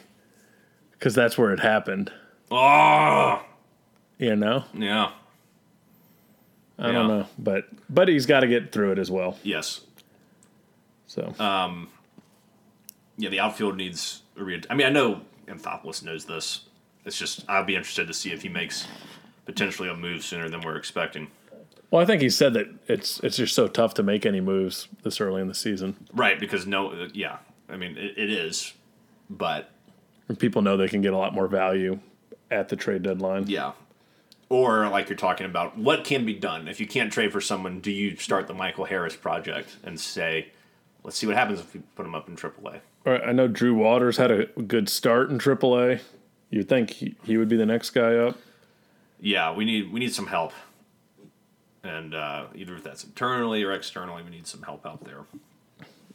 because 0.92 1.14
that's 1.14 1.36
where 1.38 1.52
it 1.52 1.60
happened. 1.60 2.12
Oh, 2.50 3.42
You 4.18 4.36
know, 4.36 4.64
yeah, 4.72 5.10
I 6.78 6.92
don't 6.92 7.08
know, 7.08 7.26
but 7.38 7.64
but 7.90 8.08
he's 8.08 8.26
got 8.26 8.40
to 8.40 8.46
get 8.46 8.70
through 8.72 8.92
it 8.92 8.98
as 8.98 9.10
well. 9.10 9.38
yes, 9.42 9.80
So 11.06 11.34
Um. 11.38 11.88
yeah. 13.18 13.30
The 13.30 13.40
outfield 13.40 13.76
needs 13.76 14.22
a 14.38 14.44
re- 14.44 14.62
I 14.70 14.74
mean, 14.74 14.86
I 14.86 14.90
know 14.90 15.22
Anthopoulos 15.48 16.02
knows 16.02 16.24
this. 16.26 16.60
It's 17.04 17.18
just 17.18 17.44
I'd 17.48 17.66
be 17.66 17.74
interested 17.76 18.06
to 18.08 18.14
see 18.14 18.30
if 18.32 18.42
he 18.42 18.48
makes 18.48 18.86
potentially 19.46 19.88
a 19.88 19.94
move 19.94 20.22
sooner 20.24 20.48
than 20.48 20.60
we're 20.60 20.76
expecting. 20.76 21.28
well, 21.90 22.02
I 22.02 22.04
think 22.04 22.20
he 22.20 22.28
said 22.30 22.52
that 22.54 22.66
it's 22.88 23.20
it's 23.20 23.36
just 23.36 23.54
so 23.54 23.68
tough 23.68 23.94
to 23.94 24.02
make 24.02 24.26
any 24.26 24.40
moves 24.40 24.88
this 25.02 25.20
early 25.20 25.40
in 25.40 25.48
the 25.48 25.54
season. 25.54 25.96
Right, 26.12 26.38
because 26.38 26.66
no, 26.66 27.08
yeah. 27.14 27.38
I 27.68 27.76
mean, 27.76 27.96
it, 27.96 28.18
it 28.18 28.30
is, 28.30 28.74
but 29.30 29.70
And 30.28 30.38
people 30.38 30.62
know 30.62 30.76
they 30.76 30.88
can 30.88 31.00
get 31.00 31.12
a 31.12 31.16
lot 31.16 31.32
more 31.34 31.48
value 31.48 32.00
at 32.50 32.68
the 32.68 32.76
trade 32.76 33.02
deadline. 33.02 33.46
yeah. 33.48 33.72
Or 34.48 34.88
like 34.88 35.08
you're 35.08 35.18
talking 35.18 35.44
about, 35.46 35.76
what 35.76 36.04
can 36.04 36.24
be 36.24 36.32
done 36.32 36.68
if 36.68 36.78
you 36.78 36.86
can't 36.86 37.12
trade 37.12 37.32
for 37.32 37.40
someone? 37.40 37.80
Do 37.80 37.90
you 37.90 38.14
start 38.16 38.46
the 38.46 38.54
Michael 38.54 38.84
Harris 38.84 39.16
project 39.16 39.74
and 39.82 39.98
say, 39.98 40.52
let's 41.02 41.16
see 41.18 41.26
what 41.26 41.34
happens 41.34 41.58
if 41.58 41.74
we 41.74 41.80
put 41.96 42.06
him 42.06 42.14
up 42.14 42.28
in 42.28 42.36
AAA? 42.36 42.80
All 43.04 43.12
right, 43.12 43.22
I 43.26 43.32
know 43.32 43.48
Drew 43.48 43.74
Waters 43.74 44.18
had 44.18 44.30
a 44.30 44.46
good 44.62 44.88
start 44.88 45.30
in 45.30 45.38
AAA. 45.40 46.00
You'd 46.50 46.68
think 46.68 46.90
he, 46.90 47.16
he 47.24 47.36
would 47.36 47.48
be 47.48 47.56
the 47.56 47.66
next 47.66 47.90
guy 47.90 48.14
up. 48.14 48.38
Yeah, 49.20 49.52
we 49.54 49.64
need 49.64 49.92
we 49.92 50.00
need 50.00 50.14
some 50.14 50.26
help, 50.26 50.52
and 51.82 52.14
uh, 52.14 52.46
either 52.54 52.76
if 52.76 52.84
that's 52.84 53.04
internally 53.04 53.62
or 53.62 53.72
externally, 53.72 54.22
we 54.22 54.30
need 54.30 54.46
some 54.46 54.62
help 54.62 54.84
out 54.86 55.04
there. 55.04 55.24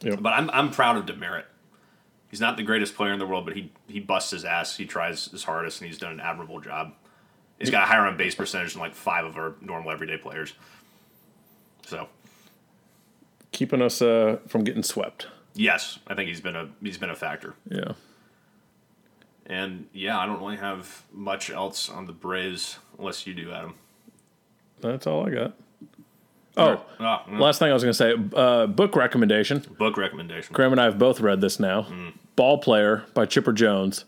Yep. 0.02 0.20
But 0.22 0.30
I'm 0.34 0.50
I'm 0.50 0.70
proud 0.70 0.96
of 0.96 1.06
Demeritte. 1.06 1.44
He's 2.30 2.40
not 2.40 2.56
the 2.56 2.62
greatest 2.62 2.94
player 2.94 3.12
in 3.12 3.18
the 3.18 3.26
world, 3.26 3.44
but 3.44 3.56
he 3.56 3.72
he 3.88 4.00
busts 4.00 4.30
his 4.30 4.44
ass. 4.44 4.76
He 4.76 4.86
tries 4.86 5.26
his 5.26 5.44
hardest, 5.44 5.80
and 5.80 5.88
he's 5.90 5.98
done 5.98 6.12
an 6.12 6.20
admirable 6.20 6.60
job. 6.60 6.94
He's 7.58 7.70
got 7.70 7.84
a 7.84 7.86
higher 7.86 8.06
on 8.06 8.16
base 8.16 8.34
percentage 8.34 8.72
than 8.72 8.80
like 8.82 8.94
five 8.94 9.24
of 9.24 9.36
our 9.36 9.54
normal 9.60 9.90
everyday 9.92 10.16
players. 10.16 10.54
So 11.86 12.08
Keeping 13.52 13.82
us 13.82 14.00
uh, 14.00 14.38
from 14.48 14.64
getting 14.64 14.82
swept. 14.82 15.26
yes, 15.54 15.98
I 16.06 16.14
think 16.14 16.28
he's 16.28 16.40
been 16.40 16.56
a 16.56 16.70
he's 16.82 16.98
been 16.98 17.10
a 17.10 17.14
factor. 17.16 17.54
Yeah. 17.68 17.92
And 19.44 19.88
yeah, 19.92 20.18
I 20.18 20.24
don't 20.26 20.40
really 20.40 20.56
have 20.56 21.02
much 21.12 21.50
else 21.50 21.88
on 21.88 22.06
the 22.06 22.12
Braves 22.12 22.78
unless 22.98 23.26
you 23.26 23.34
do, 23.34 23.50
Adam. 23.52 23.74
That's 24.80 25.06
all 25.06 25.26
I 25.26 25.30
got. 25.30 25.52
Oh, 26.56 26.84
Ah, 27.00 27.24
mm. 27.26 27.38
last 27.38 27.58
thing 27.58 27.70
I 27.70 27.72
was 27.72 27.82
going 27.82 27.94
to 27.94 27.96
say 27.96 28.14
uh, 28.38 28.66
book 28.66 28.94
recommendation. 28.94 29.64
book 29.78 29.96
recommendation. 29.96 30.52
Graham 30.52 30.72
and 30.72 30.80
I 30.80 30.84
have 30.84 30.98
both 30.98 31.20
read 31.20 31.40
this 31.40 31.58
now. 31.58 31.86
Ball 32.36 32.58
Player 32.58 33.04
by 33.14 33.24
Chipper 33.26 33.52
Jones. 33.54 34.04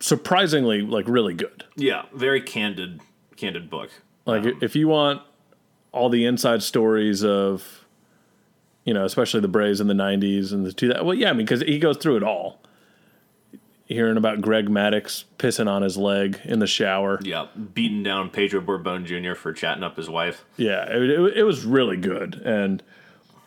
Surprisingly, 0.00 0.82
like, 0.82 1.06
really 1.08 1.34
good. 1.34 1.64
Yeah, 1.76 2.02
very 2.14 2.40
candid, 2.42 3.00
candid 3.36 3.70
book. 3.70 3.90
Like, 4.26 4.44
if 4.62 4.74
you 4.76 4.88
want 4.88 5.22
all 5.92 6.08
the 6.08 6.24
inside 6.26 6.62
stories 6.62 7.24
of, 7.24 7.84
you 8.84 8.92
know, 8.94 9.04
especially 9.04 9.40
the 9.40 9.48
Braves 9.48 9.80
in 9.80 9.86
the 9.86 9.94
90s 9.94 10.52
and 10.52 10.64
the 10.66 10.72
two 10.72 10.88
that, 10.88 11.04
well, 11.04 11.14
yeah, 11.14 11.30
I 11.30 11.32
mean, 11.32 11.46
because 11.46 11.60
he 11.62 11.78
goes 11.78 11.96
through 11.98 12.16
it 12.16 12.22
all. 12.22 12.58
Hearing 13.86 14.16
about 14.16 14.40
Greg 14.40 14.68
Maddux 14.68 15.24
pissing 15.38 15.68
on 15.68 15.82
his 15.82 15.98
leg 15.98 16.40
in 16.44 16.58
the 16.58 16.66
shower. 16.66 17.18
Yeah, 17.22 17.48
beating 17.74 18.02
down 18.02 18.30
Pedro 18.30 18.62
Borbon 18.62 19.04
Jr. 19.04 19.34
for 19.34 19.52
chatting 19.52 19.84
up 19.84 19.96
his 19.96 20.08
wife. 20.08 20.44
Yeah, 20.56 20.84
it, 20.88 21.10
it, 21.10 21.36
it 21.38 21.42
was 21.42 21.66
really 21.66 21.98
good, 21.98 22.36
and 22.44 22.82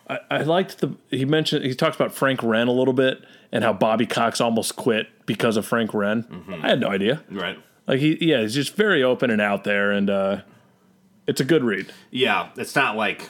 I, 0.08 0.18
I 0.30 0.42
liked 0.42 0.78
the. 0.78 0.94
He 1.10 1.24
mentioned 1.24 1.64
he 1.64 1.74
talks 1.74 1.96
about 1.96 2.12
Frank 2.12 2.42
Wren 2.42 2.68
a 2.68 2.72
little 2.72 2.94
bit 2.94 3.20
and 3.50 3.64
how 3.64 3.72
Bobby 3.72 4.06
Cox 4.06 4.40
almost 4.40 4.76
quit 4.76 5.08
because 5.26 5.56
of 5.56 5.66
Frank 5.66 5.92
Wren. 5.92 6.44
I 6.62 6.68
had 6.68 6.80
no 6.80 6.88
idea. 6.88 7.22
Right. 7.30 7.58
Like 7.86 8.00
he, 8.00 8.18
yeah, 8.20 8.42
he's 8.42 8.54
just 8.54 8.76
very 8.76 9.02
open 9.02 9.30
and 9.30 9.40
out 9.40 9.64
there, 9.64 9.90
and 9.90 10.08
uh, 10.08 10.42
it's 11.26 11.40
a 11.40 11.44
good 11.44 11.64
read. 11.64 11.90
Yeah, 12.10 12.50
it's 12.56 12.76
not 12.76 12.96
like 12.96 13.28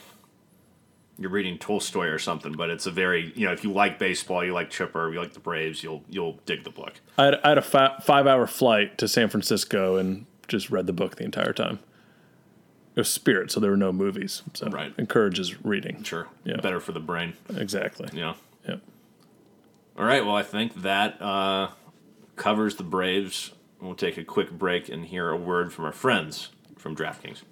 you're 1.19 1.31
reading 1.31 1.59
Tolstoy 1.59 2.07
or 2.07 2.19
something, 2.19 2.53
but 2.53 2.71
it's 2.71 2.87
a 2.87 2.91
very 2.91 3.33
you 3.35 3.47
know 3.47 3.53
if 3.53 3.65
you 3.65 3.73
like 3.73 3.99
baseball, 3.99 4.45
you 4.45 4.53
like 4.53 4.71
Chipper, 4.71 5.13
you 5.13 5.19
like 5.21 5.33
the 5.35 5.41
Braves, 5.41 5.83
you'll 5.83 6.05
you'll 6.09 6.39
dig 6.47 6.65
the 6.65 6.71
book. 6.71 6.95
I 7.19 7.25
had, 7.27 7.35
I 7.45 7.49
had 7.51 7.59
a 7.59 7.63
fi- 7.63 7.99
five-hour 8.03 8.47
flight 8.47 8.97
to 8.99 9.09
San 9.09 9.29
Francisco 9.29 9.97
and 9.97 10.27
just 10.47 10.71
read 10.71 10.87
the 10.87 10.93
book 10.93 11.17
the 11.17 11.25
entire 11.25 11.53
time. 11.53 11.81
It 12.95 13.01
was 13.03 13.09
Spirit, 13.11 13.51
so 13.53 13.61
there 13.61 13.71
were 13.71 13.77
no 13.77 13.93
movies. 13.93 14.43
So 14.55 14.69
Right. 14.69 14.93
encourages 14.99 15.65
reading. 15.65 16.03
Sure, 16.03 16.27
Yeah. 16.45 16.57
better 16.61 16.81
for 16.81 16.93
the 16.93 17.01
brain. 17.01 17.35
Exactly. 17.57 18.09
Yeah. 18.13 18.35
Yep. 18.69 18.81
All 19.97 20.05
right. 20.05 20.25
Well, 20.25 20.35
I 20.37 20.43
think 20.43 20.83
that 20.83 21.21
uh, 21.23 21.69
covers 22.37 22.77
the 22.77 22.83
Braves. 22.85 23.53
We'll 23.81 23.95
take 23.95 24.17
a 24.19 24.25
quick 24.25 24.51
break 24.51 24.89
and 24.89 25.05
hear 25.07 25.31
a 25.31 25.37
word 25.37 25.73
from 25.73 25.85
our 25.85 25.93
friends 25.93 26.49
from 26.77 26.97
DraftKings. 26.97 27.43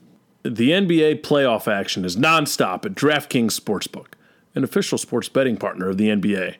The 0.48 0.70
NBA 0.70 1.22
playoff 1.22 1.66
action 1.66 2.04
is 2.04 2.16
nonstop 2.16 2.86
at 2.86 2.94
DraftKings 2.94 3.58
Sportsbook, 3.58 4.12
an 4.54 4.62
official 4.62 4.96
sports 4.96 5.28
betting 5.28 5.56
partner 5.56 5.88
of 5.88 5.98
the 5.98 6.08
NBA. 6.08 6.54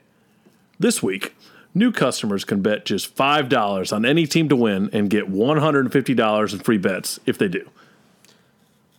This 0.80 1.04
week, 1.04 1.36
new 1.72 1.92
customers 1.92 2.44
can 2.44 2.62
bet 2.62 2.84
just 2.84 3.14
$5 3.14 3.92
on 3.92 4.04
any 4.04 4.26
team 4.26 4.48
to 4.48 4.56
win 4.56 4.90
and 4.92 5.08
get 5.08 5.30
$150 5.30 6.52
in 6.52 6.58
free 6.58 6.78
bets 6.78 7.20
if 7.26 7.38
they 7.38 7.46
do. 7.46 7.70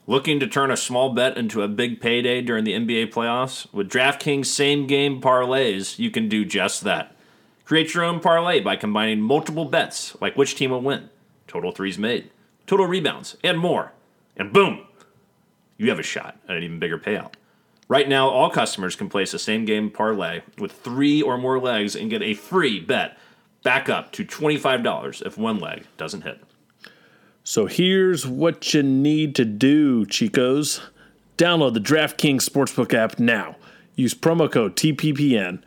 Looking 0.06 0.40
to 0.40 0.48
turn 0.48 0.72
a 0.72 0.78
small 0.78 1.14
bet 1.14 1.38
into 1.38 1.64
a 1.64 1.68
big 1.68 2.00
payday 2.00 2.42
during 2.42 2.64
the 2.64 2.72
NBA 2.72 3.12
playoffs? 3.12 3.72
With 3.74 3.90
DraftKings 3.90 4.46
same 4.46 4.88
game 4.88 5.20
parlays, 5.20 6.00
you 6.00 6.12
can 6.12 6.30
do 6.30 6.46
just 6.46 6.86
that. 6.86 7.14
Create 7.66 7.94
your 7.94 8.06
own 8.06 8.22
parlay 8.22 8.62
by 8.62 8.78
combining 8.78 9.20
multiple 9.20 9.66
bets, 9.66 10.16
like 10.22 10.38
which 10.38 10.56
team 10.56 10.72
will 10.72 10.82
win, 10.82 11.10
total 11.46 11.74
threes 11.74 11.98
made, 11.98 12.32
total 12.66 12.88
rebounds, 12.88 13.36
and 13.44 13.60
more. 13.60 13.92
And 14.38 14.54
boom, 14.54 14.86
you 15.78 15.90
have 15.90 16.00
a 16.00 16.04
shot 16.04 16.38
at 16.48 16.56
an 16.56 16.64
even 16.64 16.80
bigger 16.80 16.98
payout. 16.98 17.34
Right 17.90 18.08
now, 18.08 18.30
all 18.30 18.50
customers 18.50 18.96
can 18.96 19.10
place 19.10 19.34
a 19.34 19.40
same 19.40 19.66
game 19.66 19.90
parlay 19.90 20.42
with 20.58 20.72
three 20.72 21.22
or 21.22 21.38
more 21.38 21.60
legs 21.60 21.96
and 21.96 22.10
get 22.10 22.22
a 22.22 22.34
free 22.34 22.80
bet 22.80 23.18
back 23.64 23.90
up 23.90 24.12
to 24.14 24.26
$25 24.26 25.26
if 25.26 25.38
one 25.38 25.60
leg 25.60 25.86
doesn't 25.98 26.22
hit. 26.22 26.42
So 27.44 27.66
here's 27.66 28.28
what 28.28 28.74
you 28.74 28.84
need 28.84 29.36
to 29.36 29.46
do, 29.46 30.06
Chicos. 30.06 30.82
Download 31.38 31.74
the 31.74 31.80
DraftKings 31.80 32.48
Sportsbook 32.48 32.94
app 32.94 33.20
now. 33.20 33.56
Use 33.96 34.14
promo 34.14 34.52
code 34.52 34.76
TPPN. 34.76 35.62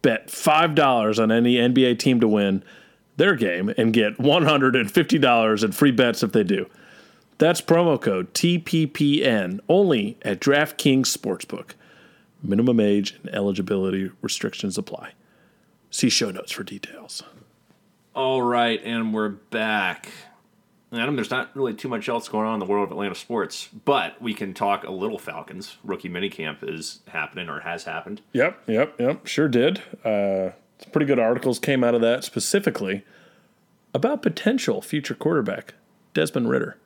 Bet 0.00 0.28
$5 0.28 1.22
on 1.22 1.32
any 1.32 1.56
NBA 1.56 1.98
team 1.98 2.20
to 2.20 2.28
win 2.28 2.64
their 3.16 3.34
game 3.34 3.72
and 3.76 3.92
get 3.92 4.16
$150 4.18 5.64
in 5.64 5.72
free 5.72 5.90
bets 5.90 6.22
if 6.22 6.32
they 6.32 6.44
do. 6.44 6.66
That's 7.38 7.60
promo 7.60 8.00
code 8.00 8.32
TPPN 8.32 9.60
only 9.68 10.16
at 10.22 10.40
DraftKings 10.40 11.14
Sportsbook. 11.14 11.72
Minimum 12.42 12.80
age 12.80 13.18
and 13.22 13.34
eligibility 13.34 14.10
restrictions 14.22 14.78
apply. 14.78 15.12
See 15.90 16.08
show 16.08 16.30
notes 16.30 16.52
for 16.52 16.64
details. 16.64 17.22
All 18.14 18.40
right, 18.40 18.80
and 18.82 19.12
we're 19.12 19.28
back. 19.28 20.08
Adam, 20.92 21.16
there's 21.16 21.30
not 21.30 21.54
really 21.54 21.74
too 21.74 21.88
much 21.88 22.08
else 22.08 22.28
going 22.28 22.46
on 22.46 22.54
in 22.54 22.60
the 22.60 22.66
world 22.66 22.84
of 22.86 22.92
Atlanta 22.92 23.14
sports, 23.14 23.68
but 23.84 24.20
we 24.22 24.32
can 24.32 24.54
talk 24.54 24.84
a 24.84 24.90
little 24.90 25.18
Falcons. 25.18 25.76
Rookie 25.84 26.08
minicamp 26.08 26.58
is 26.62 27.00
happening 27.08 27.50
or 27.50 27.60
has 27.60 27.84
happened. 27.84 28.22
Yep, 28.32 28.62
yep, 28.66 28.94
yep. 28.98 29.26
Sure 29.26 29.48
did. 29.48 29.82
Uh, 30.04 30.52
some 30.78 30.90
pretty 30.92 31.06
good 31.06 31.18
articles 31.18 31.58
came 31.58 31.84
out 31.84 31.94
of 31.94 32.00
that 32.00 32.24
specifically 32.24 33.04
about 33.92 34.22
potential 34.22 34.80
future 34.80 35.14
quarterback 35.14 35.74
Desmond 36.14 36.48
Ridder. 36.48 36.78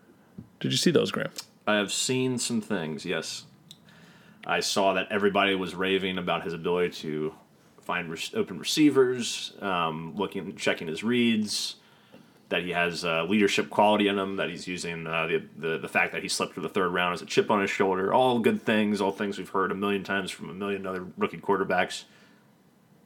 Did 0.60 0.72
you 0.72 0.78
see 0.78 0.90
those, 0.90 1.10
Graham? 1.10 1.30
I 1.66 1.76
have 1.76 1.92
seen 1.92 2.38
some 2.38 2.60
things, 2.60 3.04
yes. 3.04 3.44
I 4.46 4.60
saw 4.60 4.94
that 4.94 5.08
everybody 5.10 5.54
was 5.54 5.74
raving 5.74 6.18
about 6.18 6.44
his 6.44 6.52
ability 6.52 6.90
to 7.00 7.34
find 7.82 8.10
re- 8.10 8.18
open 8.34 8.58
receivers, 8.58 9.52
um, 9.60 10.14
looking, 10.16 10.56
checking 10.56 10.86
his 10.88 11.02
reads, 11.02 11.76
that 12.50 12.62
he 12.62 12.70
has 12.70 13.04
uh, 13.04 13.24
leadership 13.24 13.70
quality 13.70 14.08
in 14.08 14.18
him, 14.18 14.36
that 14.36 14.50
he's 14.50 14.66
using 14.66 15.06
uh, 15.06 15.26
the, 15.26 15.42
the 15.56 15.78
the 15.78 15.88
fact 15.88 16.12
that 16.12 16.22
he 16.22 16.28
slipped 16.28 16.54
through 16.54 16.64
the 16.64 16.68
third 16.68 16.88
round 16.88 17.14
as 17.14 17.22
a 17.22 17.26
chip 17.26 17.50
on 17.50 17.60
his 17.60 17.70
shoulder. 17.70 18.12
All 18.12 18.40
good 18.40 18.62
things, 18.62 19.00
all 19.00 19.12
things 19.12 19.38
we've 19.38 19.48
heard 19.48 19.70
a 19.70 19.74
million 19.74 20.02
times 20.02 20.30
from 20.30 20.50
a 20.50 20.54
million 20.54 20.84
other 20.86 21.06
rookie 21.16 21.38
quarterbacks. 21.38 22.04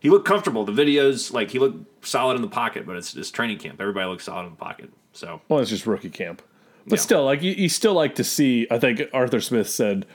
He 0.00 0.10
looked 0.10 0.26
comfortable. 0.26 0.64
The 0.64 0.72
videos, 0.72 1.32
like 1.32 1.50
he 1.50 1.58
looked 1.58 2.06
solid 2.06 2.36
in 2.36 2.42
the 2.42 2.48
pocket, 2.48 2.86
but 2.86 2.96
it's, 2.96 3.14
it's 3.16 3.30
training 3.30 3.58
camp. 3.58 3.80
Everybody 3.80 4.06
looks 4.08 4.24
solid 4.24 4.44
in 4.44 4.50
the 4.50 4.56
pocket. 4.56 4.90
So 5.12 5.40
Well, 5.48 5.60
it's 5.60 5.70
just 5.70 5.86
rookie 5.86 6.10
camp. 6.10 6.42
But 6.86 7.00
still, 7.00 7.24
like 7.24 7.42
you, 7.42 7.52
you 7.52 7.68
still 7.68 7.94
like 7.94 8.16
to 8.16 8.24
see. 8.24 8.66
I 8.70 8.78
think 8.78 9.02
Arthur 9.12 9.40
Smith 9.40 9.68
said, 9.68 10.06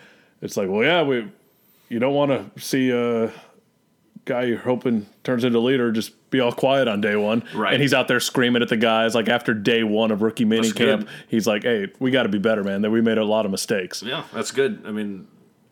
"It's 0.42 0.56
like, 0.56 0.70
well, 0.70 0.84
yeah, 0.84 1.02
we, 1.02 1.28
you 1.90 2.00
don't 2.00 2.14
want 2.14 2.32
to 2.32 2.62
see 2.62 2.92
a 2.92 3.32
guy 4.26 4.44
you're 4.44 4.60
hoping 4.60 5.08
turns 5.24 5.44
into 5.44 5.60
leader 5.60 5.92
just 5.92 6.30
be 6.30 6.40
all 6.40 6.52
quiet 6.52 6.88
on 6.88 7.02
day 7.02 7.16
one, 7.16 7.44
Right. 7.56 7.74
And 7.74 7.82
he's 7.82 7.96
out 7.96 8.08
there 8.08 8.20
screaming 8.20 8.62
at 8.62 8.70
the 8.70 8.78
guys 8.78 9.16
like 9.16 9.28
after 9.28 9.56
day 9.56 9.84
one 9.84 10.12
of 10.12 10.22
rookie 10.22 10.46
mini 10.46 10.72
camp. 10.72 11.10
He's 11.28 11.48
like, 11.48 11.64
"Hey, 11.64 11.88
we 12.00 12.12
got 12.12 12.24
to 12.24 12.30
be 12.30 12.38
better, 12.38 12.64
man. 12.64 12.84
That 12.84 12.92
we 12.92 13.02
made 13.02 13.18
a 13.18 13.26
lot 13.26 13.46
of 13.46 13.52
mistakes." 13.52 14.04
Yeah, 14.04 14.24
that's 14.32 14.52
good. 14.52 14.84
I 14.86 14.92
mean, 14.92 15.28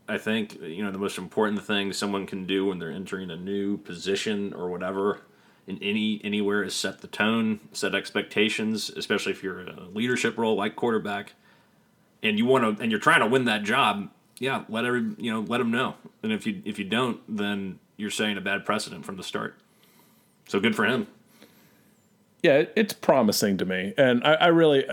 I 0.08 0.18
think 0.18 0.60
you 0.62 0.84
know 0.84 0.92
the 0.92 0.98
most 0.98 1.18
important 1.20 1.64
thing 1.64 1.94
someone 1.94 2.26
can 2.26 2.46
do 2.46 2.66
when 2.66 2.80
they're 2.80 2.92
entering 2.92 3.30
a 3.30 3.36
new 3.36 3.78
position 3.78 4.54
or 4.54 4.70
whatever 4.70 5.22
in 5.68 5.78
any 5.84 6.22
anywhere 6.24 6.64
is 6.64 6.74
set 6.74 7.02
the 7.02 7.08
tone, 7.08 7.60
set 7.74 7.94
expectations, 7.94 8.90
especially 8.90 9.34
if 9.34 9.44
you're 9.44 9.62
a 9.62 9.88
leadership 9.94 10.38
role 10.38 10.56
like 10.56 10.76
quarterback, 10.76 11.34
and 12.24 12.38
you 12.40 12.46
want 12.46 12.78
to 12.78 12.82
and 12.82 12.92
you're 12.92 13.00
trying 13.02 13.20
to 13.20 13.28
win 13.28 13.46
that 13.46 13.64
job. 13.64 14.10
Yeah, 14.40 14.64
let 14.70 14.86
every 14.86 15.14
you 15.18 15.32
know 15.32 15.42
let 15.42 15.58
them 15.60 15.72
know, 15.72 15.96
and 16.24 16.32
if 16.32 16.48
you 16.48 16.62
if 16.66 16.80
you 16.80 16.86
don't, 16.86 17.20
then 17.28 17.80
you're 17.98 18.12
setting 18.12 18.38
a 18.38 18.42
bad 18.42 18.66
precedent 18.66 19.06
from 19.06 19.18
the 19.18 19.24
start. 19.24 19.56
So 20.48 20.60
good 20.60 20.76
for 20.76 20.86
him. 20.86 21.08
yeah, 22.44 22.66
it's 22.76 22.94
promising 22.94 23.58
to 23.58 23.66
me. 23.66 23.94
And 23.98 24.24
I, 24.24 24.34
I 24.34 24.48
really, 24.48 24.88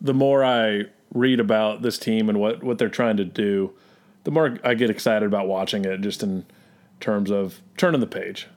the 0.00 0.14
more 0.14 0.44
I 0.44 0.84
read 1.14 1.40
about 1.40 1.82
this 1.82 1.98
team 1.98 2.28
and 2.28 2.40
what, 2.40 2.62
what 2.62 2.78
they're 2.78 2.88
trying 2.88 3.16
to 3.18 3.24
do, 3.24 3.72
the 4.24 4.30
more 4.30 4.58
I 4.64 4.74
get 4.74 4.90
excited 4.90 5.26
about 5.26 5.46
watching 5.46 5.84
it 5.84 6.00
just 6.00 6.22
in 6.22 6.44
terms 6.98 7.30
of 7.30 7.60
turning 7.76 8.00
the 8.00 8.06
page. 8.06 8.48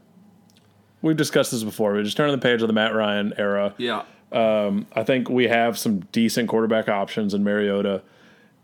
We've 1.03 1.15
discussed 1.17 1.51
this 1.51 1.63
before. 1.63 1.93
We're 1.93 2.01
just 2.03 2.17
turning 2.17 2.33
the 2.35 2.41
page 2.41 2.61
of 2.63 2.67
the 2.67 2.73
Matt 2.73 2.95
Ryan 2.95 3.33
era. 3.37 3.75
Yeah, 3.77 4.03
I 4.31 5.03
think 5.03 5.29
we 5.29 5.47
have 5.49 5.77
some 5.77 5.99
decent 6.11 6.49
quarterback 6.49 6.89
options 6.89 7.33
in 7.35 7.43
Mariota 7.43 8.01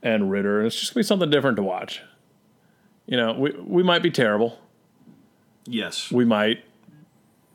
and 0.02 0.32
Ridder. 0.32 0.60
And 0.60 0.68
it's 0.68 0.80
just 0.80 0.94
going 0.94 1.04
to 1.04 1.06
be 1.06 1.08
something 1.08 1.30
different 1.30 1.58
to 1.58 1.64
watch. 1.64 2.02
You 3.06 3.18
know, 3.18 3.34
we, 3.34 3.52
we 3.60 3.84
might 3.84 4.02
be 4.02 4.10
terrible. 4.10 4.58
yes, 5.68 6.12
We 6.12 6.26
might 6.26 6.64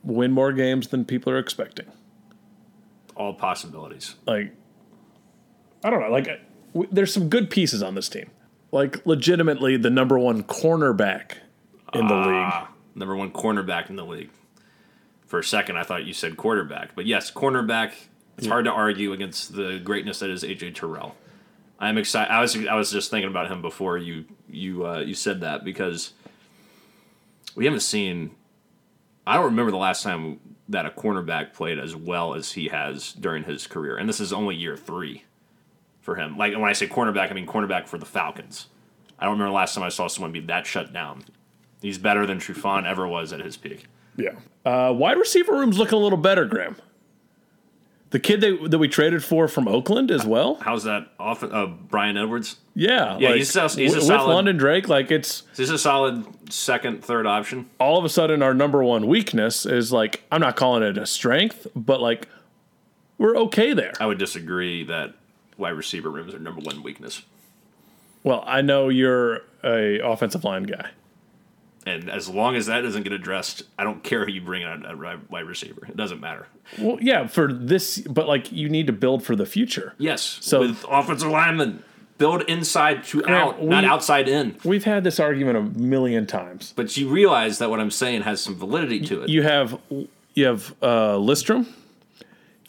win 0.05 0.31
more 0.33 0.53
games 0.53 0.89
than 0.89 1.05
people 1.05 1.33
are 1.33 1.39
expecting. 1.39 1.87
all 3.17 3.33
possibilities. 3.35 4.17
like 4.27 4.53
I 5.83 5.91
don't 5.91 6.01
know, 6.01 6.11
like 6.11 6.27
w- 6.75 6.89
there's 6.93 7.13
some 7.13 7.29
good 7.29 7.49
pieces 7.51 7.83
on 7.83 7.95
this 7.95 8.09
team. 8.09 8.31
Like 8.73 9.05
legitimately 9.07 9.77
the 9.77 9.91
number 9.91 10.19
one 10.19 10.43
cornerback 10.43 11.37
in 11.95 12.07
the 12.09 12.15
league. 12.15 12.27
Ah, 12.35 12.71
number 12.95 13.15
one 13.17 13.31
cornerback 13.31 13.89
in 13.91 13.97
the 13.97 14.05
league. 14.05 14.31
For 15.35 15.41
a 15.41 15.43
second, 15.43 15.77
I 15.77 15.83
thought 15.83 16.05
you 16.05 16.13
said 16.15 16.37
quarterback, 16.37 16.95
but 16.95 17.07
yes, 17.07 17.29
cornerback. 17.29 17.93
It's 18.39 18.47
hard 18.47 18.67
to 18.67 18.71
argue 18.71 19.13
against 19.13 19.53
the 19.53 19.81
greatness 19.83 20.21
that 20.21 20.31
is 20.31 20.45
AJ 20.45 20.77
Terrell. 20.77 21.17
I'm 21.81 21.99
excited. 21.99 22.33
I 22.33 22.41
was 22.41 22.55
I 22.55 22.75
was 22.77 22.93
just 22.93 23.11
thinking 23.11 23.29
about 23.29 23.51
him 23.51 23.61
before 23.61 23.99
you 23.99 24.27
you 24.49 24.87
uh, 24.87 25.01
you 25.01 25.13
said 25.15 25.41
that 25.41 25.65
because 25.65 26.13
we 27.57 27.65
haven't 27.65 27.81
seen. 27.81 28.37
I 29.27 29.35
don't 29.35 29.47
remember 29.47 29.73
the 29.73 29.77
last 29.77 30.05
time 30.05 30.39
that 30.69 30.87
a 30.87 30.91
cornerback 30.91 31.53
played 31.53 31.81
as 31.81 31.97
well 31.97 32.35
as 32.35 32.53
he 32.53 32.69
has 32.69 33.13
during 33.13 33.43
his 33.43 33.67
career, 33.67 33.97
and 33.97 34.09
this 34.09 34.21
is 34.21 34.33
only 34.33 34.55
year 34.55 34.77
three 34.77 35.25
for 36.01 36.15
him. 36.15 36.39
Like 36.39 36.53
when 36.53 36.71
I 36.71 36.75
say 36.75 36.87
cornerback, 36.87 37.33
I 37.33 37.35
mean 37.35 37.49
cornerback 37.49 37.89
for 37.89 37.99
the 37.99 38.07
Falcons. 38.07 38.69
I 39.19 39.25
don't 39.25 39.33
remember 39.33 39.51
the 39.51 39.57
last 39.57 39.75
time 39.75 39.83
I 39.83 39.89
saw 39.89 40.07
someone 40.07 40.31
be 40.31 40.39
that 40.43 40.65
shut 40.65 40.93
down. 40.93 41.25
He's 41.83 41.99
better 41.99 42.25
than 42.25 42.39
Trufant 42.39 42.87
ever 42.87 43.09
was 43.09 43.33
at 43.33 43.41
his 43.41 43.57
peak. 43.57 43.87
Yeah. 44.17 44.33
Uh, 44.65 44.93
wide 44.93 45.19
receiver 45.19 45.53
room's 45.53 45.79
looking 45.79 45.99
a 45.99 46.03
little 46.03 46.19
better, 46.19 46.45
Graham. 46.47 46.77
The 48.11 48.21
kid 48.21 48.41
that, 48.43 48.71
that 48.71 48.79
we 48.79 48.87
traded 48.87 49.25
for 49.25 49.49
from 49.49 49.67
Oakland 49.67 50.11
as 50.11 50.25
well. 50.25 50.55
How's 50.61 50.85
that 50.85 51.09
off? 51.19 51.43
Uh, 51.43 51.67
Bryan 51.67 52.17
Edwards. 52.17 52.57
Yeah, 52.77 53.19
Yeah, 53.19 53.31
like, 53.31 53.39
he's 53.39 53.57
a- 53.57 53.69
he's 53.71 53.93
a 53.93 53.97
with 53.97 54.05
solid- 54.05 54.33
London 54.33 54.57
Drake. 54.57 54.89
Like 54.89 55.11
it's 55.11 55.43
Is 55.57 55.69
a 55.71 55.79
solid 55.79 56.25
second, 56.53 57.03
third 57.05 57.27
option? 57.27 57.69
all 57.81 57.99
of 57.99 58.05
a 58.05 58.09
sudden 58.09 58.41
our 58.41 58.55
number 58.55 58.85
one 58.85 59.07
weakness 59.09 59.67
is 59.67 59.93
like 59.93 60.23
I'm 60.31 60.41
not 60.41 60.55
calling 60.55 60.83
it 60.85 60.97
a 60.97 61.07
strength, 61.07 61.67
but 61.75 62.01
like 62.01 62.29
we're 63.19 63.37
okay 63.37 63.73
there. 63.73 63.93
I 63.99 64.07
would 64.07 64.19
disagree 64.19 64.85
that 64.85 65.15
wide 65.59 65.71
receiver 65.71 66.09
rooms 66.11 66.35
are 66.35 66.39
number 66.39 66.61
one 66.61 66.83
weakness. 66.85 67.23
Well, 68.23 68.45
I 68.47 68.61
know 68.63 68.89
you're 68.91 69.43
a 69.65 69.99
offensive 69.99 70.45
line 70.45 70.65
guy. 70.65 70.91
And 71.87 72.09
as 72.09 72.29
long 72.29 72.57
as 72.57 72.67
that 72.67 72.81
doesn't 72.81 73.03
get 73.03 73.13
addressed, 73.13 73.63
I 73.79 73.85
don't 73.85 74.03
care 74.03 74.25
who 74.25 74.33
you 74.33 74.41
bring 74.41 74.65
on 74.65 74.85
a 74.87 74.97
wide 75.29 75.47
receiver. 75.47 75.87
It 75.87 75.97
doesn't 75.97 76.21
matter. 76.21 76.47
Well, 76.79 76.97
yeah, 77.01 77.27
for 77.27 77.53
this, 77.53 77.99
but 77.99 78.27
like 78.27 78.51
you 78.51 78.69
need 78.71 78.87
to 78.87 78.93
build 78.93 79.23
for 79.23 79.37
the 79.37 79.45
future. 79.47 79.95
Yes. 79.99 80.39
So- 80.41 80.61
with 80.61 80.85
offensive 80.89 81.29
linemen, 81.31 81.83
build 82.17 82.43
inside 82.43 83.05
to 83.05 83.27
out, 83.29 83.61
we- 83.61 83.67
not 83.67 83.85
outside 83.85 84.29
in. 84.29 84.57
We've 84.65 84.85
had 84.85 85.05
this 85.05 85.21
argument 85.21 85.59
a 85.59 85.79
million 85.79 86.27
times. 86.27 86.73
But 86.75 86.97
you 86.97 87.09
realize 87.09 87.59
that 87.59 87.69
what 87.69 87.81
I'm 87.81 87.91
saying 87.91 88.23
has 88.23 88.41
some 88.41 88.55
validity 88.55 89.01
to 89.07 89.23
it. 89.23 89.29
You 89.29 89.43
have 89.43 89.79
you 90.35 90.47
have 90.47 90.75
uh, 90.83 91.19
Lindstrom, 91.19 91.67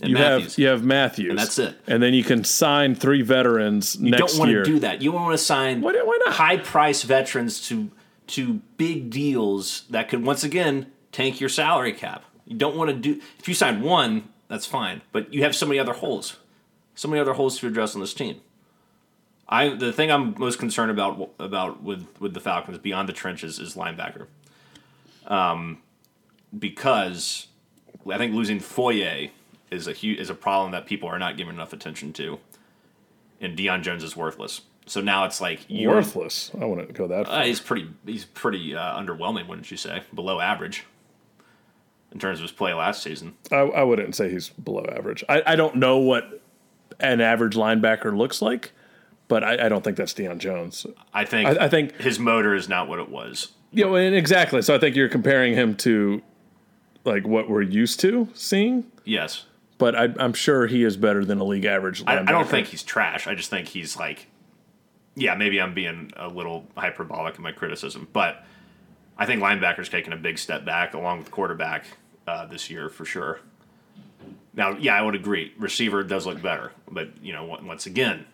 and 0.02 0.10
you 0.10 0.16
Matthews. 0.16 0.52
have 0.56 0.60
you 0.60 0.68
have 0.68 0.84
Matthews, 0.84 1.30
and 1.30 1.40
that's 1.40 1.58
it. 1.58 1.76
And 1.88 2.04
then 2.04 2.14
you 2.14 2.24
can 2.24 2.44
sign 2.44 2.96
three 2.96 3.22
veterans 3.22 3.96
you 3.96 4.12
next 4.12 4.34
don't 4.34 4.40
want 4.40 4.52
year. 4.52 4.64
to 4.66 4.70
do 4.72 4.80
that. 4.80 5.02
You 5.02 5.14
want 5.14 5.32
to 5.32 5.38
sign 5.38 5.80
Why, 5.82 5.94
why 5.94 6.20
not? 6.26 6.36
high 6.36 6.58
price 6.58 7.04
veterans 7.04 7.66
to 7.70 7.90
to 8.28 8.62
big 8.78 9.10
deals 9.10 9.84
that 9.90 10.10
could 10.10 10.24
once 10.26 10.44
again 10.44 10.92
tank 11.12 11.40
your 11.40 11.50
salary 11.50 11.94
cap. 11.94 12.26
You 12.46 12.58
don't 12.58 12.76
want 12.76 12.90
to 12.90 12.96
do 12.96 13.22
if 13.40 13.48
you 13.48 13.54
sign 13.54 13.82
one, 13.82 14.30
that's 14.48 14.66
fine, 14.66 15.02
but 15.12 15.34
you 15.34 15.44
have 15.44 15.56
so 15.56 15.66
many 15.66 15.80
other 15.80 15.94
holes, 15.94 16.38
so 16.94 17.08
many 17.08 17.20
other 17.20 17.34
holes 17.34 17.60
to 17.60 17.68
address 17.68 17.96
on 17.96 18.02
this 18.02 18.14
team. 18.14 18.42
I 19.48 19.70
the 19.70 19.94
thing 19.94 20.12
I'm 20.12 20.36
most 20.38 20.60
concerned 20.60 20.92
about 20.92 21.32
about 21.40 21.84
with 21.84 22.06
with 22.20 22.34
the 22.34 22.40
Falcons 22.40 22.78
beyond 22.80 23.10
the 23.10 23.14
trenches 23.14 23.60
is 23.60 23.76
linebacker, 23.76 24.28
um, 25.28 25.80
because 26.58 27.48
I 28.10 28.18
think 28.18 28.34
losing 28.34 28.60
Foye 28.60 29.32
is 29.72 29.88
a 29.88 29.94
huge 29.94 30.20
is 30.20 30.30
a 30.30 30.36
problem 30.36 30.72
that 30.72 30.86
people 30.86 31.10
are 31.10 31.20
not 31.20 31.38
giving 31.38 31.54
enough 31.54 31.74
attention 31.74 32.12
to, 32.14 32.40
and 33.40 33.58
Deion 33.58 33.84
Jones 33.84 34.04
is 34.04 34.16
worthless. 34.16 34.62
So 34.88 35.02
now 35.02 35.26
it's 35.26 35.42
like 35.42 35.66
you're 35.68 35.96
Worthless. 35.96 36.52
I 36.60 36.66
wouldn't 36.66 36.94
go 36.94 37.08
that 37.08 37.26
far. 37.28 37.42
uh, 37.42 37.46
he's 37.46 37.60
pretty. 37.60 37.90
He's 38.06 38.26
pretty 38.26 38.76
uh, 38.76 39.00
underwhelming, 39.00 39.48
wouldn't 39.48 39.72
you 39.72 39.78
say? 39.78 40.04
Below 40.14 40.40
average 40.40 40.86
in 42.12 42.20
terms 42.20 42.40
of 42.40 42.44
his 42.44 42.52
play 42.52 42.74
last 42.74 43.04
season. 43.04 43.34
I, 43.52 43.56
I 43.58 43.84
wouldn't 43.84 44.16
say 44.16 44.30
he's 44.30 44.50
below 44.50 44.86
average. 44.96 45.24
I, 45.28 45.44
I 45.46 45.56
don't 45.56 45.76
know 45.76 45.98
what 45.98 46.42
an 47.00 47.20
average 47.20 47.56
linebacker 47.56 48.16
looks 48.16 48.42
like, 48.42 48.72
but 49.28 49.44
I, 49.44 49.66
I 49.66 49.70
don't 49.70 49.84
think 49.84 49.98
that's 49.98 50.14
Deion 50.14 50.38
Jones. 50.38 50.86
I 51.14 51.26
think. 51.26 51.50
I, 51.50 51.66
I 51.66 51.70
think 51.70 52.00
his 52.00 52.20
motor 52.20 52.54
is 52.56 52.70
not 52.70 52.88
what 52.88 53.00
it 53.00 53.10
was. 53.10 53.50
you 53.72 53.84
know, 53.86 53.96
and 53.96 54.16
exactly. 54.16 54.62
So 54.62 54.76
I 54.76 54.80
think 54.80 54.96
you're 54.96 55.10
comparing 55.10 55.54
him 55.56 55.76
to 55.78 56.22
like 57.04 57.28
what 57.28 57.50
we're 57.50 57.62
used 57.64 58.00
to 58.02 58.30
seeing. 58.34 58.86
Yes, 59.04 59.46
But 59.78 59.96
I, 59.96 60.14
I'm 60.20 60.34
sure 60.34 60.68
he 60.68 60.84
is 60.84 60.96
better 60.98 61.26
than 61.26 61.40
a 61.40 61.44
league 61.44 61.66
average. 61.66 62.04
I 62.08 62.24
don't 62.24 62.48
think 62.48 62.68
he's 62.68 62.82
trash. 62.84 63.28
I 63.28 63.36
just 63.36 63.50
think 63.50 63.68
he's 63.68 63.98
like, 63.98 64.28
yeah, 65.16 65.36
maybe 65.36 65.62
I'm 65.62 65.74
being 65.74 66.12
a 66.16 66.28
little 66.28 66.66
hyperbolic 66.76 67.38
in 67.38 67.44
my 67.44 67.52
criticism, 67.52 68.08
but 68.12 68.46
I 69.18 69.26
think 69.26 69.42
linebacker's 69.42 69.90
taken 69.90 70.14
a 70.14 70.18
big 70.18 70.38
step 70.38 70.66
back 70.66 70.94
along 70.94 71.20
with 71.20 71.32
quarterback 71.32 71.86
uh, 72.28 72.46
this 72.46 72.70
year 72.70 72.90
for 72.90 73.06
sure. 73.06 73.40
Now, 74.54 74.72
yeah, 74.78 74.96
I 74.96 75.02
would 75.02 75.16
agree. 75.16 75.54
Receiver 75.58 76.04
does 76.04 76.26
look 76.26 76.42
better, 76.42 76.72
but 76.90 77.10
you 77.22 77.34
know, 77.34 77.44
once 77.44 77.86
again, 77.86 78.26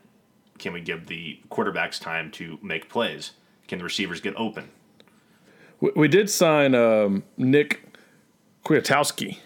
can 0.58 0.74
we 0.74 0.82
give 0.82 1.08
the 1.08 1.40
quarterbacks 1.50 2.00
time 2.00 2.32
to 2.32 2.60
make 2.62 2.90
plays? 2.90 3.32
Can 3.68 3.80
the 3.80 3.84
receivers 3.84 4.22
get 4.22 4.36
open? 4.36 4.70
We, 5.80 5.92
we 5.96 6.08
did 6.08 6.30
sign 6.30 6.76
um, 6.76 7.24
Nick 7.38 7.82
Kwiatkoski. 8.66 9.38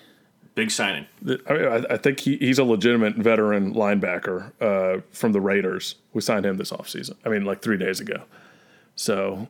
Big 0.56 0.72
signing. 0.72 1.06
I, 1.47 1.53
mean, 1.53 1.86
I, 1.89 1.97
think 1.97 2.22
he, 2.22 2.38
he's 2.38 2.58
a 2.60 2.64
legitimate 2.64 3.16
veteran 3.16 3.74
linebacker 3.74 4.51
uh, 4.62 5.01
from 5.12 5.34
the 5.34 5.41
Raiders. 5.41 5.95
We 6.14 6.22
signed 6.22 6.45
him 6.45 6.56
this 6.56 6.72
offseason. 6.72 7.16
I 7.26 7.30
mean, 7.30 7.43
like 7.43 7.62
three 7.62 7.78
days 7.78 7.99
ago. 7.99 8.24
So 8.95 9.49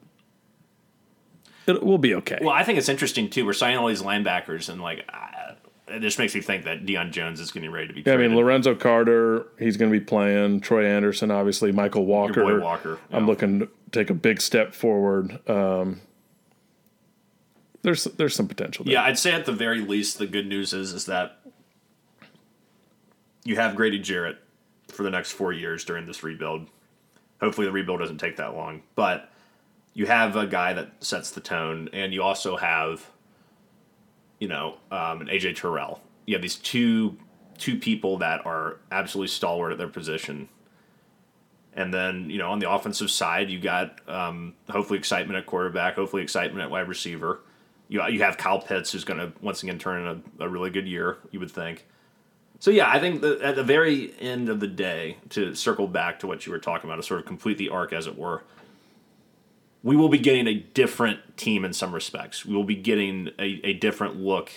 it 1.68 1.84
will 1.84 2.00
be 2.00 2.16
okay. 2.16 2.40
Well, 2.42 2.54
I 2.54 2.64
think 2.64 2.78
it's 2.80 2.90
interesting 2.90 3.30
too. 3.30 3.46
We're 3.46 3.54
signing 3.54 3.78
all 3.78 3.88
these 3.88 4.02
linebackers, 4.02 4.70
and 4.70 4.82
like, 4.82 5.08
uh, 5.14 5.54
it 5.88 6.00
just 6.00 6.18
makes 6.18 6.34
me 6.34 6.42
think 6.42 6.66
that 6.66 6.86
Deion 6.86 7.12
Jones 7.12 7.40
is 7.40 7.52
getting 7.52 7.72
ready 7.72 7.88
to 7.88 7.94
be. 7.94 8.02
Yeah, 8.02 8.14
I 8.14 8.18
mean, 8.18 8.36
Lorenzo 8.36 8.74
Carter, 8.74 9.46
he's 9.60 9.78
going 9.78 9.92
to 9.92 10.00
be 10.00 10.04
playing. 10.04 10.62
Troy 10.62 10.86
Andersen, 10.86 11.30
obviously. 11.30 11.72
Mykal 11.72 12.06
Walker. 12.06 12.60
Walker, 12.60 13.00
I'm 13.12 13.28
looking 13.28 13.60
to 13.60 13.70
take 13.92 14.10
a 14.10 14.16
big 14.16 14.42
step 14.42 14.74
forward. 14.74 15.48
Um, 15.48 16.02
there's 17.86 18.06
there's 18.06 18.36
some 18.36 18.48
potential 18.48 18.86
there. 18.86 18.96
Yeah, 18.96 19.04
I'd 19.04 19.20
say 19.20 19.32
at 19.34 19.46
the 19.46 19.54
very 19.54 19.82
least, 19.82 20.18
the 20.18 20.28
good 20.28 20.48
news 20.48 20.74
is 20.74 20.94
is 20.94 21.06
that 21.06 21.40
you 23.46 23.56
have 23.58 23.76
Grady 23.76 24.00
Jarrett 24.00 24.38
for 24.92 25.04
the 25.04 25.12
next 25.12 25.32
four 25.32 25.54
years 25.54 25.86
during 25.86 26.06
this 26.08 26.24
rebuild. 26.24 26.68
Hopefully, 27.42 27.68
the 27.68 27.74
rebuild 27.74 28.00
doesn't 28.00 28.18
take 28.18 28.38
that 28.38 28.56
long, 28.56 28.84
but 28.96 29.30
you 29.94 30.08
have 30.08 30.36
a 30.36 30.48
guy 30.48 30.74
that 30.74 30.92
sets 31.04 31.32
the 31.32 31.42
tone, 31.42 31.90
and 31.94 32.14
you 32.14 32.24
also 32.24 32.58
have, 32.58 33.10
you 34.40 34.48
know, 34.48 34.78
um, 34.92 35.22
an 35.22 35.28
AJ 35.28 35.58
Terrell. 35.58 36.02
You 36.26 36.36
have 36.36 36.42
these 36.42 36.56
two 36.58 37.18
two 37.58 37.78
people 37.78 38.18
that 38.18 38.46
are 38.46 38.78
absolutely 38.92 39.30
stalwart 39.30 39.72
at 39.72 39.78
their 39.78 39.88
position 39.88 40.50
And 41.74 41.94
then, 41.94 42.30
you 42.30 42.38
know, 42.38 42.52
on 42.52 42.60
the 42.60 42.70
offensive 42.72 43.12
side, 43.12 43.50
you 43.50 43.60
got 43.60 44.00
um, 44.10 44.54
hopefully 44.70 44.98
excitement 45.00 45.38
at 45.38 45.46
quarterback, 45.46 45.96
hopefully 45.96 46.24
excitement 46.24 46.64
at 46.64 46.72
wide 46.72 46.88
receiver. 46.88 47.42
You, 47.88 48.06
you 48.08 48.24
have 48.24 48.38
Kyle 48.38 48.60
Pitts, 48.60 48.92
who's 48.92 49.04
going 49.04 49.20
to 49.20 49.32
once 49.42 49.64
again 49.64 49.78
turn 49.78 50.02
in 50.02 50.24
a, 50.40 50.46
a 50.46 50.50
really 50.50 50.70
good 50.70 50.88
year, 50.88 51.18
you 51.32 51.40
would 51.40 51.52
think. 51.52 51.86
So 52.60 52.72
yeah, 52.72 52.90
I 52.90 53.00
think 53.00 53.24
at 53.24 53.56
the 53.56 53.64
very 53.64 54.14
end 54.20 54.50
of 54.50 54.60
the 54.60 54.68
day, 54.68 55.18
to 55.30 55.54
circle 55.56 55.88
back 55.88 56.20
to 56.20 56.28
what 56.28 56.46
you 56.46 56.52
were 56.52 56.60
talking 56.60 56.90
about, 56.90 56.96
to 56.96 57.04
sort 57.04 57.20
of 57.20 57.26
complete 57.26 57.58
the 57.58 57.70
arc, 57.70 57.94
as 57.94 58.08
it 58.08 58.18
were, 58.18 58.44
we 59.84 59.96
will 59.96 60.10
be 60.10 60.18
getting 60.18 60.48
a 60.48 60.56
different 60.56 61.38
team 61.38 61.64
in 61.64 61.74
some 61.74 61.94
respects. 61.94 62.46
We 62.46 62.56
will 62.56 62.64
be 62.64 62.76
getting 62.76 63.30
a, 63.38 63.62
a 63.64 63.74
different 63.74 64.16
look 64.16 64.52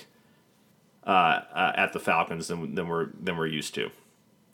uh, 1.06 1.10
uh, 1.52 1.72
at 1.76 1.92
the 1.92 2.00
Falcons 2.00 2.48
than, 2.48 2.74
than 2.74 2.88
we're 2.88 3.08
than 3.20 3.36
we're 3.36 3.46
used 3.46 3.74
to. 3.74 3.90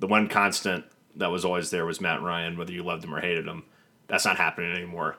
The 0.01 0.09
one 0.09 0.29
constant 0.29 0.85
that 1.17 1.31
was 1.31 1.45
always 1.45 1.71
there 1.71 1.87
was 1.87 2.01
Matt 2.01 2.23
Ryan, 2.23 2.59
whether 2.59 2.73
you 2.73 2.83
loved 2.83 3.05
him 3.05 3.15
or 3.15 3.21
hated 3.21 3.47
him. 3.47 3.63
That's 4.09 4.25
not 4.25 4.37
happening 4.37 4.73
anymore. 4.73 5.17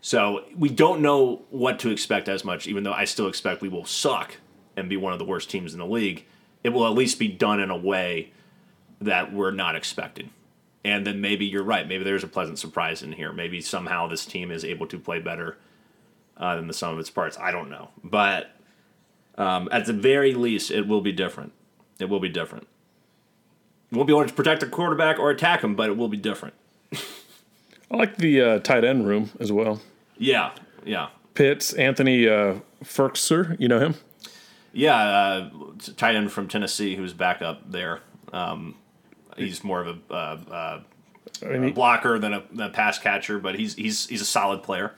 So 0.00 0.44
we 0.56 0.68
don't 0.68 1.02
know 1.02 1.42
what 1.50 1.78
to 1.80 1.90
expect 1.90 2.28
as 2.28 2.44
much, 2.44 2.66
even 2.66 2.84
though 2.84 2.92
I 2.92 3.04
still 3.04 3.28
expect 3.28 3.60
we 3.60 3.68
will 3.68 3.84
suck 3.84 4.36
and 4.76 4.88
be 4.88 4.96
one 4.96 5.12
of 5.12 5.18
the 5.18 5.24
worst 5.24 5.50
teams 5.50 5.72
in 5.72 5.78
the 5.78 5.86
league. 5.86 6.24
It 6.64 6.70
will 6.70 6.86
at 6.86 6.92
least 6.92 7.18
be 7.18 7.28
done 7.28 7.60
in 7.60 7.70
a 7.70 7.76
way 7.76 8.32
that 9.00 9.32
we're 9.32 9.50
not 9.50 9.76
expecting. 9.76 10.30
And 10.84 11.06
then 11.06 11.20
maybe 11.20 11.44
you're 11.44 11.62
right. 11.62 11.86
Maybe 11.86 12.04
there's 12.04 12.24
a 12.24 12.28
pleasant 12.28 12.58
surprise 12.58 13.02
in 13.02 13.12
here. 13.12 13.32
Maybe 13.32 13.60
somehow 13.60 14.08
this 14.08 14.24
team 14.24 14.50
is 14.50 14.64
able 14.64 14.86
to 14.86 14.98
play 14.98 15.18
better 15.18 15.58
uh, 16.36 16.56
than 16.56 16.66
the 16.66 16.72
sum 16.72 16.94
of 16.94 16.98
its 16.98 17.10
parts. 17.10 17.38
I 17.38 17.50
don't 17.50 17.68
know. 17.68 17.90
But 18.02 18.52
um, 19.36 19.68
at 19.70 19.84
the 19.84 19.92
very 19.92 20.34
least, 20.34 20.70
it 20.70 20.86
will 20.86 21.02
be 21.02 21.12
different. 21.12 21.52
It 21.98 22.08
will 22.08 22.20
be 22.20 22.30
different. 22.30 22.66
We 23.90 23.98
won't 23.98 24.06
be 24.06 24.14
able 24.14 24.26
to 24.26 24.32
protect 24.32 24.60
the 24.60 24.66
quarterback 24.66 25.18
or 25.18 25.30
attack 25.30 25.62
him, 25.62 25.74
but 25.74 25.90
it 25.90 25.96
will 25.96 26.08
be 26.08 26.16
different. 26.16 26.54
I 27.90 27.96
like 27.96 28.16
the 28.16 28.40
uh, 28.40 28.58
tight 28.60 28.84
end 28.84 29.06
room 29.06 29.30
as 29.40 29.50
well. 29.50 29.80
Yeah, 30.20 30.52
yeah. 30.84 31.08
Pitts, 31.34 31.72
Anthony 31.72 32.28
uh, 32.28 32.56
Firkser, 32.84 33.58
you 33.58 33.66
know 33.66 33.80
him? 33.80 33.94
Yeah, 34.72 34.96
uh, 34.96 35.50
tight 35.96 36.14
end 36.14 36.30
from 36.30 36.46
Tennessee 36.46 36.94
who's 36.94 37.14
back 37.14 37.42
up 37.42 37.68
there. 37.72 38.00
Um, 38.32 38.76
he's 39.36 39.64
more 39.64 39.80
of 39.80 39.88
a, 39.88 40.14
uh, 40.14 40.38
uh, 40.50 40.80
I 41.42 41.48
mean, 41.48 41.70
a 41.70 41.72
blocker 41.72 42.18
than 42.18 42.34
a, 42.34 42.44
than 42.52 42.66
a 42.66 42.70
pass 42.70 42.98
catcher, 42.98 43.38
but 43.38 43.58
he's 43.58 43.74
he's 43.74 44.06
he's 44.06 44.20
a 44.20 44.26
solid 44.26 44.62
player. 44.62 44.92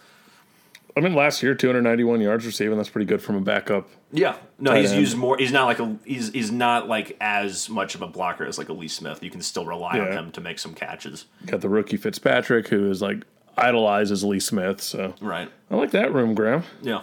I 0.95 1.01
mean, 1.01 1.15
last 1.15 1.43
year, 1.43 1.55
291 1.55 2.21
yards 2.21 2.45
receiving. 2.45 2.77
That's 2.77 2.91
pretty 2.91 3.07
good 3.07 3.23
from 3.23 3.37
a 3.37 3.41
backup. 3.41 3.89
Yeah, 4.11 4.37
no, 4.59 4.75
he's 4.75 4.91
end. 4.91 5.01
used 5.01 5.17
more. 5.17 5.39
He's 5.39 5.53
not 5.53 5.65
like 5.65 5.79
a 5.79 5.97
he's 6.05 6.31
he's 6.31 6.51
not 6.51 6.89
like 6.89 7.17
as 7.21 7.71
much 7.71 7.95
of 7.95 8.03
a 8.03 8.09
blocker 8.09 8.45
as 8.45 8.59
like 8.59 8.69
a 8.69 8.75
Lee 8.75 8.89
Smith. 8.89 9.23
You 9.23 9.31
can 9.31 9.41
still 9.41 9.65
rely 9.65 9.99
on 10.01 10.13
him 10.13 10.33
to 10.33 10.41
make 10.41 10.59
some 10.59 10.75
catches. 10.75 11.27
Got 11.47 11.61
the 11.61 11.69
rookie 11.69 11.97
Fitzpatrick, 11.97 12.69
who 12.69 12.91
is 12.91 13.01
like 13.01 13.25
idolizes 13.57 14.25
Lee 14.25 14.41
Smith. 14.41 14.81
So 14.81 15.15
Right. 15.21 15.51
I 15.71 15.75
like 15.77 15.91
that 15.93 16.13
room, 16.13 16.35
Graham. 16.35 16.65
Yeah. 16.81 17.03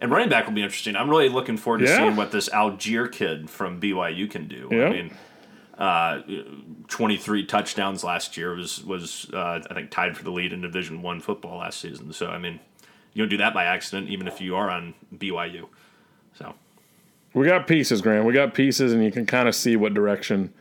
And 0.00 0.10
running 0.12 0.28
back 0.28 0.46
will 0.46 0.52
be 0.54 0.62
interesting. 0.62 0.94
I'm 0.94 1.10
really 1.10 1.28
looking 1.28 1.56
forward 1.56 1.78
to 1.78 1.84
Yeah. 1.86 1.96
seeing 1.96 2.16
what 2.16 2.30
this 2.30 2.48
Allgeier 2.50 3.10
kid 3.10 3.50
from 3.50 3.80
BYU 3.80 4.28
can 4.28 4.46
do. 4.46 4.68
Yeah. 4.70 4.86
I 4.86 4.90
mean, 4.90 5.10
uh, 5.76 6.20
23 6.88 7.44
touchdowns 7.44 8.02
last 8.04 8.36
year 8.36 8.54
was 8.54 8.84
was 8.84 9.30
uh, 9.32 9.60
I 9.70 9.74
think 9.74 9.90
tied 9.90 10.16
for 10.16 10.24
the 10.24 10.30
lead 10.30 10.52
in 10.52 10.60
Division 10.60 11.02
One 11.02 11.20
football 11.20 11.58
last 11.58 11.80
season. 11.80 12.12
So 12.12 12.28
I 12.28 12.38
mean, 12.38 12.60
you 13.12 13.22
don't 13.22 13.28
do 13.28 13.36
that 13.38 13.54
by 13.54 13.64
accident, 13.64 14.08
even 14.08 14.26
if 14.28 14.40
you 14.40 14.54
are 14.56 14.70
on 14.70 14.94
BYU. 15.16 15.66
So 16.36 16.54
We 17.34 17.46
got 17.46 17.66
pieces, 17.66 18.00
Graham. 18.00 18.24
We 18.24 18.32
got 18.32 18.54
pieces, 18.54 18.92
and 18.92 19.04
you 19.04 19.10
can 19.12 19.26
kind 19.26 19.48
of 19.48 19.54
see 19.54 19.76
what 19.76 19.94
direction 19.94 20.52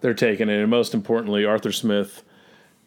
they're 0.00 0.14
taking. 0.14 0.48
it. 0.48 0.58
And 0.60 0.70
most 0.70 0.92
importantly, 0.94 1.44
Arthur 1.44 1.72
Smith 1.72 2.22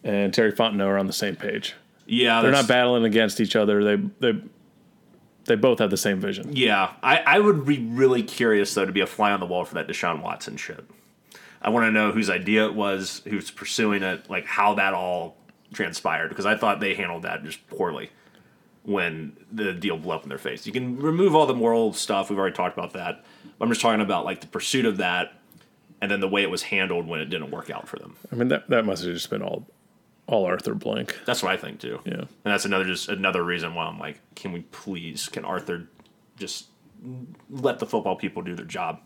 and 0.04 0.32
Terry 0.32 0.52
Fontenot 0.52 0.86
are 0.86 0.98
on 0.98 1.06
the 1.06 1.12
same 1.12 1.34
page. 1.34 1.74
yeah, 2.06 2.40
They're 2.42 2.52
not 2.52 2.68
battling 2.68 3.04
against 3.04 3.40
each 3.40 3.56
other. 3.56 3.82
They 3.82 4.02
they 4.20 4.40
they 5.46 5.56
both 5.56 5.78
have 5.80 5.90
the 5.90 5.96
same 5.96 6.20
vision. 6.20 6.54
Yeah, 6.54 6.92
I, 7.02 7.18
I 7.18 7.38
would 7.40 7.66
be 7.66 7.78
really 7.78 8.22
curious 8.22 8.72
though 8.74 8.86
to 8.86 8.92
be 8.92 9.00
a 9.00 9.06
fly 9.06 9.32
on 9.32 9.40
the 9.40 9.46
wall 9.46 9.64
for 9.64 9.74
that 9.74 9.88
Deshaun 9.88 10.22
Watson 10.22 10.56
shit. 10.56 10.84
I 11.60 11.70
want 11.70 11.86
to 11.86 11.90
know 11.90 12.12
whose 12.12 12.28
idea 12.30 12.66
it 12.66 12.74
was, 12.74 13.22
who's 13.26 13.50
pursuing 13.50 14.02
it, 14.02 14.28
like 14.28 14.44
how 14.46 14.74
that 14.74 14.92
all 14.92 15.36
transpired 15.72 16.28
because 16.28 16.46
I 16.46 16.56
thought 16.56 16.78
they 16.80 16.94
handled 16.94 17.22
that 17.22 17.42
just 17.42 17.66
poorly 17.68 18.10
when 18.84 19.34
the 19.50 19.72
deal 19.72 19.96
blew 19.96 20.12
up 20.12 20.22
in 20.22 20.28
their 20.28 20.38
face. 20.38 20.66
You 20.66 20.72
can 20.72 20.98
remove 20.98 21.34
all 21.34 21.46
the 21.46 21.54
moral 21.54 21.94
stuff. 21.94 22.28
We've 22.28 22.38
already 22.38 22.54
talked 22.54 22.76
about 22.76 22.92
that. 22.92 23.24
I'm 23.60 23.68
just 23.70 23.80
talking 23.80 24.02
about 24.02 24.24
like 24.26 24.40
the 24.42 24.46
pursuit 24.46 24.84
of 24.84 24.98
that 24.98 25.32
and 26.02 26.10
then 26.10 26.20
the 26.20 26.28
way 26.28 26.42
it 26.42 26.50
was 26.50 26.64
handled 26.64 27.06
when 27.06 27.20
it 27.20 27.26
didn't 27.26 27.50
work 27.50 27.70
out 27.70 27.88
for 27.88 27.98
them. 27.98 28.16
I 28.30 28.34
mean, 28.34 28.48
that 28.48 28.68
that 28.68 28.84
must 28.84 29.04
have 29.04 29.14
just 29.14 29.30
been 29.30 29.42
all 29.42 29.66
all 30.26 30.44
Arthur 30.46 30.74
Blank. 30.74 31.18
That's 31.26 31.42
what 31.42 31.52
I 31.52 31.56
think 31.56 31.80
too. 31.80 32.00
Yeah. 32.04 32.12
And 32.14 32.28
that's 32.44 32.64
another 32.64 32.84
just 32.84 33.08
another 33.08 33.42
reason 33.42 33.74
why 33.74 33.86
I'm 33.86 33.98
like, 33.98 34.20
can 34.34 34.52
we 34.52 34.60
please, 34.60 35.28
can 35.28 35.44
Arthur 35.44 35.88
just 36.36 36.66
let 37.50 37.78
the 37.78 37.86
football 37.86 38.16
people 38.16 38.42
do 38.42 38.54
their 38.54 38.64
job? 38.64 39.00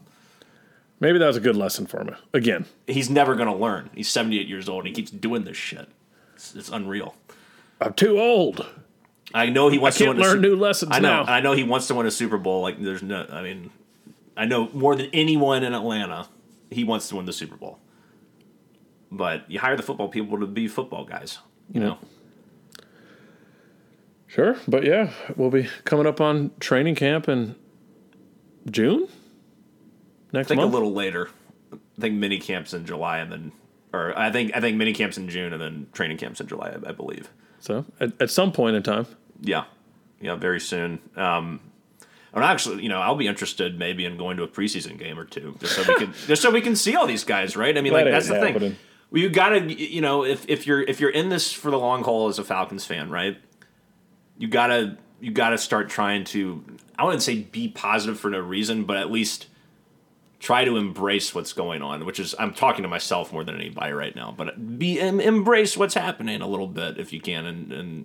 Maybe 1.01 1.19
that 1.19 1.27
was 1.27 1.37
a 1.37 1.41
good 1.41 1.57
lesson 1.57 1.87
for 1.87 2.01
him. 2.01 2.17
Again, 2.35 2.67
he's 2.87 3.09
never 3.09 3.35
going 3.37 3.49
to 3.49 3.55
learn. 3.55 3.91
He's 3.95 4.09
78 4.09 4.49
years 4.49 4.69
old 4.69 4.85
and 4.85 4.89
he 4.89 4.95
keeps 4.95 5.13
doing 5.13 5.45
this 5.45 5.57
shit. 5.57 5.89
It's, 6.35 6.55
it's 6.55 6.69
unreal. 6.71 7.15
I'm 7.81 7.95
too 7.95 8.19
old. 8.19 8.67
I 9.35 9.47
know 9.51 9.69
he 9.69 9.79
wants 9.79 9.99
Can't 9.99 10.17
to 10.17 10.23
a 10.23 10.25
learn 10.25 10.41
new 10.41 10.57
lessons 10.57 10.91
I 10.93 11.01
know. 11.01 11.23
now. 11.23 11.33
I 11.33 11.41
know 11.41 11.53
he 11.53 11.63
wants 11.63 11.87
to 11.89 11.95
win 11.95 12.07
a 12.07 12.11
Super 12.11 12.39
Bowl. 12.39 12.63
Like 12.63 12.81
there's 12.83 13.03
no. 13.03 13.27
I 13.31 13.43
mean, 13.43 13.71
I 14.37 14.47
know 14.47 14.71
more 14.73 14.97
than 14.97 15.11
anyone 15.13 15.63
in 15.65 15.75
Atlanta, 15.75 16.29
he 16.71 16.83
wants 16.85 17.09
to 17.11 17.17
win 17.17 17.27
the 17.27 17.33
Super 17.33 17.57
Bowl. 17.57 17.79
But 19.11 19.51
you 19.51 19.59
hire 19.59 19.77
the 19.77 19.83
football 19.83 20.09
people 20.09 20.39
to 20.41 20.47
be 20.47 20.69
football 20.69 21.05
guys. 21.05 21.39
You 21.73 21.81
know. 21.81 21.99
Sure, 24.27 24.57
but 24.69 24.85
yeah, 24.85 25.11
we'll 25.37 25.51
be 25.51 25.69
coming 25.85 26.07
up 26.07 26.21
on 26.21 26.51
training 26.61 26.95
camp 26.95 27.29
in 27.29 27.55
June 28.71 29.09
next 30.33 30.49
I 30.49 30.49
think 30.49 30.61
month. 30.61 30.73
a 30.73 30.75
little 30.75 30.93
later. 30.93 31.31
I 31.73 32.01
think 32.01 32.15
mini 32.15 32.39
camps 32.39 32.75
in 32.75 32.85
July 32.85 33.19
and 33.19 33.33
then, 33.33 33.53
or 33.93 34.17
I 34.17 34.31
think 34.31 34.55
I 34.55 34.61
think 34.61 34.77
mini 34.77 34.93
camps 34.93 35.17
in 35.17 35.29
June 35.31 35.53
and 35.53 35.61
then 35.61 35.87
training 35.93 36.19
camps 36.19 36.41
in 36.41 36.47
July. 36.47 36.71
I, 36.71 36.91
I 36.91 36.93
believe. 36.93 37.31
so 37.61 37.87
at, 38.01 38.13
at 38.21 38.31
some 38.31 38.53
point 38.53 38.77
in 38.77 38.83
time, 38.83 39.07
Yeah, 39.41 39.65
yeah, 40.21 40.37
very 40.37 40.61
soon. 40.61 41.01
Um, 41.17 41.61
and 42.35 42.45
actually, 42.45 42.83
you 42.83 42.89
know, 42.89 43.01
I'll 43.01 43.17
be 43.17 43.27
interested 43.27 43.79
maybe 43.79 44.05
in 44.05 44.17
going 44.19 44.37
to 44.37 44.43
a 44.43 44.49
preseason 44.49 44.99
game 44.99 45.19
or 45.19 45.25
two, 45.25 45.57
just 45.59 45.75
so 45.75 45.83
we 45.89 45.95
can 45.97 46.13
just 46.27 46.43
so 46.43 46.51
we 46.51 46.61
can 46.61 46.77
see 46.77 46.95
all 46.95 47.07
these 47.07 47.25
guys, 47.25 47.57
right? 47.57 47.77
I 47.77 47.81
mean, 47.81 47.93
like 47.93 48.05
that's 48.05 48.29
the 48.29 48.45
ain't 48.45 48.59
thing. 48.59 48.77
Well, 49.11 49.23
you 49.23 49.31
gotta, 49.31 49.61
you 49.73 50.01
know, 50.01 50.25
if 50.25 50.45
if 50.49 50.67
you're 50.67 50.83
if 50.83 51.01
you're 51.01 51.11
in 51.11 51.29
this 51.29 51.53
for 51.53 51.71
the 51.71 51.79
long 51.79 52.05
haul 52.05 52.29
as 52.29 52.39
a 52.39 52.45
Falcons 52.45 52.85
fan, 52.85 53.11
right? 53.11 53.39
You 54.37 54.49
gotta 54.49 54.99
you 55.21 55.31
gotta 55.31 55.59
start 55.59 55.89
trying 55.89 56.25
to. 56.25 56.65
I 56.99 57.05
wouldn't 57.05 57.23
say 57.23 57.41
be 57.41 57.69
positive 57.69 58.21
for 58.21 58.31
no 58.31 58.41
reason, 58.41 58.85
but 58.85 58.97
at 58.97 59.11
least 59.11 59.47
try 60.41 60.65
to 60.65 60.77
embrace 60.77 61.35
what's 61.35 61.53
going 61.53 61.81
on. 61.83 62.05
Which 62.05 62.21
is, 62.21 62.35
I'm 62.39 62.53
talking 62.53 62.83
to 62.83 62.89
myself 62.89 63.33
more 63.33 63.45
than 63.45 63.55
anybody 63.55 63.93
right 63.93 64.15
now, 64.15 64.35
but 64.37 64.79
be 64.79 65.01
em, 65.01 65.21
embrace 65.21 65.77
what's 65.77 65.95
happening 65.95 66.43
a 66.43 66.47
little 66.47 66.67
bit 66.67 66.99
if 66.99 67.13
you 67.13 67.21
can, 67.21 67.47
and 67.47 67.73
and 67.73 68.05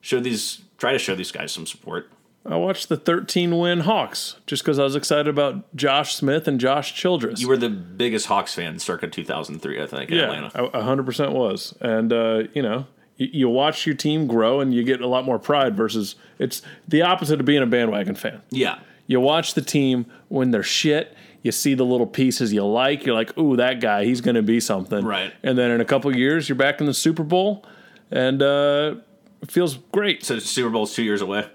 show 0.00 0.20
these 0.20 0.62
try 0.78 0.92
to 0.92 0.98
show 0.98 1.14
these 1.14 1.32
guys 1.32 1.52
some 1.52 1.66
support. 1.66 2.10
I 2.44 2.56
watched 2.56 2.88
the 2.88 2.96
13 2.96 3.56
win 3.56 3.80
Hawks 3.80 4.36
just 4.46 4.64
because 4.64 4.78
I 4.78 4.82
was 4.84 4.96
excited 4.96 5.28
about 5.28 5.74
Josh 5.76 6.14
Smith 6.16 6.48
and 6.48 6.58
Josh 6.58 6.92
Childress. 6.94 7.40
You 7.40 7.48
were 7.48 7.56
the 7.56 7.70
biggest 7.70 8.26
Hawks 8.26 8.54
fan 8.54 8.78
circa 8.80 9.06
2003, 9.06 9.80
I 9.80 9.86
think, 9.86 10.10
in 10.10 10.16
yeah, 10.18 10.24
Atlanta. 10.24 10.50
I- 10.74 10.78
a 10.78 10.82
hundred 10.82 11.06
percent 11.06 11.32
was, 11.32 11.74
and 11.80 12.12
uh, 12.12 12.42
you 12.52 12.62
know, 12.62 12.86
you, 13.16 13.28
you 13.32 13.48
watch 13.48 13.86
your 13.86 13.94
team 13.94 14.26
grow 14.26 14.58
and 14.60 14.74
you 14.74 14.82
get 14.82 15.00
a 15.00 15.06
lot 15.06 15.24
more 15.24 15.38
pride. 15.38 15.76
Versus, 15.76 16.16
it's 16.40 16.62
the 16.88 17.02
opposite 17.02 17.38
of 17.38 17.46
being 17.46 17.62
a 17.62 17.66
bandwagon 17.66 18.16
fan. 18.16 18.42
Yeah, 18.50 18.80
You 19.06 19.20
watch 19.20 19.54
the 19.54 19.62
team 19.62 20.06
when 20.28 20.50
they're 20.50 20.62
shit. 20.64 21.16
You 21.42 21.52
see 21.52 21.74
the 21.74 21.84
little 21.84 22.06
pieces 22.06 22.52
you 22.52 22.64
like. 22.64 23.04
You're 23.06 23.14
like, 23.14 23.36
"Ooh, 23.38 23.56
that 23.56 23.80
guy, 23.80 24.04
he's 24.04 24.20
going 24.20 24.34
to 24.36 24.42
be 24.42 24.58
something." 24.58 25.04
Right. 25.04 25.32
And 25.44 25.56
then 25.56 25.70
in 25.70 25.80
a 25.80 25.84
couple 25.84 26.14
years, 26.16 26.48
you're 26.48 26.56
back 26.56 26.80
in 26.80 26.86
the 26.86 26.94
Super 26.94 27.22
Bowl, 27.22 27.64
and 28.10 28.42
uh, 28.42 28.94
it 29.42 29.50
feels 29.50 29.76
great. 29.92 30.24
so 30.24 30.38
Super 30.40 30.70
Bowl's 30.70 30.92
two 30.94 31.02
years 31.04 31.20
away. 31.20 31.48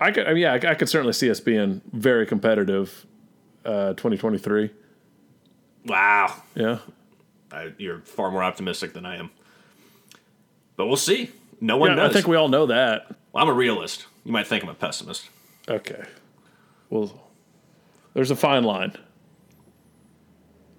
I 0.00 0.10
could, 0.10 0.26
I 0.26 0.34
mean, 0.34 0.42
yeah, 0.42 0.52
I, 0.52 0.70
I 0.70 0.74
could 0.74 0.88
certainly 0.88 1.12
see 1.12 1.30
us 1.30 1.40
being 1.40 1.80
very 1.92 2.26
competitive. 2.26 3.06
Uh, 3.64 3.94
2023. 3.94 4.70
Wow, 5.86 6.42
Yeah. 6.54 6.78
I, 7.50 7.72
you're 7.78 8.00
far 8.00 8.30
more 8.30 8.42
optimistic 8.44 8.92
than 8.92 9.04
I 9.06 9.16
am. 9.16 9.30
But 10.76 10.86
we'll 10.86 10.96
see. 10.96 11.30
No 11.60 11.76
one 11.76 11.90
Yeah, 11.90 11.96
knows. 11.96 12.10
I 12.10 12.12
think 12.12 12.26
we 12.28 12.36
all 12.36 12.48
know 12.48 12.66
that. 12.66 13.06
Well, 13.32 13.42
I'm 13.42 13.48
a 13.48 13.52
realist. 13.52 14.06
You 14.24 14.30
might 14.32 14.46
think 14.46 14.62
I'm 14.62 14.68
a 14.68 14.74
pessimist. 14.74 15.30
Okay. 15.68 16.04
Well, 16.90 17.28
there's 18.14 18.30
a 18.30 18.36
fine 18.36 18.62
line, 18.64 18.94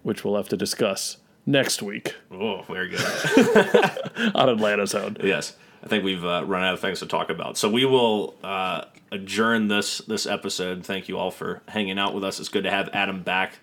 which 0.03 0.23
we'll 0.23 0.35
have 0.37 0.49
to 0.49 0.57
discuss 0.57 1.17
next 1.45 1.81
week 1.81 2.15
Oh, 2.31 2.61
very 2.63 2.89
good. 2.89 3.01
on 4.35 4.49
Atlanta's 4.49 4.93
Own. 4.95 5.17
yes, 5.23 5.55
I 5.87 5.89
think 5.89 6.03
we've 6.03 6.25
uh, 6.25 6.43
run 6.45 6.65
out 6.65 6.73
of 6.73 6.81
things 6.81 6.99
to 6.99 7.05
talk 7.05 7.29
about. 7.29 7.57
So 7.57 7.69
we 7.69 7.85
will 7.85 8.35
uh, 8.43 8.83
adjourn 9.09 9.69
this 9.69 9.99
this 9.99 10.25
episode. 10.25 10.85
Thank 10.85 11.07
you 11.07 11.17
all 11.17 11.31
for 11.31 11.61
hanging 11.69 11.97
out 11.97 12.13
with 12.13 12.25
us. 12.25 12.41
It's 12.41 12.49
good 12.49 12.65
to 12.65 12.69
have 12.69 12.89
Adam 12.91 13.23
back 13.23 13.59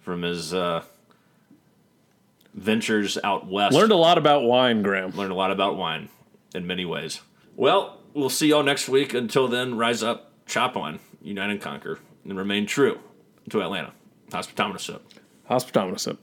from 0.00 0.20
his 0.20 0.52
uh, 0.52 0.84
ventures 2.52 3.16
out 3.24 3.46
west. 3.46 3.74
Learned 3.74 3.92
a 3.92 3.96
lot 3.96 4.18
about 4.18 4.42
wine, 4.42 4.82
Graham. 4.82 5.12
Learned 5.12 5.32
a 5.32 5.34
lot 5.34 5.50
about 5.50 5.78
wine 5.78 6.10
in 6.54 6.66
many 6.66 6.84
ways. 6.84 7.22
Well, 7.56 8.00
we'll 8.12 8.28
see 8.28 8.48
y'all 8.48 8.62
next 8.62 8.86
week. 8.86 9.14
Until 9.14 9.48
then, 9.48 9.78
rise 9.78 10.02
up, 10.02 10.32
chop 10.44 10.76
on, 10.76 10.98
unite 11.22 11.48
and 11.48 11.60
conquer, 11.60 12.00
and 12.22 12.36
remain 12.36 12.66
true 12.66 13.00
to 13.48 13.62
Atlanta. 13.62 13.94
Hospitometer 14.30 14.78
Sip. 14.78 15.02
Hospitometer 15.48 15.98
Sip. 15.98 16.18